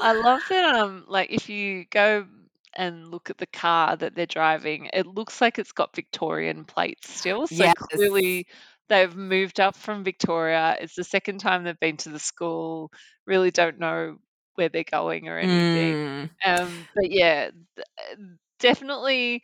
I 0.01 0.13
love 0.13 0.43
that. 0.49 0.75
Um, 0.75 1.05
like 1.07 1.31
if 1.31 1.49
you 1.49 1.85
go 1.89 2.27
and 2.75 3.09
look 3.09 3.29
at 3.29 3.37
the 3.37 3.47
car 3.47 3.95
that 3.95 4.15
they're 4.15 4.25
driving, 4.25 4.89
it 4.93 5.07
looks 5.07 5.41
like 5.41 5.59
it's 5.59 5.71
got 5.71 5.95
Victorian 5.95 6.65
plates 6.65 7.09
still. 7.11 7.47
So 7.47 7.69
Yes. 7.69 7.75
clearly 7.93 8.47
they've 8.89 9.15
moved 9.15 9.59
up 9.59 9.75
from 9.77 10.03
Victoria. 10.03 10.77
It's 10.79 10.95
the 10.95 11.03
second 11.03 11.39
time 11.39 11.63
they've 11.63 11.79
been 11.79 11.97
to 11.97 12.09
the 12.09 12.19
school. 12.19 12.91
Really 13.25 13.51
don't 13.51 13.79
know 13.79 14.17
where 14.55 14.69
they're 14.69 14.83
going 14.83 15.27
or 15.29 15.37
anything. 15.39 16.01
Mm, 16.01 16.29
Um, 16.45 16.87
but 16.95 17.11
yeah, 17.11 17.51
uh, 17.79 18.15
definitely 18.59 19.43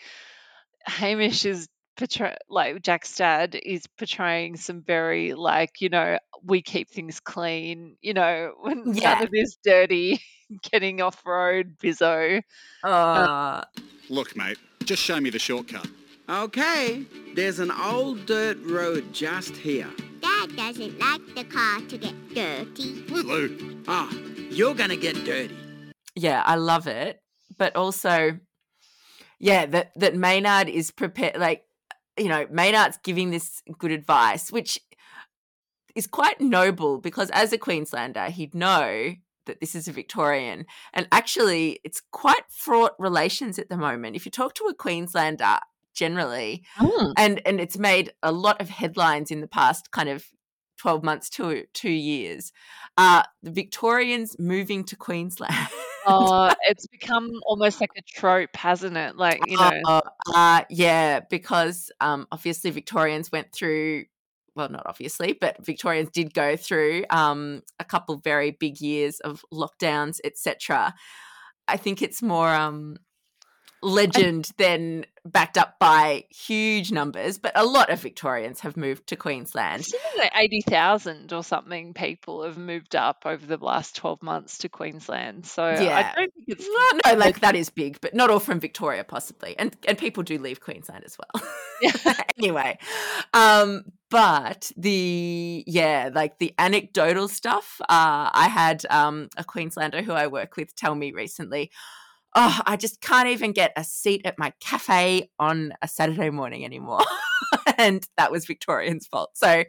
Hamish 0.85 1.45
is 1.45 1.67
portray 2.01 2.35
like 2.49 2.81
Jack's 2.81 3.15
dad 3.15 3.55
is 3.63 3.85
portraying 3.85 4.57
some 4.57 4.81
very 4.81 5.33
like, 5.35 5.81
you 5.81 5.89
know, 5.89 6.17
we 6.43 6.61
keep 6.63 6.89
things 6.89 7.19
clean, 7.19 7.95
you 8.01 8.13
know, 8.15 8.53
when 8.61 8.83
none 8.93 9.23
of 9.23 9.29
this 9.31 9.57
dirty 9.63 10.19
getting 10.71 10.99
off 11.01 11.23
road 11.25 11.77
bizzo. 11.77 12.41
uh, 12.83 13.61
Look, 14.09 14.35
mate, 14.35 14.57
just 14.83 15.03
show 15.03 15.19
me 15.21 15.29
the 15.29 15.37
shortcut. 15.39 15.87
Okay, 16.27 17.05
there's 17.35 17.59
an 17.59 17.71
old 17.71 18.25
dirt 18.25 18.57
road 18.63 19.13
just 19.13 19.55
here. 19.55 19.89
Dad 20.21 20.55
doesn't 20.55 20.97
like 20.99 21.35
the 21.35 21.43
car 21.43 21.81
to 21.81 21.97
get 21.97 22.15
dirty. 22.33 23.03
Lulu. 23.09 23.83
Ah, 23.87 24.11
you're 24.49 24.73
gonna 24.75 24.95
get 24.95 25.23
dirty. 25.23 25.55
yeah, 26.15 26.41
I 26.45 26.55
love 26.55 26.87
it. 26.87 27.21
But 27.57 27.75
also, 27.75 28.39
yeah, 29.39 29.65
that 29.67 29.91
that 29.97 30.15
Maynard 30.15 30.67
is 30.69 30.89
prepared. 30.89 31.37
Like, 31.37 31.63
you 32.17 32.27
know, 32.27 32.45
Maynard's 32.49 32.99
giving 33.03 33.31
this 33.31 33.61
good 33.77 33.91
advice, 33.91 34.51
which 34.51 34.79
is 35.95 36.07
quite 36.07 36.39
noble 36.39 36.99
because 36.99 37.29
as 37.31 37.51
a 37.53 37.57
Queenslander, 37.57 38.25
he'd 38.29 38.55
know 38.55 39.13
that 39.45 39.59
this 39.59 39.73
is 39.75 39.87
a 39.87 39.91
Victorian, 39.91 40.65
and 40.93 41.07
actually, 41.11 41.79
it's 41.83 42.01
quite 42.11 42.43
fraught 42.49 42.93
relations 42.99 43.57
at 43.57 43.69
the 43.69 43.77
moment. 43.77 44.15
If 44.15 44.25
you 44.25 44.31
talk 44.31 44.53
to 44.55 44.65
a 44.65 44.73
Queenslander, 44.73 45.57
generally, 45.93 46.63
and 47.17 47.41
and 47.45 47.59
it's 47.59 47.77
made 47.77 48.13
a 48.21 48.31
lot 48.31 48.61
of 48.61 48.69
headlines 48.69 49.31
in 49.31 49.41
the 49.41 49.47
past 49.47 49.91
kind 49.91 50.09
of 50.09 50.25
12 50.77 51.03
months 51.03 51.29
to 51.29 51.65
two 51.73 51.91
years 51.91 52.51
uh 52.97 53.21
the 53.43 53.51
victorians 53.51 54.35
moving 54.39 54.83
to 54.83 54.95
queensland 54.95 55.53
Oh, 56.05 56.51
it's 56.67 56.87
become 56.87 57.29
almost 57.45 57.81
like 57.81 57.91
a 57.97 58.01
trope, 58.01 58.55
hasn't 58.55 58.97
it? 58.97 59.17
Like, 59.17 59.41
you 59.49 59.57
know, 59.57 59.71
Uh, 59.85 60.01
uh, 60.35 60.61
yeah 60.69 61.19
because 61.29 61.91
um 62.01 62.27
obviously 62.31 62.71
victorians 62.71 63.31
went 63.31 63.51
through 63.53 64.05
well 64.55 64.69
not 64.69 64.83
obviously 64.85 65.33
but 65.33 65.63
victorians 65.65 66.09
did 66.11 66.33
go 66.33 66.55
through 66.55 67.03
um 67.09 67.61
a 67.79 67.83
couple 67.85 68.15
very 68.17 68.51
big 68.51 68.79
years 68.81 69.19
of 69.21 69.43
lockdowns 69.53 70.19
etc 70.23 70.93
i 71.67 71.77
think 71.77 72.01
it's 72.01 72.21
more 72.21 72.49
um 72.53 72.97
legend 73.81 74.49
than 74.57 75.05
backed 75.25 75.57
up 75.57 75.77
by 75.79 76.23
huge 76.29 76.91
numbers 76.91 77.37
but 77.37 77.51
a 77.55 77.65
lot 77.65 77.89
of 77.89 78.01
victorians 78.01 78.61
have 78.61 78.75
moved 78.75 79.07
to 79.07 79.15
queensland 79.15 79.85
like 80.17 80.31
80,000 80.35 81.33
or 81.33 81.43
something 81.43 81.93
people 81.93 82.43
have 82.43 82.57
moved 82.57 82.95
up 82.95 83.23
over 83.25 83.45
the 83.45 83.57
last 83.57 83.95
12 83.95 84.21
months 84.21 84.59
to 84.59 84.69
Queensland. 84.69 85.45
So 85.45 85.67
Yeah. 85.67 85.97
I 85.97 86.15
don't 86.15 86.33
think 86.33 86.45
it's 86.47 86.67
No, 86.67 87.11
no, 87.11 87.17
like 87.17 87.41
that 87.41 87.55
is 87.55 87.69
big, 87.69 87.99
but 88.01 88.13
not 88.13 88.29
all 88.29 88.39
from 88.39 88.59
Victoria, 88.59 89.03
possibly, 89.03 89.57
and 89.57 89.75
and 89.87 89.97
people 89.97 90.23
do 90.23 90.37
leave 90.37 90.61
Queensland 90.61 91.03
as 91.05 91.17
well. 91.17 92.15
anyway, 92.37 92.77
um, 93.33 93.83
but 94.09 94.71
the 94.77 95.63
yeah, 95.67 96.09
like 96.13 96.37
the 96.39 96.53
anecdotal 96.57 97.27
stuff. 97.27 97.81
Uh, 97.81 98.29
I 98.33 98.47
had 98.49 98.85
um 98.89 99.29
a 99.37 99.43
Queenslander 99.43 100.01
who 100.01 100.13
I 100.13 100.27
work 100.27 100.57
with 100.57 100.75
tell 100.75 100.95
me 100.95 101.11
recently. 101.11 101.71
Oh, 102.33 102.61
I 102.65 102.77
just 102.77 103.01
can't 103.01 103.27
even 103.27 103.51
get 103.51 103.73
a 103.75 103.83
seat 103.83 104.21
at 104.25 104.39
my 104.39 104.53
cafe 104.61 105.29
on 105.37 105.73
a 105.81 105.87
Saturday 105.87 106.29
morning 106.29 106.63
anymore. 106.63 107.03
and 107.77 108.07
that 108.17 108.31
was 108.31 108.45
Victorian's 108.45 109.07
fault. 109.07 109.31
So 109.33 109.65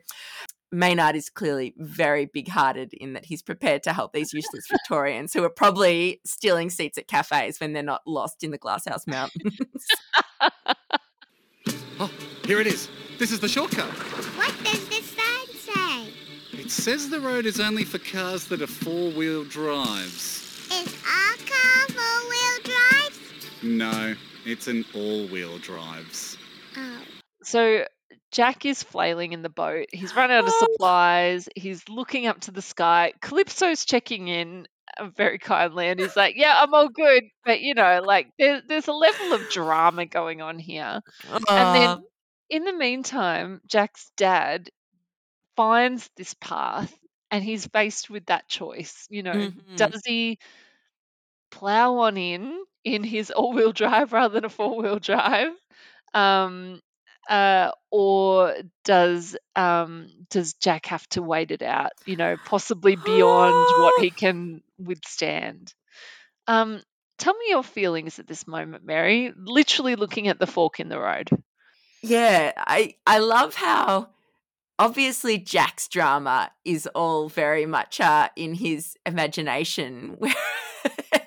Maynard 0.70 1.16
is 1.16 1.28
clearly 1.28 1.74
very 1.76 2.26
big 2.26 2.48
hearted 2.48 2.94
in 2.94 3.12
that 3.12 3.26
he's 3.26 3.42
prepared 3.42 3.82
to 3.82 3.92
help 3.92 4.12
these 4.12 4.32
useless 4.32 4.66
Victorians 4.70 5.32
who 5.32 5.44
are 5.44 5.50
probably 5.50 6.20
stealing 6.24 6.70
seats 6.70 6.96
at 6.98 7.08
cafes 7.08 7.60
when 7.60 7.72
they're 7.72 7.82
not 7.82 8.02
lost 8.06 8.42
in 8.42 8.50
the 8.50 8.58
Glasshouse 8.58 9.06
Mountains. 9.06 9.56
Oh, 12.00 12.10
here 12.44 12.58
it 12.58 12.66
is. 12.66 12.88
This 13.20 13.30
is 13.30 13.38
the 13.38 13.48
shortcut. 13.48 13.86
What 14.36 14.52
does 14.64 14.88
the 14.88 15.00
sign 15.02 15.46
say? 15.54 16.12
It 16.52 16.68
says 16.68 17.08
the 17.08 17.20
road 17.20 17.46
is 17.46 17.60
only 17.60 17.84
for 17.84 17.98
cars 17.98 18.48
that 18.48 18.60
are 18.60 18.66
four-wheel 18.66 19.44
drives. 19.44 20.68
Is 20.72 20.96
No, 23.62 24.14
it's 24.44 24.66
an 24.68 24.84
all-wheel 24.94 25.58
drives. 25.58 26.36
Oh. 26.76 27.04
So 27.42 27.86
Jack 28.30 28.64
is 28.64 28.82
flailing 28.82 29.32
in 29.32 29.42
the 29.42 29.48
boat. 29.48 29.86
He's 29.92 30.14
run 30.16 30.30
out 30.30 30.46
of 30.46 30.54
supplies. 30.54 31.48
He's 31.56 31.88
looking 31.88 32.26
up 32.26 32.40
to 32.42 32.50
the 32.50 32.62
sky. 32.62 33.12
Calypso's 33.20 33.84
checking 33.84 34.28
in 34.28 34.66
uh, 34.98 35.08
very 35.16 35.38
kindly 35.38 35.88
and 35.88 35.98
he's 36.00 36.16
like, 36.16 36.34
Yeah, 36.36 36.54
I'm 36.58 36.72
all 36.74 36.88
good. 36.88 37.24
But, 37.44 37.60
you 37.60 37.74
know, 37.74 38.02
like 38.04 38.28
there, 38.38 38.62
there's 38.66 38.88
a 38.88 38.92
level 38.92 39.32
of 39.32 39.48
drama 39.48 40.06
going 40.06 40.40
on 40.40 40.58
here. 40.58 41.00
And 41.56 41.74
then 41.74 41.90
Uh, 41.90 42.00
in 42.50 42.64
the 42.64 42.72
meantime, 42.74 43.60
Jack's 43.66 44.12
dad 44.16 44.70
finds 45.56 46.10
this 46.16 46.34
path 46.34 46.94
and 47.30 47.44
he's 47.44 47.66
faced 47.66 48.10
with 48.10 48.26
that 48.26 48.48
choice. 48.48 49.06
You 49.10 49.22
know, 49.22 49.50
Mhm. 49.56 49.76
does 49.76 50.00
he 50.06 50.38
plow 51.52 51.98
on 51.98 52.16
in 52.16 52.64
in 52.84 53.04
his 53.04 53.30
all 53.30 53.52
wheel 53.52 53.72
drive 53.72 54.12
rather 54.12 54.34
than 54.34 54.44
a 54.44 54.48
four 54.48 54.76
wheel 54.80 54.98
drive? 54.98 55.52
Um, 56.14 56.80
uh, 57.28 57.70
or 57.90 58.54
does 58.84 59.36
um, 59.54 60.08
does 60.30 60.54
Jack 60.54 60.86
have 60.86 61.06
to 61.10 61.22
wait 61.22 61.52
it 61.52 61.62
out? 61.62 61.92
You 62.04 62.16
know, 62.16 62.36
possibly 62.44 62.96
beyond 62.96 63.54
what 63.80 64.02
he 64.02 64.10
can 64.24 64.62
withstand. 64.78 65.72
Um, 66.48 66.80
tell 67.18 67.34
me 67.34 67.46
your 67.50 67.62
feelings 67.62 68.18
at 68.18 68.26
this 68.26 68.48
moment, 68.48 68.84
Mary. 68.84 69.32
Literally 69.36 69.94
looking 69.94 70.26
at 70.26 70.40
the 70.40 70.46
fork 70.46 70.80
in 70.80 70.88
the 70.88 70.98
road. 70.98 71.30
yeah, 72.02 72.52
I 72.56 72.96
I 73.06 73.18
love 73.18 73.54
how 73.54 74.08
obviously 74.78 75.38
Jack's 75.38 75.86
drama 75.86 76.50
is 76.64 76.88
all 76.88 77.28
very 77.28 77.66
much 77.66 78.00
uh, 78.00 78.28
in 78.34 78.54
his 78.54 78.96
imagination, 79.06 80.18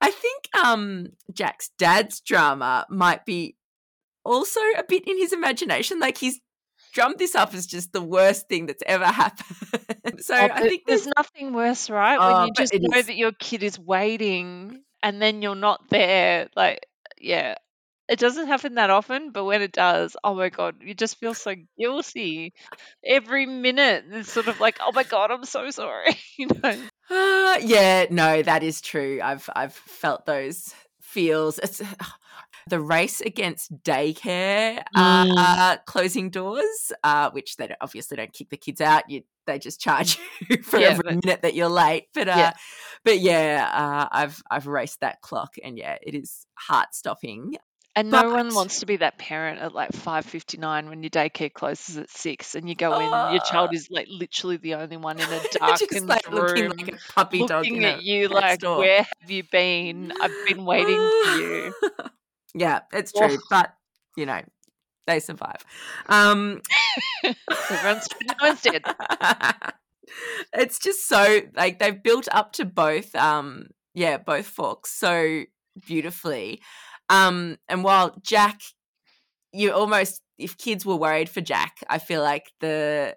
I 0.00 0.10
think 0.10 0.48
um 0.64 1.08
Jack's 1.32 1.70
dad's 1.78 2.20
drama 2.20 2.86
might 2.88 3.24
be 3.24 3.56
also 4.24 4.60
a 4.76 4.84
bit 4.88 5.06
in 5.06 5.18
his 5.18 5.32
imagination. 5.32 6.00
Like 6.00 6.18
he's 6.18 6.40
drummed 6.92 7.18
this 7.18 7.34
up 7.34 7.54
as 7.54 7.66
just 7.66 7.92
the 7.92 8.02
worst 8.02 8.48
thing 8.48 8.66
that's 8.66 8.82
ever 8.86 9.04
happened. 9.22 10.20
so 10.20 10.34
Oh, 10.34 10.48
I 10.52 10.62
think 10.62 10.82
there's 10.86 11.04
there's 11.04 11.14
nothing 11.16 11.52
worse, 11.52 11.90
right? 11.90 12.18
Oh, 12.18 12.38
when 12.38 12.46
you 12.48 12.52
just 12.54 12.74
know 12.74 12.98
is. 12.98 13.06
that 13.06 13.16
your 13.16 13.32
kid 13.32 13.62
is 13.62 13.78
waiting 13.78 14.82
and 15.02 15.20
then 15.20 15.42
you're 15.42 15.54
not 15.54 15.88
there. 15.90 16.48
Like, 16.56 16.86
yeah. 17.18 17.54
It 18.08 18.20
doesn't 18.20 18.46
happen 18.46 18.74
that 18.76 18.88
often, 18.90 19.32
but 19.32 19.44
when 19.44 19.62
it 19.62 19.72
does, 19.72 20.16
oh 20.22 20.34
my 20.36 20.48
god, 20.48 20.76
you 20.80 20.94
just 20.94 21.18
feel 21.18 21.34
so 21.34 21.56
guilty. 21.76 22.54
Every 23.04 23.46
minute 23.46 24.04
it's 24.08 24.30
sort 24.32 24.46
of 24.46 24.60
like, 24.60 24.78
oh 24.80 24.92
my 24.92 25.02
god, 25.02 25.32
I'm 25.32 25.44
so 25.44 25.70
sorry. 25.70 26.16
you 26.38 26.46
know. 26.46 26.76
Uh, 27.10 27.58
yeah, 27.62 28.06
no, 28.10 28.42
that 28.42 28.62
is 28.62 28.80
true. 28.80 29.20
I've 29.22 29.48
I've 29.54 29.74
felt 29.74 30.26
those 30.26 30.74
feels. 31.00 31.58
It's 31.60 31.80
the 32.68 32.80
race 32.80 33.20
against 33.20 33.72
daycare 33.84 34.82
Mm. 34.96 35.34
uh, 35.36 35.76
closing 35.86 36.30
doors, 36.30 36.92
uh, 37.04 37.30
which 37.30 37.56
they 37.56 37.68
don't, 37.68 37.78
obviously 37.80 38.16
don't 38.16 38.32
kick 38.32 38.50
the 38.50 38.56
kids 38.56 38.80
out. 38.80 39.08
You 39.08 39.22
they 39.46 39.58
just 39.60 39.80
charge 39.80 40.18
you 40.50 40.62
for 40.62 40.78
Yeah, 40.78 40.88
every 40.88 41.02
but- 41.04 41.24
minute 41.24 41.42
that 41.42 41.54
you're 41.54 41.68
late. 41.68 42.08
But 42.12 42.28
uh, 42.28 42.34
Yeah. 42.36 42.52
but 43.04 43.20
yeah, 43.20 43.70
uh, 43.72 44.08
I've 44.10 44.42
I've 44.50 44.66
raced 44.66 45.00
that 45.00 45.20
clock, 45.20 45.54
and 45.62 45.78
yeah, 45.78 45.96
it 46.02 46.14
is 46.14 46.46
heart 46.54 46.94
stopping. 46.94 47.56
And 47.96 48.10
no 48.10 48.28
one 48.30 48.54
wants 48.54 48.80
to 48.80 48.86
be 48.86 48.96
that 48.96 49.16
parent 49.16 49.58
at 49.60 49.74
like 49.74 49.92
five 49.92 50.26
fifty 50.26 50.58
nine 50.58 50.90
when 50.90 51.02
your 51.02 51.08
daycare 51.08 51.50
closes 51.52 51.96
at 51.96 52.10
six, 52.10 52.54
and 52.54 52.68
you 52.68 52.74
go 52.74 52.92
in, 53.00 53.10
and 53.12 53.32
your 53.32 53.40
child 53.40 53.70
Uh. 53.70 53.72
is 53.72 53.88
like 53.90 54.06
literally 54.10 54.58
the 54.58 54.74
only 54.74 54.98
one 54.98 55.18
in 55.18 55.26
a 55.32 55.40
darkened 55.58 56.06
like 56.06 56.30
looking 56.30 56.64
room, 56.64 56.72
like 56.78 56.94
a 56.94 57.12
puppy 57.12 57.38
dog 57.38 57.64
looking 57.64 57.76
in 57.78 57.84
at 57.84 58.02
you 58.02 58.28
like, 58.28 58.60
store. 58.60 58.78
"Where 58.80 59.02
have 59.02 59.30
you 59.30 59.44
been? 59.50 60.12
I've 60.20 60.36
been 60.46 60.66
waiting 60.66 61.08
for 61.24 61.40
you." 61.40 61.74
yeah, 62.54 62.80
it's 62.92 63.12
true, 63.12 63.38
but 63.48 63.74
you 64.14 64.26
know, 64.26 64.42
they 65.06 65.18
survive. 65.18 65.64
Um, 66.06 66.60
Everyone's 67.70 68.08
everyone's 68.30 68.60
dead. 68.60 68.82
it's 70.52 70.78
just 70.78 71.08
so 71.08 71.40
like 71.54 71.78
they've 71.78 72.02
built 72.02 72.28
up 72.30 72.52
to 72.52 72.64
both 72.64 73.14
um 73.14 73.68
yeah 73.94 74.18
both 74.18 74.46
forks 74.46 74.92
so 74.92 75.42
beautifully 75.86 76.60
um 77.08 77.56
and 77.68 77.84
while 77.84 78.14
jack 78.22 78.60
you 79.52 79.72
almost 79.72 80.22
if 80.38 80.56
kids 80.58 80.84
were 80.84 80.96
worried 80.96 81.28
for 81.28 81.40
jack 81.40 81.76
i 81.88 81.98
feel 81.98 82.22
like 82.22 82.52
the 82.60 83.14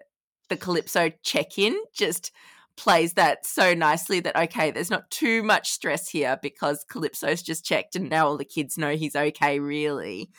the 0.48 0.56
calypso 0.56 1.10
check-in 1.22 1.78
just 1.94 2.32
plays 2.76 3.14
that 3.14 3.44
so 3.44 3.74
nicely 3.74 4.20
that 4.20 4.36
okay 4.36 4.70
there's 4.70 4.90
not 4.90 5.10
too 5.10 5.42
much 5.42 5.70
stress 5.70 6.08
here 6.08 6.38
because 6.42 6.84
calypso's 6.88 7.42
just 7.42 7.64
checked 7.64 7.94
and 7.94 8.08
now 8.08 8.26
all 8.26 8.36
the 8.36 8.44
kids 8.44 8.78
know 8.78 8.96
he's 8.96 9.16
okay 9.16 9.58
really 9.58 10.30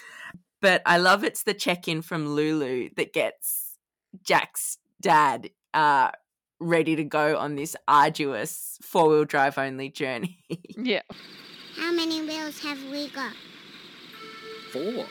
but 0.60 0.82
i 0.86 0.98
love 0.98 1.24
it's 1.24 1.44
the 1.44 1.54
check-in 1.54 2.02
from 2.02 2.28
lulu 2.28 2.90
that 2.96 3.14
gets 3.14 3.78
jack's 4.24 4.78
dad 5.02 5.50
uh 5.74 6.10
ready 6.60 6.96
to 6.96 7.04
go 7.04 7.38
on 7.38 7.56
this 7.56 7.76
arduous 7.88 8.78
four-wheel 8.82 9.26
drive 9.26 9.58
only 9.58 9.90
journey 9.90 10.38
Yeah. 10.78 11.02
How 11.82 11.92
many 11.92 12.22
wheels 12.22 12.60
have 12.60 12.78
we 12.92 13.10
got? 13.10 13.34
Four. 14.72 15.06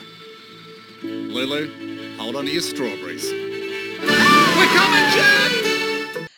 Lulu, 1.02 2.16
hold 2.16 2.36
on 2.36 2.44
to 2.44 2.50
your 2.52 2.62
strawberries. 2.62 3.28
We're 3.30 4.72
coming, 4.76 5.10
Jack! 5.10 6.28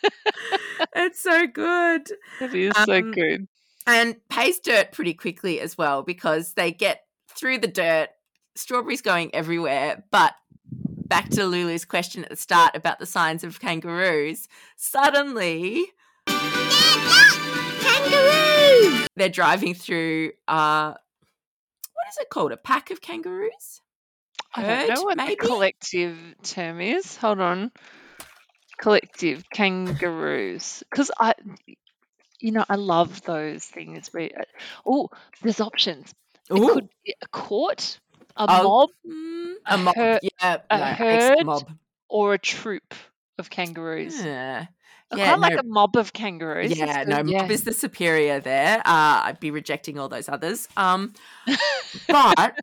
it's 0.95 1.19
so 1.21 1.45
good 1.47 2.09
It 2.41 2.53
is 2.55 2.73
so 2.85 2.93
Um, 2.97 3.11
good. 3.11 3.47
and 3.85 4.15
pays 4.29 4.59
dirt 4.59 4.91
pretty 4.91 5.13
quickly 5.13 5.59
as 5.61 5.77
well 5.77 6.01
because 6.01 6.53
they 6.55 6.71
get 6.71 7.03
through 7.29 7.59
the 7.59 7.67
dirt 7.67 8.09
strawberries 8.55 9.01
going 9.03 9.33
everywhere 9.35 10.03
but 10.11 10.33
back 10.71 11.29
to 11.29 11.45
lulu's 11.45 11.85
question 11.85 12.23
at 12.23 12.29
the 12.29 12.35
start 12.35 12.75
about 12.75 12.97
the 12.99 13.05
signs 13.05 13.43
of 13.43 13.59
kangaroos 13.59 14.47
suddenly 14.77 15.85
Kangaroo! 17.81 18.52
they're 19.15 19.29
driving 19.29 19.73
through 19.73 20.31
uh 20.47 20.93
what 21.93 22.07
is 22.09 22.17
it 22.19 22.29
called 22.29 22.51
a 22.51 22.57
pack 22.57 22.91
of 22.91 23.01
kangaroos 23.01 23.81
I 24.55 24.61
don't 24.61 24.89
know 24.95 25.01
what 25.03 25.17
maybe? 25.17 25.31
the 25.35 25.47
collective 25.47 26.15
term 26.43 26.79
is. 26.79 27.17
Hold 27.17 27.39
on. 27.39 27.71
Collective 28.79 29.43
kangaroos. 29.51 30.83
Because 30.91 31.09
I, 31.19 31.33
you 32.39 32.51
know, 32.51 32.63
I 32.69 32.75
love 32.75 33.23
those 33.23 33.65
things 33.65 34.09
where, 34.13 34.29
oh, 34.85 35.09
there's 35.41 35.59
options. 35.59 36.13
It 36.51 36.53
Ooh. 36.53 36.69
could 36.69 36.87
be 37.03 37.15
a 37.19 37.27
court, 37.29 37.99
a 38.37 38.45
Oh, 38.47 38.63
mob, 38.63 38.89
Mm, 39.07 39.53
a 39.65 39.77
mob 39.79 39.95
her- 39.95 40.19
yeah 40.21 40.57
a 40.69 40.77
no, 40.77 40.85
herd? 40.85 41.45
mob 41.45 41.71
or 42.09 42.33
a 42.35 42.37
troop 42.39 42.93
of 43.39 43.49
kangaroos. 43.49 44.23
yeah 44.23 44.67
Yeah, 45.17 45.35
quite 45.35 45.39
like 45.39 45.53
no- 45.53 45.59
a 45.59 45.63
mob 45.63 45.95
of 45.95 46.13
kangaroos. 46.13 46.77
Yeah, 46.77 47.03
good, 47.03 47.09
no, 47.09 47.31
yeah. 47.31 47.41
Mob 47.41 47.51
is 47.51 47.63
the 47.63 47.73
superior 47.73 48.39
there. 48.39 48.79
Uh, 48.79 49.21
I'd 49.25 49.39
be 49.39 49.51
rejecting 49.51 49.99
all 49.99 50.09
those 50.09 50.29
others. 50.29 50.67
Um, 50.77 51.13
but 52.07 52.55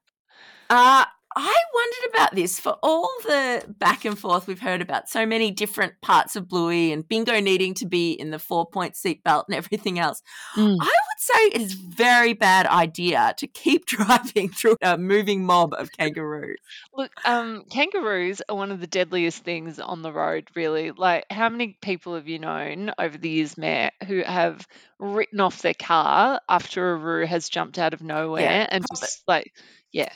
uh, 0.71 1.05
I 1.37 1.57
wondered 1.73 2.15
about 2.15 2.35
this 2.35 2.59
for 2.59 2.77
all 2.83 3.09
the 3.23 3.65
back 3.79 4.05
and 4.05 4.19
forth 4.19 4.49
we've 4.49 4.61
heard 4.61 4.81
about 4.81 5.09
so 5.09 5.25
many 5.25 5.53
different 5.53 5.95
parts 6.01 6.35
of 6.35 6.49
Bluey 6.49 6.93
and 6.93 7.07
Bingo 7.07 7.39
needing 7.41 7.73
to 7.75 7.87
be 7.87 8.13
in 8.13 8.31
the 8.31 8.39
four 8.41 8.67
point 8.67 8.95
seatbelt 8.95 9.45
and 9.47 9.55
everything 9.55 10.01
else. 10.01 10.23
Mm. 10.57 10.77
I 10.81 10.85
would 10.85 11.19
say 11.19 11.39
it 11.55 11.61
is 11.61 11.75
very 11.75 12.33
bad 12.33 12.67
idea 12.67 13.35
to 13.37 13.47
keep 13.47 13.87
driving 13.87 14.49
through 14.49 14.77
a 14.83 14.99
moving 14.99 15.45
mob 15.45 15.73
of 15.75 15.93
kangaroos. 15.93 16.59
Look, 16.97 17.13
um, 17.25 17.65
kangaroos 17.71 18.43
are 18.49 18.57
one 18.57 18.73
of 18.73 18.81
the 18.81 18.89
deadliest 18.89 19.45
things 19.45 19.79
on 19.79 20.03
the 20.03 20.13
road, 20.13 20.49
really. 20.57 20.91
Like, 20.91 21.27
how 21.31 21.49
many 21.49 21.79
people 21.81 22.17
have 22.17 22.27
you 22.27 22.41
known 22.41 22.91
over 22.99 23.17
the 23.17 23.31
years, 23.31 23.57
Matt, 23.57 23.93
who 24.09 24.23
have 24.25 24.67
written 24.99 25.39
off 25.39 25.63
their 25.63 25.75
car 25.75 26.41
after 26.49 26.93
a 26.93 26.97
roo 26.97 27.25
has 27.25 27.49
jumped 27.49 27.79
out 27.79 27.95
of 27.95 28.03
nowhere 28.03 28.67
and 28.69 28.85
but- 28.91 29.01
just 29.01 29.23
like, 29.29 29.53
yeah, 29.93 30.11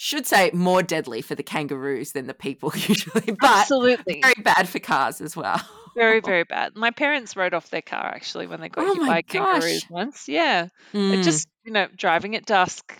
Should 0.00 0.26
say 0.26 0.50
more 0.54 0.80
deadly 0.82 1.22
for 1.22 1.34
the 1.34 1.42
kangaroos 1.42 2.12
than 2.12 2.28
the 2.28 2.34
people 2.34 2.72
usually, 2.74 3.32
but 3.38 3.42
absolutely, 3.42 4.20
very 4.22 4.42
bad 4.42 4.68
for 4.68 4.78
cars 4.78 5.20
as 5.20 5.36
well. 5.36 5.60
very, 5.96 6.20
very 6.20 6.44
bad. 6.48 6.76
My 6.76 6.92
parents 6.92 7.34
rode 7.36 7.52
off 7.52 7.68
their 7.70 7.82
car 7.82 8.06
actually 8.06 8.46
when 8.46 8.60
they 8.60 8.68
got 8.68 8.86
Oh 8.86 8.94
hit 8.94 9.06
by 9.06 9.22
kangaroos 9.22 9.84
once. 9.90 10.28
Yeah, 10.28 10.68
Mm. 10.94 11.22
just 11.24 11.48
you 11.64 11.72
know 11.72 11.88
driving 11.96 12.36
at 12.36 12.46
dusk 12.46 12.96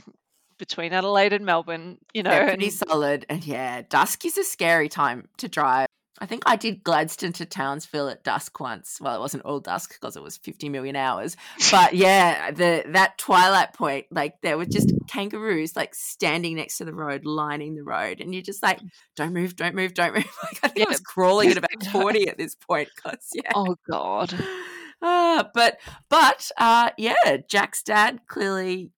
between 0.58 0.92
Adelaide 0.92 1.32
and 1.32 1.46
Melbourne, 1.46 1.98
you 2.12 2.24
know, 2.24 2.30
They're 2.30 2.48
pretty 2.48 2.64
and 2.64 2.74
solid. 2.74 3.26
And 3.28 3.46
yeah, 3.46 3.82
dusk 3.88 4.24
is 4.24 4.36
a 4.36 4.42
scary 4.42 4.88
time 4.88 5.28
to 5.36 5.46
drive. 5.48 5.86
I 6.20 6.26
think 6.26 6.42
I 6.46 6.56
did 6.56 6.82
Gladstone 6.82 7.32
to 7.34 7.46
Townsville 7.46 8.08
at 8.08 8.24
dusk 8.24 8.58
once. 8.58 8.98
Well, 9.00 9.14
it 9.14 9.20
wasn't 9.20 9.44
all 9.44 9.60
dusk 9.60 9.94
because 9.94 10.16
it 10.16 10.22
was 10.22 10.36
50 10.36 10.68
million 10.68 10.96
hours. 10.96 11.36
But 11.70 11.94
yeah, 11.94 12.50
the 12.50 12.84
that 12.88 13.18
twilight 13.18 13.72
point, 13.72 14.06
like 14.10 14.40
there 14.42 14.58
were 14.58 14.66
just 14.66 14.92
kangaroos 15.08 15.76
like 15.76 15.94
standing 15.94 16.56
next 16.56 16.78
to 16.78 16.84
the 16.84 16.94
road, 16.94 17.24
lining 17.24 17.74
the 17.74 17.84
road. 17.84 18.20
And 18.20 18.34
you're 18.34 18.42
just 18.42 18.62
like, 18.62 18.80
don't 19.16 19.32
move, 19.32 19.56
don't 19.56 19.74
move, 19.74 19.94
don't 19.94 20.14
move. 20.14 20.24
Like 20.42 20.60
I 20.62 20.68
think 20.68 20.86
I 20.86 20.90
was 20.90 21.00
crawling 21.00 21.50
at 21.50 21.58
about 21.58 21.84
40 21.92 22.28
at 22.28 22.38
this 22.38 22.54
point 22.54 22.88
because 22.94 23.28
yeah. 23.34 23.52
oh 23.54 23.76
god, 23.88 24.34
Ah, 25.02 25.48
but 25.54 25.78
but 26.08 26.50
uh 26.58 26.90
yeah, 26.96 27.36
Jack's 27.48 27.82
dad 27.82 28.20
clearly 28.26 28.90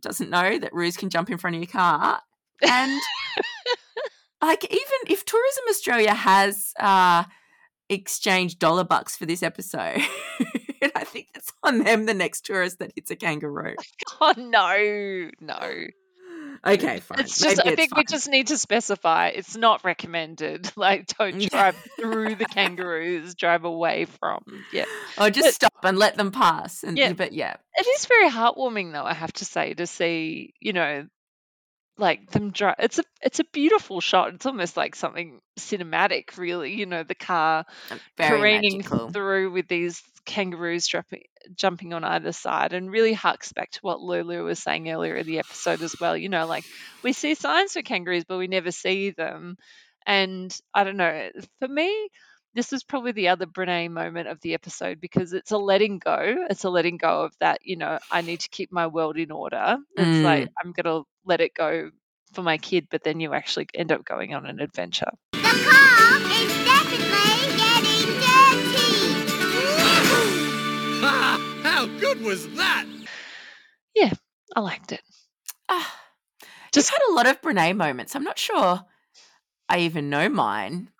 doesn't 0.00 0.30
know 0.30 0.58
that 0.58 0.72
roos 0.72 0.96
can 0.96 1.10
jump 1.10 1.30
in 1.30 1.38
front 1.38 1.56
of 1.56 1.62
your 1.62 1.70
car. 1.70 2.20
And 2.62 3.00
like 4.42 4.64
even 4.64 4.98
if 5.08 5.24
Tourism 5.24 5.64
Australia 5.68 6.14
has 6.14 6.72
uh 6.78 7.24
exchanged 7.88 8.58
dollar 8.58 8.84
bucks 8.84 9.16
for 9.16 9.26
this 9.26 9.42
episode, 9.42 10.00
I 10.94 11.04
think 11.04 11.28
it's 11.34 11.50
on 11.62 11.78
them 11.84 12.06
the 12.06 12.14
next 12.14 12.44
tourist 12.44 12.78
that 12.80 12.92
hits 12.94 13.10
a 13.10 13.16
kangaroo. 13.16 13.74
oh 14.20 14.34
no, 14.36 15.30
no. 15.40 15.72
Okay, 16.66 16.98
fine. 16.98 17.20
It's 17.20 17.38
just, 17.38 17.58
Maybe 17.58 17.70
I 17.70 17.76
think 17.76 17.96
we 17.96 18.04
just 18.04 18.28
need 18.28 18.48
to 18.48 18.58
specify 18.58 19.28
it's 19.28 19.56
not 19.56 19.84
recommended. 19.84 20.68
Like, 20.76 21.06
don't 21.16 21.38
drive 21.50 21.76
through 21.96 22.34
the 22.34 22.46
kangaroos, 22.46 23.36
drive 23.36 23.64
away 23.64 24.06
from. 24.06 24.42
Yeah. 24.72 24.86
or 25.20 25.30
just 25.30 25.46
but- 25.46 25.54
stop 25.54 25.74
and 25.84 25.96
let 25.98 26.16
them 26.16 26.32
pass. 26.32 26.82
And 26.82 26.98
Yeah. 26.98 27.12
but 27.12 27.32
yeah. 27.32 27.54
It 27.76 27.86
is 27.86 28.06
very 28.06 28.28
heartwarming, 28.28 28.92
though, 28.92 29.04
I 29.04 29.14
have 29.14 29.32
to 29.34 29.44
say, 29.44 29.74
to 29.74 29.86
see, 29.86 30.52
you 30.60 30.72
know, 30.72 31.06
like 31.98 32.30
them 32.30 32.50
drive. 32.50 32.76
It's 32.78 32.98
a, 32.98 33.04
it's 33.22 33.40
a 33.40 33.44
beautiful 33.52 34.00
shot. 34.00 34.34
It's 34.34 34.46
almost 34.46 34.76
like 34.76 34.94
something 34.94 35.40
cinematic, 35.58 36.36
really. 36.36 36.74
You 36.74 36.86
know, 36.86 37.02
the 37.02 37.14
car 37.14 37.64
uh, 37.90 37.96
Very 38.16 38.38
careening 38.38 38.78
magical. 38.78 39.10
through 39.10 39.52
with 39.52 39.68
these 39.68 40.02
kangaroos 40.24 40.86
jumping, 40.86 41.22
jumping 41.54 41.92
on 41.94 42.04
either 42.04 42.32
side 42.32 42.72
and 42.72 42.90
really 42.90 43.12
harks 43.14 43.52
back 43.52 43.70
to 43.72 43.80
what 43.82 44.00
Lulu 44.00 44.44
was 44.44 44.58
saying 44.58 44.90
earlier 44.90 45.16
in 45.16 45.26
the 45.26 45.38
episode 45.38 45.82
as 45.82 45.98
well. 46.00 46.16
You 46.16 46.28
know, 46.28 46.46
like 46.46 46.64
we 47.02 47.12
see 47.12 47.34
signs 47.34 47.72
for 47.72 47.82
kangaroos, 47.82 48.24
but 48.24 48.38
we 48.38 48.46
never 48.46 48.70
see 48.70 49.10
them. 49.10 49.56
And 50.06 50.56
I 50.72 50.84
don't 50.84 50.96
know, 50.96 51.30
for 51.60 51.68
me, 51.68 52.08
this 52.54 52.72
is 52.72 52.82
probably 52.82 53.12
the 53.12 53.28
other 53.28 53.46
Brene 53.46 53.90
moment 53.90 54.28
of 54.28 54.40
the 54.40 54.54
episode 54.54 55.00
because 55.00 55.32
it's 55.32 55.52
a 55.52 55.58
letting 55.58 55.98
go. 55.98 56.36
It's 56.50 56.64
a 56.64 56.70
letting 56.70 56.96
go 56.96 57.22
of 57.22 57.34
that, 57.40 57.60
you 57.62 57.76
know, 57.76 57.98
I 58.10 58.20
need 58.22 58.40
to 58.40 58.48
keep 58.48 58.72
my 58.72 58.86
world 58.86 59.16
in 59.16 59.30
order. 59.30 59.78
It's 59.96 60.24
like 60.24 60.48
I'm 60.62 60.72
gonna 60.72 61.02
let 61.24 61.40
it 61.40 61.54
go 61.54 61.90
for 62.32 62.42
my 62.42 62.58
kid, 62.58 62.88
but 62.90 63.04
then 63.04 63.20
you 63.20 63.34
actually 63.34 63.68
end 63.74 63.92
up 63.92 64.04
going 64.04 64.34
on 64.34 64.46
an 64.46 64.60
adventure. 64.60 65.10
The 65.32 65.40
car 65.40 66.18
is 66.30 66.52
definitely 66.64 67.56
getting 67.56 68.06
dirty. 68.20 68.98
Ha! 71.00 71.60
How 71.62 71.86
good 71.86 72.20
was 72.22 72.48
that? 72.56 72.86
Yeah, 73.94 74.12
I 74.56 74.60
liked 74.60 74.92
it. 74.92 75.02
Ah, 75.68 75.94
just 76.72 76.90
had 76.90 76.98
a 77.08 77.12
lot 77.12 77.26
of 77.26 77.40
Brene 77.40 77.76
moments. 77.76 78.16
I'm 78.16 78.24
not 78.24 78.38
sure 78.38 78.84
I 79.68 79.80
even 79.80 80.10
know 80.10 80.28
mine. 80.28 80.90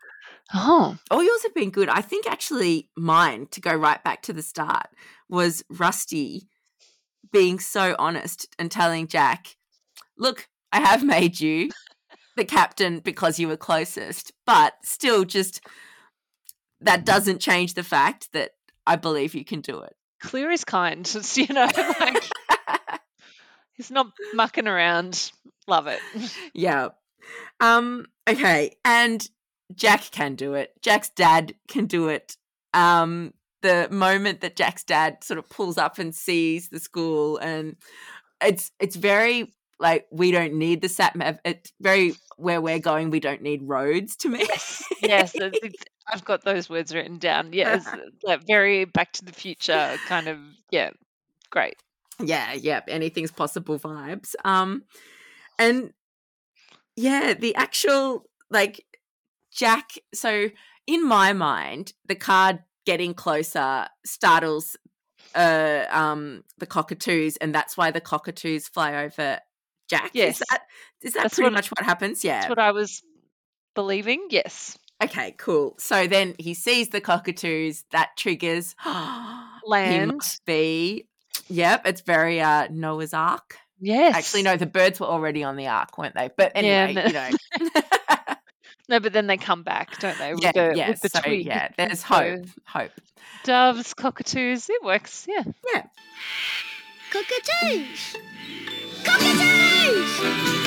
Oh, 0.54 0.96
All 1.10 1.22
yours 1.22 1.42
have 1.42 1.54
been 1.54 1.70
good. 1.70 1.88
I 1.88 2.00
think 2.00 2.26
actually 2.26 2.88
mine, 2.96 3.46
to 3.50 3.60
go 3.60 3.74
right 3.74 4.02
back 4.02 4.22
to 4.22 4.32
the 4.32 4.42
start, 4.42 4.86
was 5.28 5.62
Rusty 5.68 6.48
being 7.32 7.58
so 7.58 7.94
honest 7.98 8.46
and 8.58 8.70
telling 8.70 9.08
Jack, 9.08 9.56
look, 10.16 10.48
I 10.72 10.80
have 10.80 11.04
made 11.04 11.38
you 11.40 11.70
the 12.36 12.44
captain 12.44 13.00
because 13.00 13.38
you 13.38 13.48
were 13.48 13.56
closest, 13.56 14.32
but 14.46 14.74
still 14.82 15.24
just 15.24 15.60
that 16.80 17.04
doesn't 17.04 17.40
change 17.40 17.74
the 17.74 17.82
fact 17.82 18.32
that 18.32 18.52
I 18.86 18.96
believe 18.96 19.34
you 19.34 19.44
can 19.44 19.60
do 19.60 19.80
it. 19.80 19.94
clear 20.20 20.50
is 20.50 20.64
kind. 20.64 21.00
It's, 21.14 21.36
you 21.36 21.48
know, 21.52 21.68
like 22.00 22.24
he's 23.74 23.90
not 23.90 24.06
mucking 24.32 24.68
around. 24.68 25.30
Love 25.66 25.88
it. 25.88 26.00
yeah. 26.54 26.88
Um, 27.60 28.06
okay. 28.28 28.76
And 28.84 29.28
Jack 29.74 30.10
can 30.10 30.34
do 30.34 30.54
it. 30.54 30.72
Jack's 30.82 31.10
dad 31.10 31.54
can 31.68 31.86
do 31.86 32.08
it. 32.08 32.36
Um, 32.74 33.34
the 33.62 33.88
moment 33.90 34.40
that 34.40 34.56
Jack's 34.56 34.84
dad 34.84 35.22
sort 35.24 35.38
of 35.38 35.48
pulls 35.48 35.78
up 35.78 35.98
and 35.98 36.14
sees 36.14 36.68
the 36.68 36.78
school 36.78 37.38
and 37.38 37.76
it's 38.40 38.70
it's 38.78 38.96
very 38.96 39.54
like 39.80 40.06
we 40.10 40.30
don't 40.30 40.54
need 40.54 40.80
the 40.80 40.88
sat 40.88 41.16
map. 41.16 41.40
it's 41.44 41.72
very 41.80 42.14
where 42.36 42.60
we're 42.60 42.78
going 42.78 43.10
we 43.10 43.20
don't 43.20 43.42
need 43.42 43.62
roads 43.64 44.14
to 44.16 44.28
me 44.28 44.46
yes, 45.02 45.34
it's, 45.34 45.58
it's, 45.62 45.84
I've 46.06 46.24
got 46.24 46.44
those 46.44 46.70
words 46.70 46.94
written 46.94 47.18
down. 47.18 47.52
Yes, 47.52 47.86
like 48.22 48.46
very 48.46 48.84
Back 48.84 49.12
to 49.14 49.24
the 49.24 49.32
Future 49.32 49.96
kind 50.06 50.28
of. 50.28 50.38
Yeah, 50.70 50.90
great. 51.50 51.76
yeah 52.22 52.52
yeah 52.52 52.80
anything's 52.88 53.30
possible 53.30 53.78
vibes 53.78 54.34
um 54.44 54.82
and 55.58 55.92
yeah 56.96 57.34
the 57.34 57.54
actual 57.54 58.24
like 58.50 58.84
jack 59.52 59.90
so 60.14 60.48
in 60.86 61.06
my 61.06 61.32
mind 61.32 61.92
the 62.06 62.14
card 62.14 62.60
getting 62.86 63.14
closer 63.14 63.86
startles 64.06 64.76
uh 65.34 65.84
um 65.90 66.42
the 66.58 66.66
cockatoos 66.66 67.36
and 67.38 67.54
that's 67.54 67.76
why 67.76 67.90
the 67.90 68.00
cockatoos 68.00 68.68
fly 68.68 69.04
over 69.04 69.38
jack 69.88 70.10
Yes. 70.14 70.40
is 70.40 70.42
that 70.50 70.62
is 71.02 71.12
that 71.14 71.22
That's 71.24 71.34
pretty 71.34 71.46
what- 71.46 71.52
much 71.54 71.68
what 71.68 71.84
happens 71.84 72.24
yeah 72.24 72.40
That's 72.40 72.50
what 72.50 72.58
I 72.58 72.72
was 72.72 73.02
believing. 73.74 74.26
Yes, 74.30 74.76
okay 75.02 75.32
cool 75.38 75.74
so 75.78 76.06
then 76.06 76.34
he 76.38 76.54
sees 76.54 76.88
the 76.88 77.00
cockatoos 77.00 77.84
that 77.92 78.10
triggers 78.16 78.74
he 78.84 78.90
Land. 79.66 80.12
must 80.14 80.44
be 80.44 81.06
yep 81.48 81.86
it's 81.86 82.00
very 82.00 82.40
uh 82.40 82.68
noah's 82.70 83.14
ark 83.14 83.56
Yes. 83.80 84.16
Actually, 84.16 84.42
no, 84.42 84.56
the 84.56 84.66
birds 84.66 84.98
were 84.98 85.06
already 85.06 85.44
on 85.44 85.54
the 85.54 85.68
ark, 85.68 85.96
weren't 85.98 86.16
they? 86.16 86.30
But 86.36 86.50
Yeah, 86.56 86.60
anyway, 86.62 86.94
no- 86.94 87.06
you 87.06 87.12
know. 87.12 87.30
No, 88.88 89.00
but 89.00 89.12
then 89.12 89.26
they 89.26 89.36
come 89.36 89.62
back, 89.62 89.98
don't 89.98 90.18
they? 90.18 90.32
With 90.32 90.42
yeah, 90.42 90.52
the, 90.52 90.72
yeah. 90.74 90.88
with 90.90 91.00
the 91.02 91.08
so, 91.10 91.20
twig. 91.20 91.44
yeah, 91.46 91.68
there's 91.76 92.00
So, 92.00 92.06
hope. 92.06 92.46
Hope. 92.64 92.90
Doves, 93.44 93.92
cockatoos. 93.94 94.70
It 94.70 94.82
works. 94.82 95.26
Yeah. 95.28 95.44
Yeah. 95.74 95.84
Cockatoos! 97.10 98.16
Cockatoos! 99.04 100.20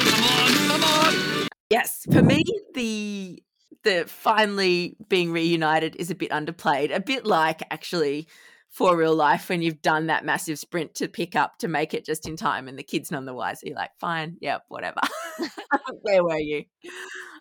Come 0.10 0.24
on, 0.24 0.68
come 0.68 0.84
on! 0.84 1.48
Yes. 1.70 2.06
For 2.12 2.22
me, 2.22 2.44
the 2.74 3.44
the 3.84 4.06
finally 4.08 4.96
being 5.10 5.32
reunited 5.32 5.96
is 5.98 6.10
a 6.12 6.16
bit 6.16 6.32
underplayed. 6.32 6.96
A 6.96 7.00
bit 7.00 7.26
like 7.26 7.62
actually 7.72 8.28
for 8.72 8.96
real 8.96 9.14
life 9.14 9.50
when 9.50 9.62
you've 9.62 9.82
done 9.82 10.08
that 10.08 10.24
massive 10.24 10.58
sprint 10.58 10.96
to 10.96 11.10
pick 11.10 11.36
up 11.36 11.58
to 11.58 11.68
make 11.68 11.94
it 11.94 12.06
just 12.06 12.26
in 12.26 12.38
time 12.38 12.70
and 12.70 12.80
the 12.80 12.84
kid's 12.84 13.12
none 13.12 13.26
the 13.26 13.34
wiser. 13.34 13.68
You're 13.68 13.76
like, 13.76 13.92
fine, 14.00 14.38
yeah, 14.40 14.60
whatever. 14.70 15.02
Where 16.02 16.24
were 16.24 16.40
you? 16.40 16.64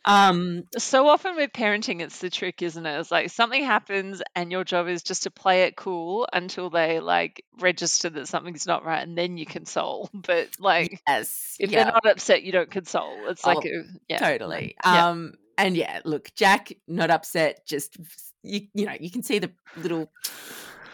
Um 0.05 0.65
So 0.77 1.07
often 1.07 1.37
with 1.37 1.53
parenting, 1.53 2.01
it's 2.01 2.19
the 2.19 2.31
trick, 2.31 2.63
isn't 2.63 2.85
it? 2.85 2.99
It's 2.99 3.13
like 3.13 3.31
something 3.31 3.63
happens, 3.65 4.23
and 4.35 4.51
your 4.51 4.65
job 4.65 4.89
is 4.89 5.03
just 5.03 5.23
to 5.23 5.31
play 5.31 5.63
it 5.65 5.77
cool 5.77 6.27
until 6.33 6.69
they 6.69 6.99
like 7.01 7.45
register 7.61 8.11
that 8.11 8.27
something's 8.27 8.67
not 8.67 8.85
right, 8.85 9.03
and 9.07 9.17
then 9.17 9.37
you 9.39 9.47
console. 9.47 10.11
But 10.31 10.49
like, 10.59 11.01
yes. 11.07 11.57
if 11.61 11.71
yeah. 11.71 11.85
they're 11.85 11.93
not 11.93 12.07
upset, 12.07 12.43
you 12.43 12.53
don't 12.53 12.71
console. 12.71 13.29
It's 13.29 13.47
like, 13.47 13.59
Oh, 13.59 13.69
a, 13.69 13.83
yeah, 14.09 14.19
totally 14.19 14.75
Yeah. 14.85 15.09
um 15.09 15.35
and 15.59 15.77
yeah 15.77 16.01
look 16.05 16.31
jack 16.35 16.73
not 16.89 17.11
upset 17.11 17.67
just 17.67 17.97
you 18.43 18.63
you 18.73 18.87
know 18.87 18.95
you 18.99 19.11
can 19.11 19.23
see 19.23 19.39
the 19.39 19.51
little 19.77 20.11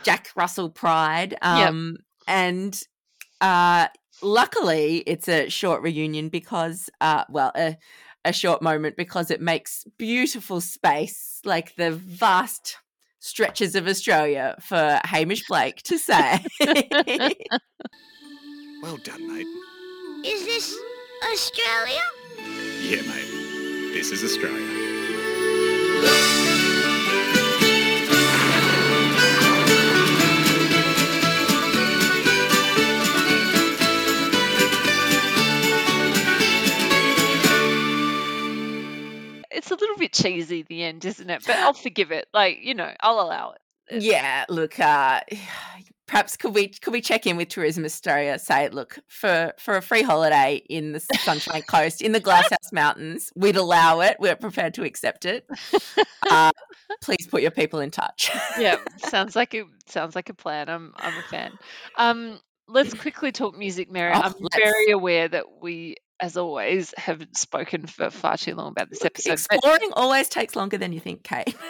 jack 0.07 0.29
russell 0.37 0.71
pride 0.71 1.33
Yep. 1.43 1.69
um 1.69 1.97
and 2.29 2.81
uh 3.41 3.89
luckily 4.23 4.99
it's 5.07 5.29
a 5.29 5.49
short 5.51 5.83
reunion 5.83 6.29
because 6.29 6.89
uh 7.01 7.25
well 7.29 7.53
a, 7.57 7.77
a 8.25 8.33
short 8.33 8.63
moment 8.63 8.97
because 8.97 9.31
it 9.31 9.41
makes 9.41 9.85
beautiful 9.99 10.61
space 10.61 11.41
like 11.45 11.75
the 11.77 11.91
vast 11.93 12.79
stretches 13.19 13.75
of 13.75 13.87
australia 13.87 14.55
for 14.61 15.01
hamish 15.05 15.43
blake 15.49 15.83
to 15.83 15.99
say 15.99 16.45
Well 18.83 18.99
done, 18.99 19.27
mate. 19.27 19.47
Is 20.25 20.45
this 20.45 20.77
Australia? 21.33 22.03
Yeah, 22.83 23.03
mate. 23.03 23.93
This 23.95 24.13
is 24.13 24.23
Australia. 24.23 24.95
It's 39.57 39.71
a 39.71 39.75
little 39.75 39.97
bit 39.97 40.13
cheesy 40.13 40.63
the 40.63 40.83
end, 40.83 41.05
isn't 41.05 41.29
it? 41.29 41.43
But 41.47 41.57
I'll 41.57 41.73
forgive 41.73 42.13
it. 42.13 42.29
Like, 42.35 42.59
you 42.63 42.75
know, 42.75 42.93
I'll 43.01 43.21
allow 43.21 43.53
it. 43.53 44.03
Yeah, 44.03 44.45
look, 44.49 44.79
uh, 44.79 45.21
perhaps 46.07 46.37
could 46.37 46.55
we 46.55 46.69
could 46.69 46.93
we 46.93 47.01
check 47.01 47.27
in 47.27 47.37
with 47.37 47.49
Tourism 47.49 47.85
Australia? 47.85 48.39
Say, 48.39 48.69
look, 48.69 48.99
for 49.09 49.53
for 49.59 49.77
a 49.77 49.83
free 49.83 50.03
holiday 50.03 50.63
in 50.69 50.93
the 50.93 51.01
Sunshine 51.01 51.63
Coast 51.63 52.03
in 52.03 52.13
the 52.13 52.21
Glasshouse 52.21 52.73
Mountains, 52.73 53.33
we'd 53.35 53.57
allow 53.57 54.01
it. 54.01 54.17
We're 54.21 54.37
prepared 54.37 54.75
to 54.75 54.85
accept 54.85 55.25
it. 55.25 55.49
Uh, 56.29 56.51
please 57.03 57.25
put 57.29 57.41
your 57.41 57.53
people 57.53 57.79
in 57.79 57.89
touch. 57.89 58.33
yeah, 58.59 58.79
sounds 58.97 59.37
like 59.37 59.55
it 59.55 59.65
sounds 59.87 60.17
like 60.17 60.29
a 60.29 60.35
plan. 60.35 60.69
I'm 60.69 60.93
I'm 60.97 61.17
a 61.17 61.23
fan. 61.23 61.53
Um, 61.97 62.41
let's 62.69 62.95
quickly 62.95 63.31
talk 63.33 63.57
music, 63.57 63.91
Mary. 63.91 64.13
Oh, 64.13 64.21
I'm 64.21 64.35
let's. 64.41 64.57
very 64.57 64.91
aware 64.91 65.29
that 65.29 65.45
we, 65.61 65.97
as 66.21 66.37
always, 66.37 66.95
have 66.97 67.27
spoken 67.35 67.87
for 67.87 68.11
far 68.11 68.37
too 68.37 68.55
long 68.55 68.69
about 68.73 68.91
this 68.91 69.05
episode. 69.05 69.39
but- 69.49 69.57
Exploring 69.57 69.93
always 69.95 70.29
takes 70.29 70.57
longer 70.57 70.79
than 70.79 70.93
you 70.93 71.01
think, 71.01 71.23
Kate. 71.23 71.55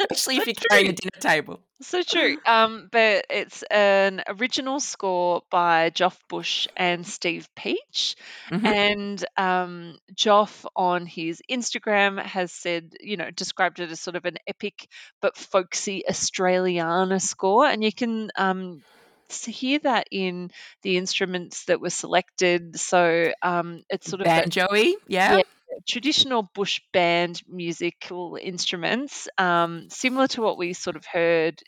Especially 0.00 0.36
if 0.38 0.46
you're 0.46 0.54
carrying 0.70 0.90
a 0.90 0.92
dinner 0.92 1.10
table. 1.20 1.60
So 1.82 2.02
true. 2.02 2.38
Um, 2.46 2.88
but 2.90 3.26
it's 3.28 3.62
an 3.64 4.22
original 4.28 4.80
score 4.80 5.42
by 5.50 5.90
Joff 5.90 6.16
Bush 6.28 6.68
and 6.76 7.06
Steve 7.06 7.48
Peach. 7.54 8.16
Mhm. 8.50 8.64
And 8.64 9.24
um, 9.36 9.98
Joff 10.14 10.64
on 10.74 11.06
his 11.06 11.42
Instagram 11.50 12.22
has 12.24 12.52
said, 12.52 12.94
you 13.00 13.16
know, 13.16 13.30
described 13.30 13.80
it 13.80 13.90
as 13.90 14.00
sort 14.00 14.16
of 14.16 14.24
an 14.24 14.36
epic 14.46 14.88
but 15.20 15.36
folksy 15.36 16.02
Australiana 16.08 17.20
score. 17.20 17.66
And 17.66 17.82
you 17.84 17.92
can 17.92 18.30
um, 18.36 18.82
hear 19.30 19.78
that 19.80 20.06
in 20.10 20.50
the 20.82 20.96
instruments 20.96 21.64
that 21.66 21.80
were 21.80 21.90
selected. 21.90 22.78
So 22.78 23.32
um, 23.42 23.82
it's 23.90 24.08
sort 24.08 24.22
of 24.22 24.26
that 24.26 24.50
Banjoey, 24.50 24.94
yeah. 25.08 25.36
Yeah. 25.36 25.42
traditional 25.86 26.50
bush 26.54 26.80
band 26.92 27.42
musical 27.48 28.38
instruments, 28.40 29.28
um, 29.38 29.88
similar 29.90 30.26
to 30.28 30.42
what 30.42 30.58
we 30.58 30.72
sort 30.72 30.96
of 30.96 31.04
heard 31.06 31.60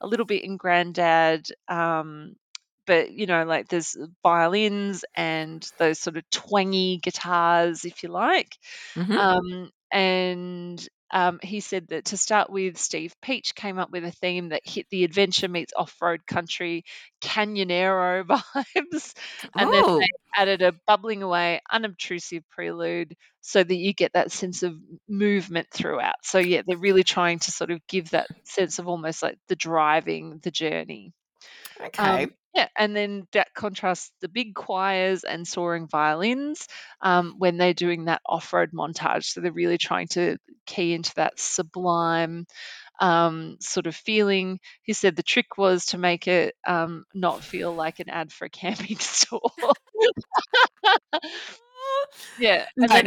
a 0.00 0.06
little 0.06 0.26
bit 0.26 0.44
in 0.44 0.56
Grandad. 0.56 1.46
Um, 1.68 2.36
but 2.86 3.10
you 3.12 3.26
know, 3.26 3.44
like 3.44 3.68
there's 3.68 3.96
violins 4.22 5.04
and 5.14 5.68
those 5.78 5.98
sort 5.98 6.16
of 6.16 6.28
twangy 6.30 6.98
guitars, 7.02 7.84
if 7.84 8.02
you 8.02 8.10
like. 8.10 8.56
Mhm. 8.96 9.18
Um, 9.18 9.70
and 9.92 10.88
um, 11.10 11.38
he 11.42 11.60
said 11.60 11.88
that 11.88 12.06
to 12.06 12.16
start 12.16 12.50
with, 12.50 12.78
Steve 12.78 13.14
Peach 13.22 13.54
came 13.54 13.78
up 13.78 13.90
with 13.90 14.04
a 14.04 14.10
theme 14.10 14.50
that 14.50 14.62
hit 14.64 14.86
the 14.90 15.04
adventure 15.04 15.48
meets 15.48 15.72
off-road 15.76 16.26
country 16.26 16.84
canyonero 17.22 18.24
vibes, 18.76 19.14
and 19.56 19.72
then 19.72 19.84
Oh, 19.84 20.00
they 20.00 20.08
added 20.42 20.62
a 20.62 20.72
bubbling 20.86 21.22
away, 21.22 21.60
unobtrusive 21.70 22.42
prelude 22.50 23.16
so 23.40 23.62
that 23.62 23.74
you 23.76 23.94
get 23.94 24.12
that 24.14 24.32
sense 24.32 24.62
of 24.62 24.74
movement 25.08 25.68
throughout. 25.72 26.16
So 26.24 26.38
yeah, 26.38 26.62
they're 26.66 26.76
really 26.76 27.04
trying 27.04 27.38
to 27.40 27.50
sort 27.52 27.70
of 27.70 27.80
give 27.86 28.10
that 28.10 28.28
sense 28.44 28.78
of 28.78 28.88
almost 28.88 29.22
like 29.22 29.38
the 29.48 29.56
driving 29.56 30.40
the 30.42 30.50
journey. 30.50 31.12
Okay. 31.80 32.24
Um, 32.24 32.30
yeah, 32.54 32.68
and 32.76 32.96
then 32.96 33.26
that 33.32 33.52
contrasts 33.54 34.10
the 34.22 34.28
big 34.28 34.54
choirs 34.54 35.24
and 35.24 35.46
soaring 35.46 35.88
violins 35.88 36.66
um, 37.02 37.34
when 37.36 37.58
they're 37.58 37.74
doing 37.74 38.06
that 38.06 38.22
off-road 38.24 38.70
montage. 38.72 39.24
So 39.24 39.42
they're 39.42 39.52
really 39.52 39.76
trying 39.76 40.08
to 40.08 40.38
key 40.64 40.94
into 40.94 41.12
that 41.16 41.38
sublime 41.38 42.46
um, 43.00 43.56
sort 43.60 43.86
of 43.86 43.94
feeling. 43.94 44.58
He 44.82 44.92
said 44.92 45.16
the 45.16 45.22
trick 45.22 45.58
was 45.58 45.86
to 45.86 45.98
make 45.98 46.28
it 46.28 46.54
um, 46.66 47.04
not 47.14 47.44
feel 47.44 47.74
like 47.74 48.00
an 48.00 48.08
ad 48.08 48.32
for 48.32 48.46
a 48.46 48.50
camping 48.50 48.96
store. 49.00 49.40
yeah, 52.38 52.66
no, 52.76 52.86
no, 52.86 53.02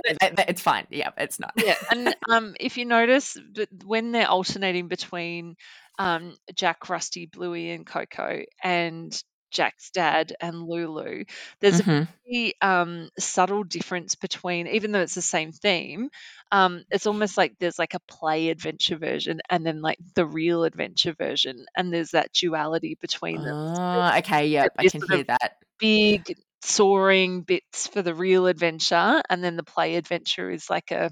it's 0.47 0.61
fine. 0.61 0.86
Yeah, 0.89 1.09
it's 1.17 1.39
not. 1.39 1.53
yeah, 1.57 1.76
and 1.91 2.15
um, 2.30 2.55
if 2.59 2.78
you 2.78 2.86
notice 2.86 3.38
when 3.86 4.11
they're 4.11 4.30
alternating 4.30 4.88
between 4.88 5.55
um, 6.00 6.36
Jack, 6.56 6.89
Rusty, 6.89 7.28
Bluey, 7.28 7.72
and 7.72 7.86
Coco, 7.88 8.43
and 8.64 9.22
Jack's 9.52 9.91
dad 9.91 10.34
and 10.41 10.64
Lulu, 10.64 11.26
there's 11.62 11.80
a 11.82 11.86
Mhm. 11.86 12.08
very 12.28 12.54
um, 12.62 13.10
subtle 13.20 13.64
difference 13.64 14.16
between, 14.16 14.68
even 14.68 14.91
though 14.91 15.02
it's 15.02 15.16
the 15.16 15.22
same 15.22 15.52
theme, 15.54 16.10
um, 16.52 16.84
it's 16.91 17.08
almost 17.08 17.38
like 17.38 17.56
there's 17.60 17.80
like 17.80 17.95
a 17.95 18.00
play 18.02 18.50
adventure 18.50 18.97
version 18.97 19.41
and 19.50 19.66
then 19.66 19.82
like 19.82 20.00
the 20.16 20.26
real 20.26 20.64
adventure 20.66 21.14
version, 21.14 21.66
and 21.78 21.93
there's 21.93 22.12
that 22.12 22.34
duality 22.34 22.97
between 23.02 23.43
them. 23.43 23.56
Oh, 23.82 24.18
okay. 24.20 24.47
Yep, 24.47 24.74
I 24.78 24.86
can 24.86 25.02
hear 25.02 25.24
that. 25.26 25.58
big 25.80 26.36
soaring 26.64 27.41
bits 27.43 27.88
for 27.88 28.02
the 28.02 28.14
real 28.16 28.47
adventure, 28.47 29.22
and 29.30 29.43
then 29.43 29.56
the 29.58 29.64
play 29.64 29.95
adventure 29.95 30.50
is 30.52 30.70
like 30.70 30.91
a 30.91 31.12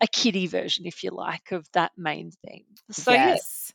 a 0.00 0.06
kiddie 0.06 0.46
version, 0.46 0.86
if 0.86 1.02
you 1.02 1.10
like, 1.10 1.52
of 1.52 1.66
that 1.72 1.92
main 1.96 2.30
theme. 2.46 2.64
So 2.90 3.12
yeah, 3.12 3.28
Yes. 3.34 3.72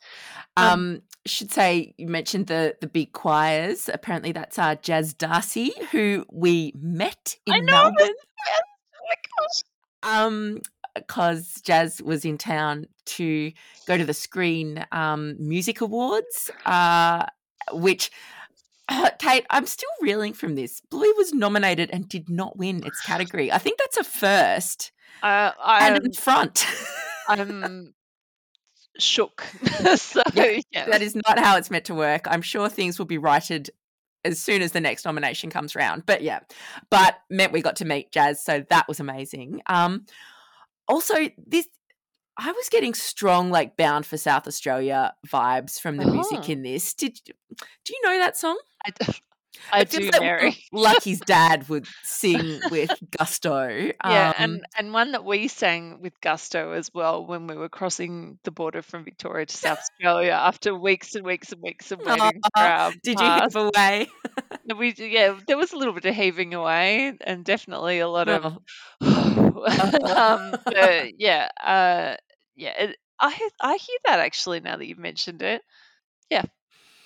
um, 0.56 0.68
Um, 0.68 1.02
should 1.26 1.52
say 1.52 1.94
you 1.98 2.08
mentioned 2.08 2.48
the 2.48 2.76
the 2.82 2.88
big 2.88 3.12
choirs. 3.14 3.90
Apparently, 3.94 4.32
that's 4.32 4.58
our 4.60 4.76
Jazz 4.76 5.14
Darcy, 5.14 5.72
who 5.92 6.26
we 6.32 6.74
met 6.76 7.38
I 7.50 7.58
in 7.58 7.66
know 7.66 7.72
Melbourne. 7.92 8.16
yes, 8.48 8.62
oh 8.96 9.08
my 9.10 9.16
gosh. 9.40 10.18
Um, 10.18 10.62
because 10.96 11.62
Jazz 11.64 12.02
was 12.02 12.26
in 12.26 12.38
town 12.38 12.86
to 13.06 13.52
go 13.88 13.98
to 13.98 14.04
the 14.06 14.14
Screen 14.14 14.86
um, 14.92 15.36
Music 15.40 15.82
Awards, 15.82 16.50
uh, 16.66 17.26
which. 17.72 18.12
Uh, 18.92 19.10
Kate, 19.20 19.46
I'm 19.50 19.66
still 19.66 19.90
reeling 20.02 20.34
from 20.34 20.56
this. 20.56 20.82
Bluey 20.82 21.12
was 21.14 21.32
nominated 21.32 21.90
and 21.92 22.10
did 22.10 22.30
not 22.30 22.58
win 22.58 22.86
its 22.86 23.00
category. 23.06 23.50
I 23.52 23.58
think 23.58 23.80
that's 23.80 23.98
a 23.98 24.04
first 24.04 24.92
Uh, 25.24 25.52
and 25.66 25.96
I'm 25.96 26.06
in 26.06 26.14
front. 26.14 26.68
I'm 27.28 27.94
shook. 29.00 29.44
so 29.96 30.22
Yeah, 30.34 30.60
yeah, 30.72 30.86
that 30.90 31.02
is 31.02 31.16
not 31.16 31.40
how 31.40 31.56
it's 31.56 31.72
meant 31.72 31.86
to 31.86 31.96
work. 31.96 32.28
I'm 32.30 32.42
sure 32.42 32.68
things 32.68 33.00
will 33.00 33.06
be 33.06 33.18
righted 33.18 33.70
as 34.26 34.40
soon 34.40 34.62
as 34.62 34.74
the 34.74 34.82
next 34.82 35.06
nomination 35.06 35.50
comes 35.50 35.74
round. 35.74 36.06
But 36.06 36.22
yeah, 36.22 36.40
but 36.90 37.16
meant 37.30 37.54
we 37.54 37.62
got 37.62 37.78
to 37.78 37.86
meet 37.86 38.12
Jazz, 38.12 38.44
so 38.44 38.66
that 38.70 38.90
was 38.90 39.00
amazing. 39.00 39.62
Um, 39.68 40.06
also, 40.88 41.16
this 41.48 41.68
I 42.44 42.52
was 42.52 42.70
getting 42.70 42.94
strong 42.96 43.52
like 43.52 43.78
bound 43.78 44.06
for 44.06 44.18
South 44.18 44.48
Australia 44.48 45.14
vibes 45.28 45.80
from 45.80 45.98
the 45.98 46.06
music 46.08 46.40
Oh. 46.42 46.52
in 46.52 46.64
this. 46.64 46.94
Did 46.94 47.20
do 47.26 47.94
you 47.94 48.00
know 48.04 48.18
that 48.18 48.36
song? 48.38 48.58
I, 48.84 48.90
d- 48.90 49.14
I 49.72 49.84
do, 49.84 50.00
like 50.10 50.20
Mary. 50.22 50.58
Lucky's 50.74 51.20
dad 51.20 51.70
would 51.70 51.86
sing 52.04 52.60
with 52.72 52.90
gusto. 53.16 53.68
Yeah, 54.04 54.30
Um, 54.30 54.34
and 54.44 54.66
and 54.78 54.94
one 54.94 55.12
that 55.12 55.24
we 55.24 55.48
sang 55.50 56.00
with 56.02 56.20
gusto 56.22 56.72
as 56.72 56.90
well 56.94 57.28
when 57.28 57.46
we 57.46 57.56
were 57.56 57.70
crossing 57.70 58.40
the 58.44 58.50
border 58.52 58.82
from 58.82 59.04
Victoria 59.06 59.46
to 59.46 59.56
South 59.56 59.78
Australia 59.78 60.32
after 60.32 60.74
weeks 60.74 61.14
and 61.14 61.24
weeks 61.24 61.52
and 61.52 61.62
weeks 61.62 61.92
of 61.92 62.00
waiting 62.00 62.42
our 62.56 62.92
did 63.04 63.20
you 63.20 63.32
heave 63.32 63.56
away? 63.56 64.08
We 64.76 64.96
yeah, 64.98 65.38
there 65.48 65.58
was 65.58 65.74
a 65.74 65.78
little 65.78 65.94
bit 65.94 66.06
of 66.06 66.16
heaving 66.16 66.56
away 66.56 67.14
and 67.22 67.46
definitely 67.46 68.00
a 68.00 68.08
lot 68.08 68.30
of 68.30 68.58
Oh. 69.02 69.66
um, 70.52 70.56
but 70.66 71.20
yeah, 71.20 71.50
uh, 71.64 72.16
yeah, 72.56 72.74
it, 72.84 72.98
I 73.20 73.50
I 73.62 73.78
hear 73.78 73.98
that 74.06 74.20
actually 74.20 74.60
now 74.62 74.78
that 74.78 74.86
you've 74.88 74.98
mentioned 75.00 75.42
it. 75.42 75.62
Yeah, 76.30 76.44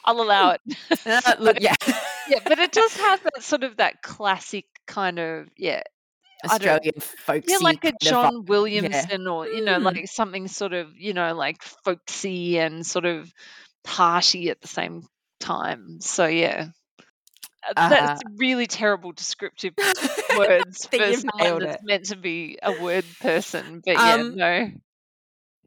I'll 0.03 0.21
allow 0.21 0.51
it. 0.51 0.61
Uh, 1.05 1.35
look, 1.39 1.57
yeah. 1.61 1.75
yeah, 2.27 2.39
but 2.47 2.59
it 2.59 2.71
does 2.71 2.95
have 2.97 3.21
that 3.35 3.43
sort 3.43 3.63
of 3.63 3.77
that 3.77 4.01
classic 4.01 4.65
kind 4.87 5.19
of 5.19 5.47
yeah, 5.57 5.81
Australian 6.45 6.93
folksy 6.99 7.51
yeah, 7.51 7.57
like 7.61 7.83
a. 7.85 7.93
John 8.01 8.45
Williamson 8.45 9.27
or 9.27 9.47
you 9.47 9.61
know, 9.61 9.79
Mm. 9.79 9.83
like 9.83 10.07
something 10.07 10.47
sort 10.47 10.73
of 10.73 10.95
you 10.97 11.13
know, 11.13 11.33
like 11.35 11.61
folksy 11.83 12.59
and 12.59 12.85
sort 12.85 13.05
of 13.05 13.31
harshy 13.85 14.49
at 14.49 14.61
the 14.61 14.67
same 14.67 15.03
time. 15.39 15.99
So 16.01 16.25
yeah, 16.27 16.67
Uh, 17.75 17.89
that's 17.89 18.21
really 18.37 18.67
terrible 18.67 19.11
descriptive 19.11 19.73
words 20.37 20.85
for 20.87 21.13
someone 21.13 21.59
that's 21.59 21.75
it. 21.75 21.81
meant 21.81 22.05
to 22.05 22.15
be 22.15 22.57
a 22.61 22.71
word 22.71 23.05
person. 23.19 23.81
But 23.85 24.01
yeah, 24.03 24.15
Um, 24.15 24.35
no. 24.35 24.71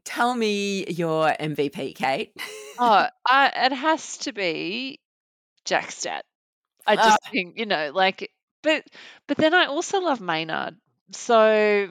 Tell 0.03 0.33
me 0.33 0.85
your 0.87 1.27
MVP, 1.39 1.95
Kate. 1.95 2.31
Oh, 2.77 3.07
I, 3.27 3.51
it 3.65 3.71
has 3.73 4.17
to 4.19 4.33
be 4.33 4.99
Jack's 5.65 6.01
dad. 6.03 6.23
I 6.87 6.95
just 6.95 7.19
think 7.31 7.57
you 7.59 7.65
know, 7.65 7.91
like, 7.93 8.31
but 8.63 8.83
but 9.27 9.37
then 9.37 9.53
I 9.53 9.65
also 9.65 9.99
love 10.01 10.19
Maynard. 10.21 10.75
So 11.11 11.89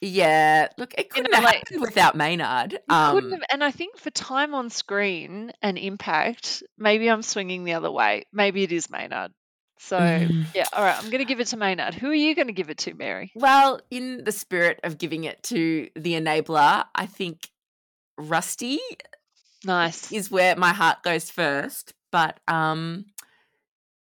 yeah, 0.00 0.68
look, 0.78 0.94
it 0.96 1.10
couldn't 1.10 1.30
know, 1.32 1.36
have 1.38 1.44
like 1.44 1.56
happened 1.56 1.80
without 1.80 2.16
Maynard. 2.16 2.72
you 2.72 2.78
couldn't 2.88 3.24
Um, 3.24 3.30
have. 3.32 3.42
And 3.50 3.64
I 3.64 3.70
think 3.72 3.96
for 3.98 4.10
time 4.10 4.54
on 4.54 4.70
screen 4.70 5.52
and 5.60 5.76
impact, 5.78 6.62
maybe 6.76 7.08
I'm 7.10 7.22
swinging 7.22 7.64
the 7.64 7.74
other 7.74 7.90
way. 7.90 8.24
Maybe 8.32 8.62
it 8.62 8.72
is 8.72 8.90
Maynard. 8.90 9.32
So 9.78 9.98
mm. 9.98 10.46
yeah, 10.54 10.66
all 10.72 10.84
right, 10.84 10.96
I'm 10.96 11.06
going 11.06 11.18
to 11.18 11.24
give 11.24 11.40
it 11.40 11.48
to 11.48 11.56
Maynard. 11.56 11.94
Who 11.94 12.10
are 12.10 12.14
you 12.14 12.34
going 12.34 12.48
to 12.48 12.52
give 12.52 12.70
it 12.70 12.78
to, 12.78 12.94
Mary? 12.94 13.30
well, 13.34 13.80
in 13.90 14.24
the 14.24 14.32
spirit 14.32 14.80
of 14.82 14.98
giving 14.98 15.24
it 15.24 15.42
to 15.44 15.88
the 15.94 16.14
enabler, 16.14 16.84
I 16.94 17.06
think 17.06 17.48
Rusty 18.18 18.80
Nice. 19.64 20.12
is 20.12 20.30
where 20.30 20.56
my 20.56 20.72
heart 20.72 21.02
goes 21.02 21.30
first. 21.30 21.94
But 22.10 22.40
um, 22.48 23.06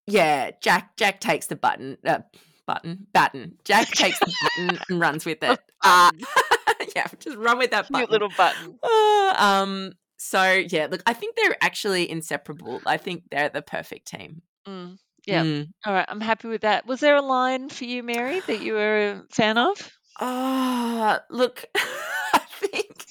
yeah, 0.06 0.50
Jack 0.60 0.96
Jack 0.96 1.20
takes 1.20 1.46
the 1.46 1.56
button 1.56 1.98
uh, 2.06 2.20
button 2.66 3.06
baton. 3.12 3.54
Jack 3.64 3.88
takes 3.88 4.18
the 4.20 4.32
button 4.42 4.78
and 4.88 5.00
runs 5.00 5.24
with 5.24 5.42
it. 5.42 5.58
Uh, 5.82 6.10
yeah, 6.96 7.06
just 7.18 7.36
run 7.36 7.58
with 7.58 7.70
that 7.70 7.86
Cute 7.86 7.92
button. 7.92 8.12
little 8.12 8.30
button. 8.36 8.78
Uh, 8.82 9.34
um. 9.38 9.92
So 10.18 10.52
yeah, 10.52 10.88
look, 10.90 11.02
I 11.06 11.12
think 11.12 11.36
they're 11.36 11.56
actually 11.60 12.10
inseparable. 12.10 12.80
I 12.86 12.96
think 12.96 13.24
they're 13.30 13.48
the 13.48 13.62
perfect 13.62 14.08
team. 14.08 14.42
Mm, 14.66 14.98
yeah. 15.28 15.42
Mm. 15.42 15.68
All 15.84 15.92
right, 15.92 16.06
I'm 16.08 16.20
happy 16.20 16.48
with 16.48 16.62
that. 16.62 16.86
Was 16.86 17.00
there 17.00 17.16
a 17.16 17.22
line 17.22 17.68
for 17.68 17.84
you, 17.84 18.02
Mary, 18.02 18.40
that 18.40 18.62
you 18.62 18.72
were 18.74 19.10
a 19.10 19.22
fan 19.30 19.58
of? 19.58 19.92
Ah, 20.20 21.20
look, 21.30 21.64
I 21.76 22.40
think 22.50 23.04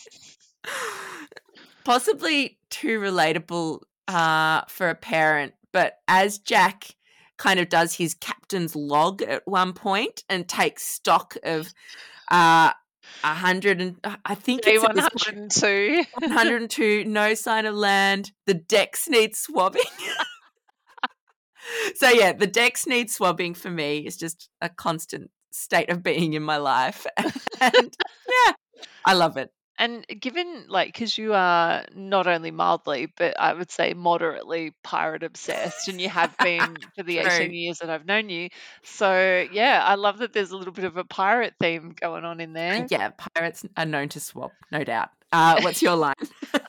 possibly 1.85 2.57
too 2.69 2.99
relatable 2.99 3.81
uh, 4.07 4.61
for 4.67 4.89
a 4.89 4.95
parent, 4.95 5.53
but 5.71 5.99
as 6.07 6.37
Jack 6.39 6.95
kind 7.37 7.59
of 7.59 7.69
does 7.69 7.93
his 7.93 8.15
captain's 8.15 8.75
log 8.75 9.21
at 9.21 9.47
one 9.47 9.73
point 9.73 10.23
and 10.27 10.47
takes 10.49 10.83
stock 10.83 11.37
of 11.43 11.73
uh, 12.29 12.71
a 13.23 13.33
hundred 13.33 13.79
and 13.79 13.95
I 14.25 14.35
think 14.35 14.63
Day 14.63 14.73
it's 14.73 14.83
point 14.83 14.97
102. 14.97 16.03
102, 16.19 17.05
no 17.05 17.35
sign 17.35 17.65
of 17.65 17.75
land. 17.75 18.31
The 18.47 18.53
decks 18.55 19.07
need 19.07 19.35
swabbing. 19.35 19.83
so 21.95 22.09
yeah, 22.09 22.33
the 22.33 22.47
decks 22.47 22.87
need 22.87 23.09
swabbing 23.09 23.53
for 23.53 23.69
me. 23.69 23.99
It's 23.99 24.17
just 24.17 24.49
a 24.61 24.69
constant 24.69 25.31
state 25.51 25.89
of 25.89 26.03
being 26.03 26.33
in 26.33 26.43
my 26.43 26.57
life, 26.57 27.05
and 27.61 27.97
yeah, 28.45 28.53
I 29.05 29.13
love 29.13 29.37
it. 29.37 29.51
And 29.79 30.07
given, 30.07 30.65
like, 30.67 30.87
because 30.87 31.19
you 31.19 31.35
are 31.35 31.85
not 31.93 32.25
only 32.25 32.49
mildly, 32.49 33.13
but 33.15 33.39
I 33.39 33.53
would 33.53 33.69
say 33.69 33.93
moderately 33.93 34.73
pirate 34.83 35.21
obsessed, 35.21 35.87
and 35.87 36.01
you 36.01 36.09
have 36.09 36.35
been 36.39 36.77
for 36.95 37.03
the 37.03 37.19
18 37.19 37.53
years 37.53 37.77
that 37.79 37.89
I've 37.89 38.05
known 38.05 38.29
you. 38.29 38.49
So, 38.83 39.45
yeah, 39.51 39.83
I 39.85 39.93
love 39.93 40.17
that 40.17 40.33
there's 40.33 40.49
a 40.49 40.57
little 40.57 40.73
bit 40.73 40.85
of 40.85 40.97
a 40.97 41.03
pirate 41.03 41.53
theme 41.59 41.93
going 41.99 42.25
on 42.25 42.39
in 42.41 42.53
there. 42.53 42.87
Yeah, 42.89 43.11
pirates 43.35 43.65
are 43.77 43.85
known 43.85 44.09
to 44.09 44.19
swap, 44.19 44.51
no 44.71 44.83
doubt. 44.83 45.09
Uh, 45.31 45.61
what's 45.61 45.81
your 45.81 45.95
line? 45.95 46.15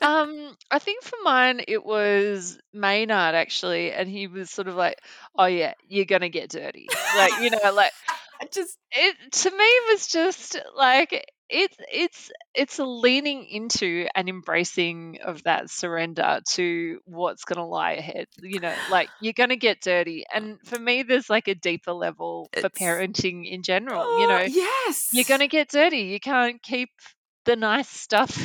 Um, 0.02 0.56
I 0.70 0.78
think 0.78 1.02
for 1.04 1.16
mine 1.22 1.60
it 1.68 1.84
was 1.84 2.58
Maynard 2.72 3.34
actually, 3.34 3.92
and 3.92 4.08
he 4.08 4.26
was 4.26 4.50
sort 4.50 4.68
of 4.68 4.74
like, 4.74 4.98
"Oh 5.36 5.46
yeah, 5.46 5.74
you're 5.88 6.04
gonna 6.04 6.28
get 6.28 6.50
dirty," 6.50 6.88
like 7.16 7.42
you 7.42 7.50
know, 7.50 7.72
like 7.72 7.92
I 8.40 8.46
just 8.52 8.76
it 8.92 9.16
to 9.32 9.50
me 9.50 9.70
was 9.90 10.06
just 10.06 10.56
like 10.76 11.26
it's 11.50 11.76
it's 11.92 12.30
it's 12.54 12.78
a 12.78 12.84
leaning 12.84 13.46
into 13.46 14.06
and 14.14 14.28
embracing 14.28 15.18
of 15.24 15.42
that 15.44 15.70
surrender 15.70 16.40
to 16.50 17.00
what's 17.06 17.44
going 17.44 17.56
to 17.56 17.64
lie 17.64 17.92
ahead 17.92 18.26
you 18.42 18.60
know 18.60 18.74
like 18.90 19.08
you're 19.22 19.32
going 19.32 19.48
to 19.48 19.56
get 19.56 19.80
dirty. 19.80 20.24
And 20.32 20.58
for 20.66 20.78
me 20.78 21.04
there's 21.04 21.30
like 21.30 21.48
a 21.48 21.54
deeper 21.54 21.92
level 21.94 22.48
for 22.52 22.66
It's- 22.66 22.72
parenting 22.80 23.50
in 23.50 23.62
general 23.62 24.20
you 24.20 24.26
Oh, 24.26 24.28
know 24.28 24.42
yes. 24.42 25.08
you're 25.14 25.24
going 25.24 25.40
to 25.40 25.48
get 25.48 25.70
dirty. 25.70 26.00
You 26.12 26.20
can't 26.20 26.62
keep 26.62 26.90
the 27.46 27.56
nice 27.56 27.88
stuff 27.88 28.36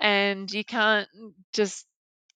and 0.00 0.50
you 0.52 0.64
can't 0.64 1.08
just 1.52 1.86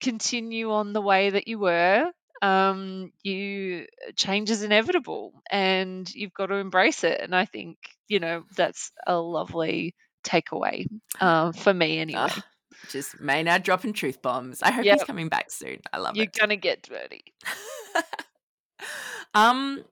continue 0.03 0.71
on 0.73 0.93
the 0.93 1.01
way 1.03 1.31
that 1.31 1.49
you 1.49 1.59
were 1.59 2.11
um 2.43 3.13
you 3.23 3.87
change 4.17 4.51
is 4.51 4.63
inevitable 4.63 5.33
and 5.51 6.13
you've 6.15 6.33
got 6.33 6.47
to 6.47 6.55
embrace 6.55 7.05
it 7.05 7.21
and 7.21 7.35
i 7.35 7.45
think 7.45 7.79
you 8.09 8.19
know 8.19 8.45
that's 8.57 8.93
a 9.07 9.17
lovely 9.17 9.95
takeaway 10.25 10.87
uh, 11.21 11.53
for 11.53 11.73
me 11.75 11.99
anyway 11.99 12.31
Ugh, 12.31 12.43
just 12.89 13.21
Maynard 13.21 13.63
dropping 13.63 13.93
truth 13.93 14.21
bombs. 14.23 14.63
I 14.63 14.71
hope 14.73 14.89
Yep. 14.89 14.91
he's 14.91 15.05
coming 15.05 15.29
back 15.29 15.51
soon. 15.51 15.81
I 15.93 15.99
love 15.99 16.19
it. 16.19 16.19
you're 16.19 16.33
gonna 16.39 16.57
get 16.57 16.83
dirty 16.83 17.25
um 19.35 19.85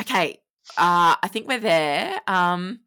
okay 0.00 0.38
uh 0.76 1.14
i 1.22 1.28
think 1.28 1.46
we're 1.48 1.58
there 1.60 2.20
um 2.26 2.80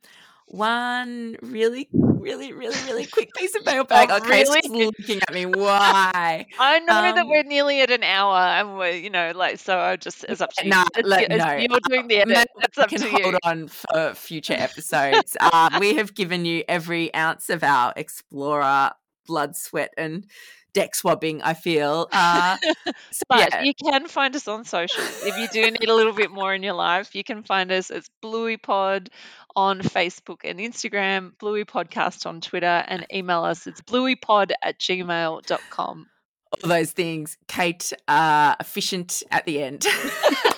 one 0.48 1.38
really 1.42 1.90
really 2.28 2.52
really 2.54 2.76
really 2.88 3.06
quick 3.06 3.30
piece 3.36 3.56
of 3.56 3.66
mailbag. 3.66 4.10
Oh, 4.12 4.18
okay 4.18 4.44
really? 4.44 4.62
looking 4.98 5.22
at 5.28 5.34
me 5.34 5.46
why? 5.46 6.46
I 6.60 6.80
know 6.80 7.02
that 7.02 7.18
Um, 7.18 7.30
we're 7.30 7.44
nearly 7.44 7.82
at 7.82 7.92
an 7.92 8.04
hour 8.04 8.36
and 8.38 8.78
we're 8.78 8.92
you 9.06 9.10
know 9.10 9.32
like 9.36 9.60
so 9.60 9.78
i 9.80 9.96
just 9.96 10.24
it's 10.30 10.42
up 10.42 10.52
to 10.58 10.64
you. 10.66 10.70
Nah, 10.72 10.84
It's- 10.98 11.06
let- 11.06 11.24
it's- 11.24 11.40
no, 11.40 11.54
you're 11.56 11.80
doing 11.90 12.08
the 12.08 12.18
edit. 12.18 12.48
It's 12.64 12.78
up 12.78 12.92
we 12.92 12.98
to 12.98 13.08
can 13.10 13.18
you. 13.18 13.24
hold 13.24 13.36
on 13.44 13.68
for 13.68 14.14
future 14.14 14.54
episodes. 14.68 15.36
Uh, 15.40 15.70
we 15.80 15.96
have 15.96 16.14
given 16.14 16.46
you 16.46 16.64
every 16.68 17.14
ounce 17.16 17.50
of 17.50 17.64
our 17.64 17.94
explorer 17.96 18.92
blood 19.26 19.56
sweat 19.56 19.94
and 19.98 20.26
deck 20.78 20.94
swabbing 20.96 21.42
i 21.42 21.54
feel 21.54 22.08
uh 22.12 22.58
But 23.30 23.40
yeah 23.40 23.64
you 23.64 23.74
can 23.74 24.08
find 24.08 24.36
us 24.36 24.48
on 24.48 24.64
social. 24.64 25.04
If 25.04 25.38
you 25.38 25.48
do 25.52 25.72
need 25.72 25.90
a 25.90 25.94
little 25.94 26.14
bit 26.14 26.32
more 26.32 26.54
in 26.54 26.64
your 26.64 26.74
life, 26.74 27.16
you 27.16 27.24
can 27.24 27.44
find 27.44 27.72
us 27.72 27.90
as 27.90 28.10
Bluey 28.22 28.58
Pod 28.58 29.10
on 29.56 29.82
Facebook 29.82 30.42
and 30.44 30.60
Instagram, 30.60 31.32
Bluey 31.40 31.66
Podcast 31.66 32.26
on 32.26 32.42
Twitter, 32.42 32.84
and 32.88 33.06
email 33.14 33.44
us. 33.44 33.66
It's 33.68 33.82
blueypod 33.82 34.52
at 34.64 34.80
gmail.com. 34.80 36.08
all 36.64 36.70
those 36.70 36.92
things 36.92 37.38
kate 37.48 37.92
uh 38.08 38.56
efficient 38.60 39.24
at 39.32 39.46
the 39.46 39.62
end 39.62 39.86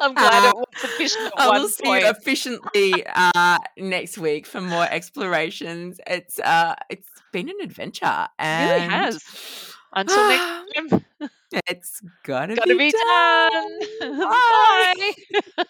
I'm 0.00 0.14
glad 0.14 0.44
Uh, 0.44 0.48
it 0.48 0.54
was 0.56 0.66
sufficient 0.80 1.26
at 1.26 1.32
I 1.38 1.48
one 1.48 1.62
will 1.62 1.68
see 1.68 1.84
point. 1.84 2.04
you 2.04 2.10
efficiently 2.10 3.04
uh, 3.14 3.58
next 3.76 4.18
week 4.18 4.46
for 4.46 4.60
more 4.60 4.86
explorations. 4.90 6.00
It's 6.06 6.38
uh, 6.40 6.74
it's 6.88 7.08
been 7.32 7.48
an 7.48 7.56
adventure, 7.62 8.26
It 8.38 8.42
and 8.42 8.70
really 8.82 8.88
has. 8.88 9.22
Until 9.92 10.28
next 10.28 10.74
time, 10.90 11.30
it's 11.68 12.00
gotta, 12.24 12.54
gotta 12.54 12.76
be, 12.76 12.78
be 12.78 12.92
done. 12.92 13.78
done. 14.00 14.18
Bye. 14.20 15.12
Bye. 15.56 15.64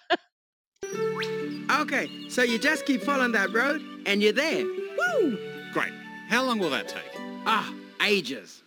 Okay, 1.82 2.10
so 2.28 2.42
you 2.42 2.58
just 2.58 2.84
keep 2.84 3.02
following 3.02 3.32
that 3.32 3.52
road 3.52 3.80
and 4.06 4.22
you're 4.22 4.32
there. 4.32 4.64
Woo! 4.64 5.38
Great. 5.72 5.92
How 6.28 6.42
long 6.44 6.58
will 6.58 6.70
that 6.70 6.88
take? 6.88 7.10
Ah, 7.46 7.72
ages. 8.04 8.59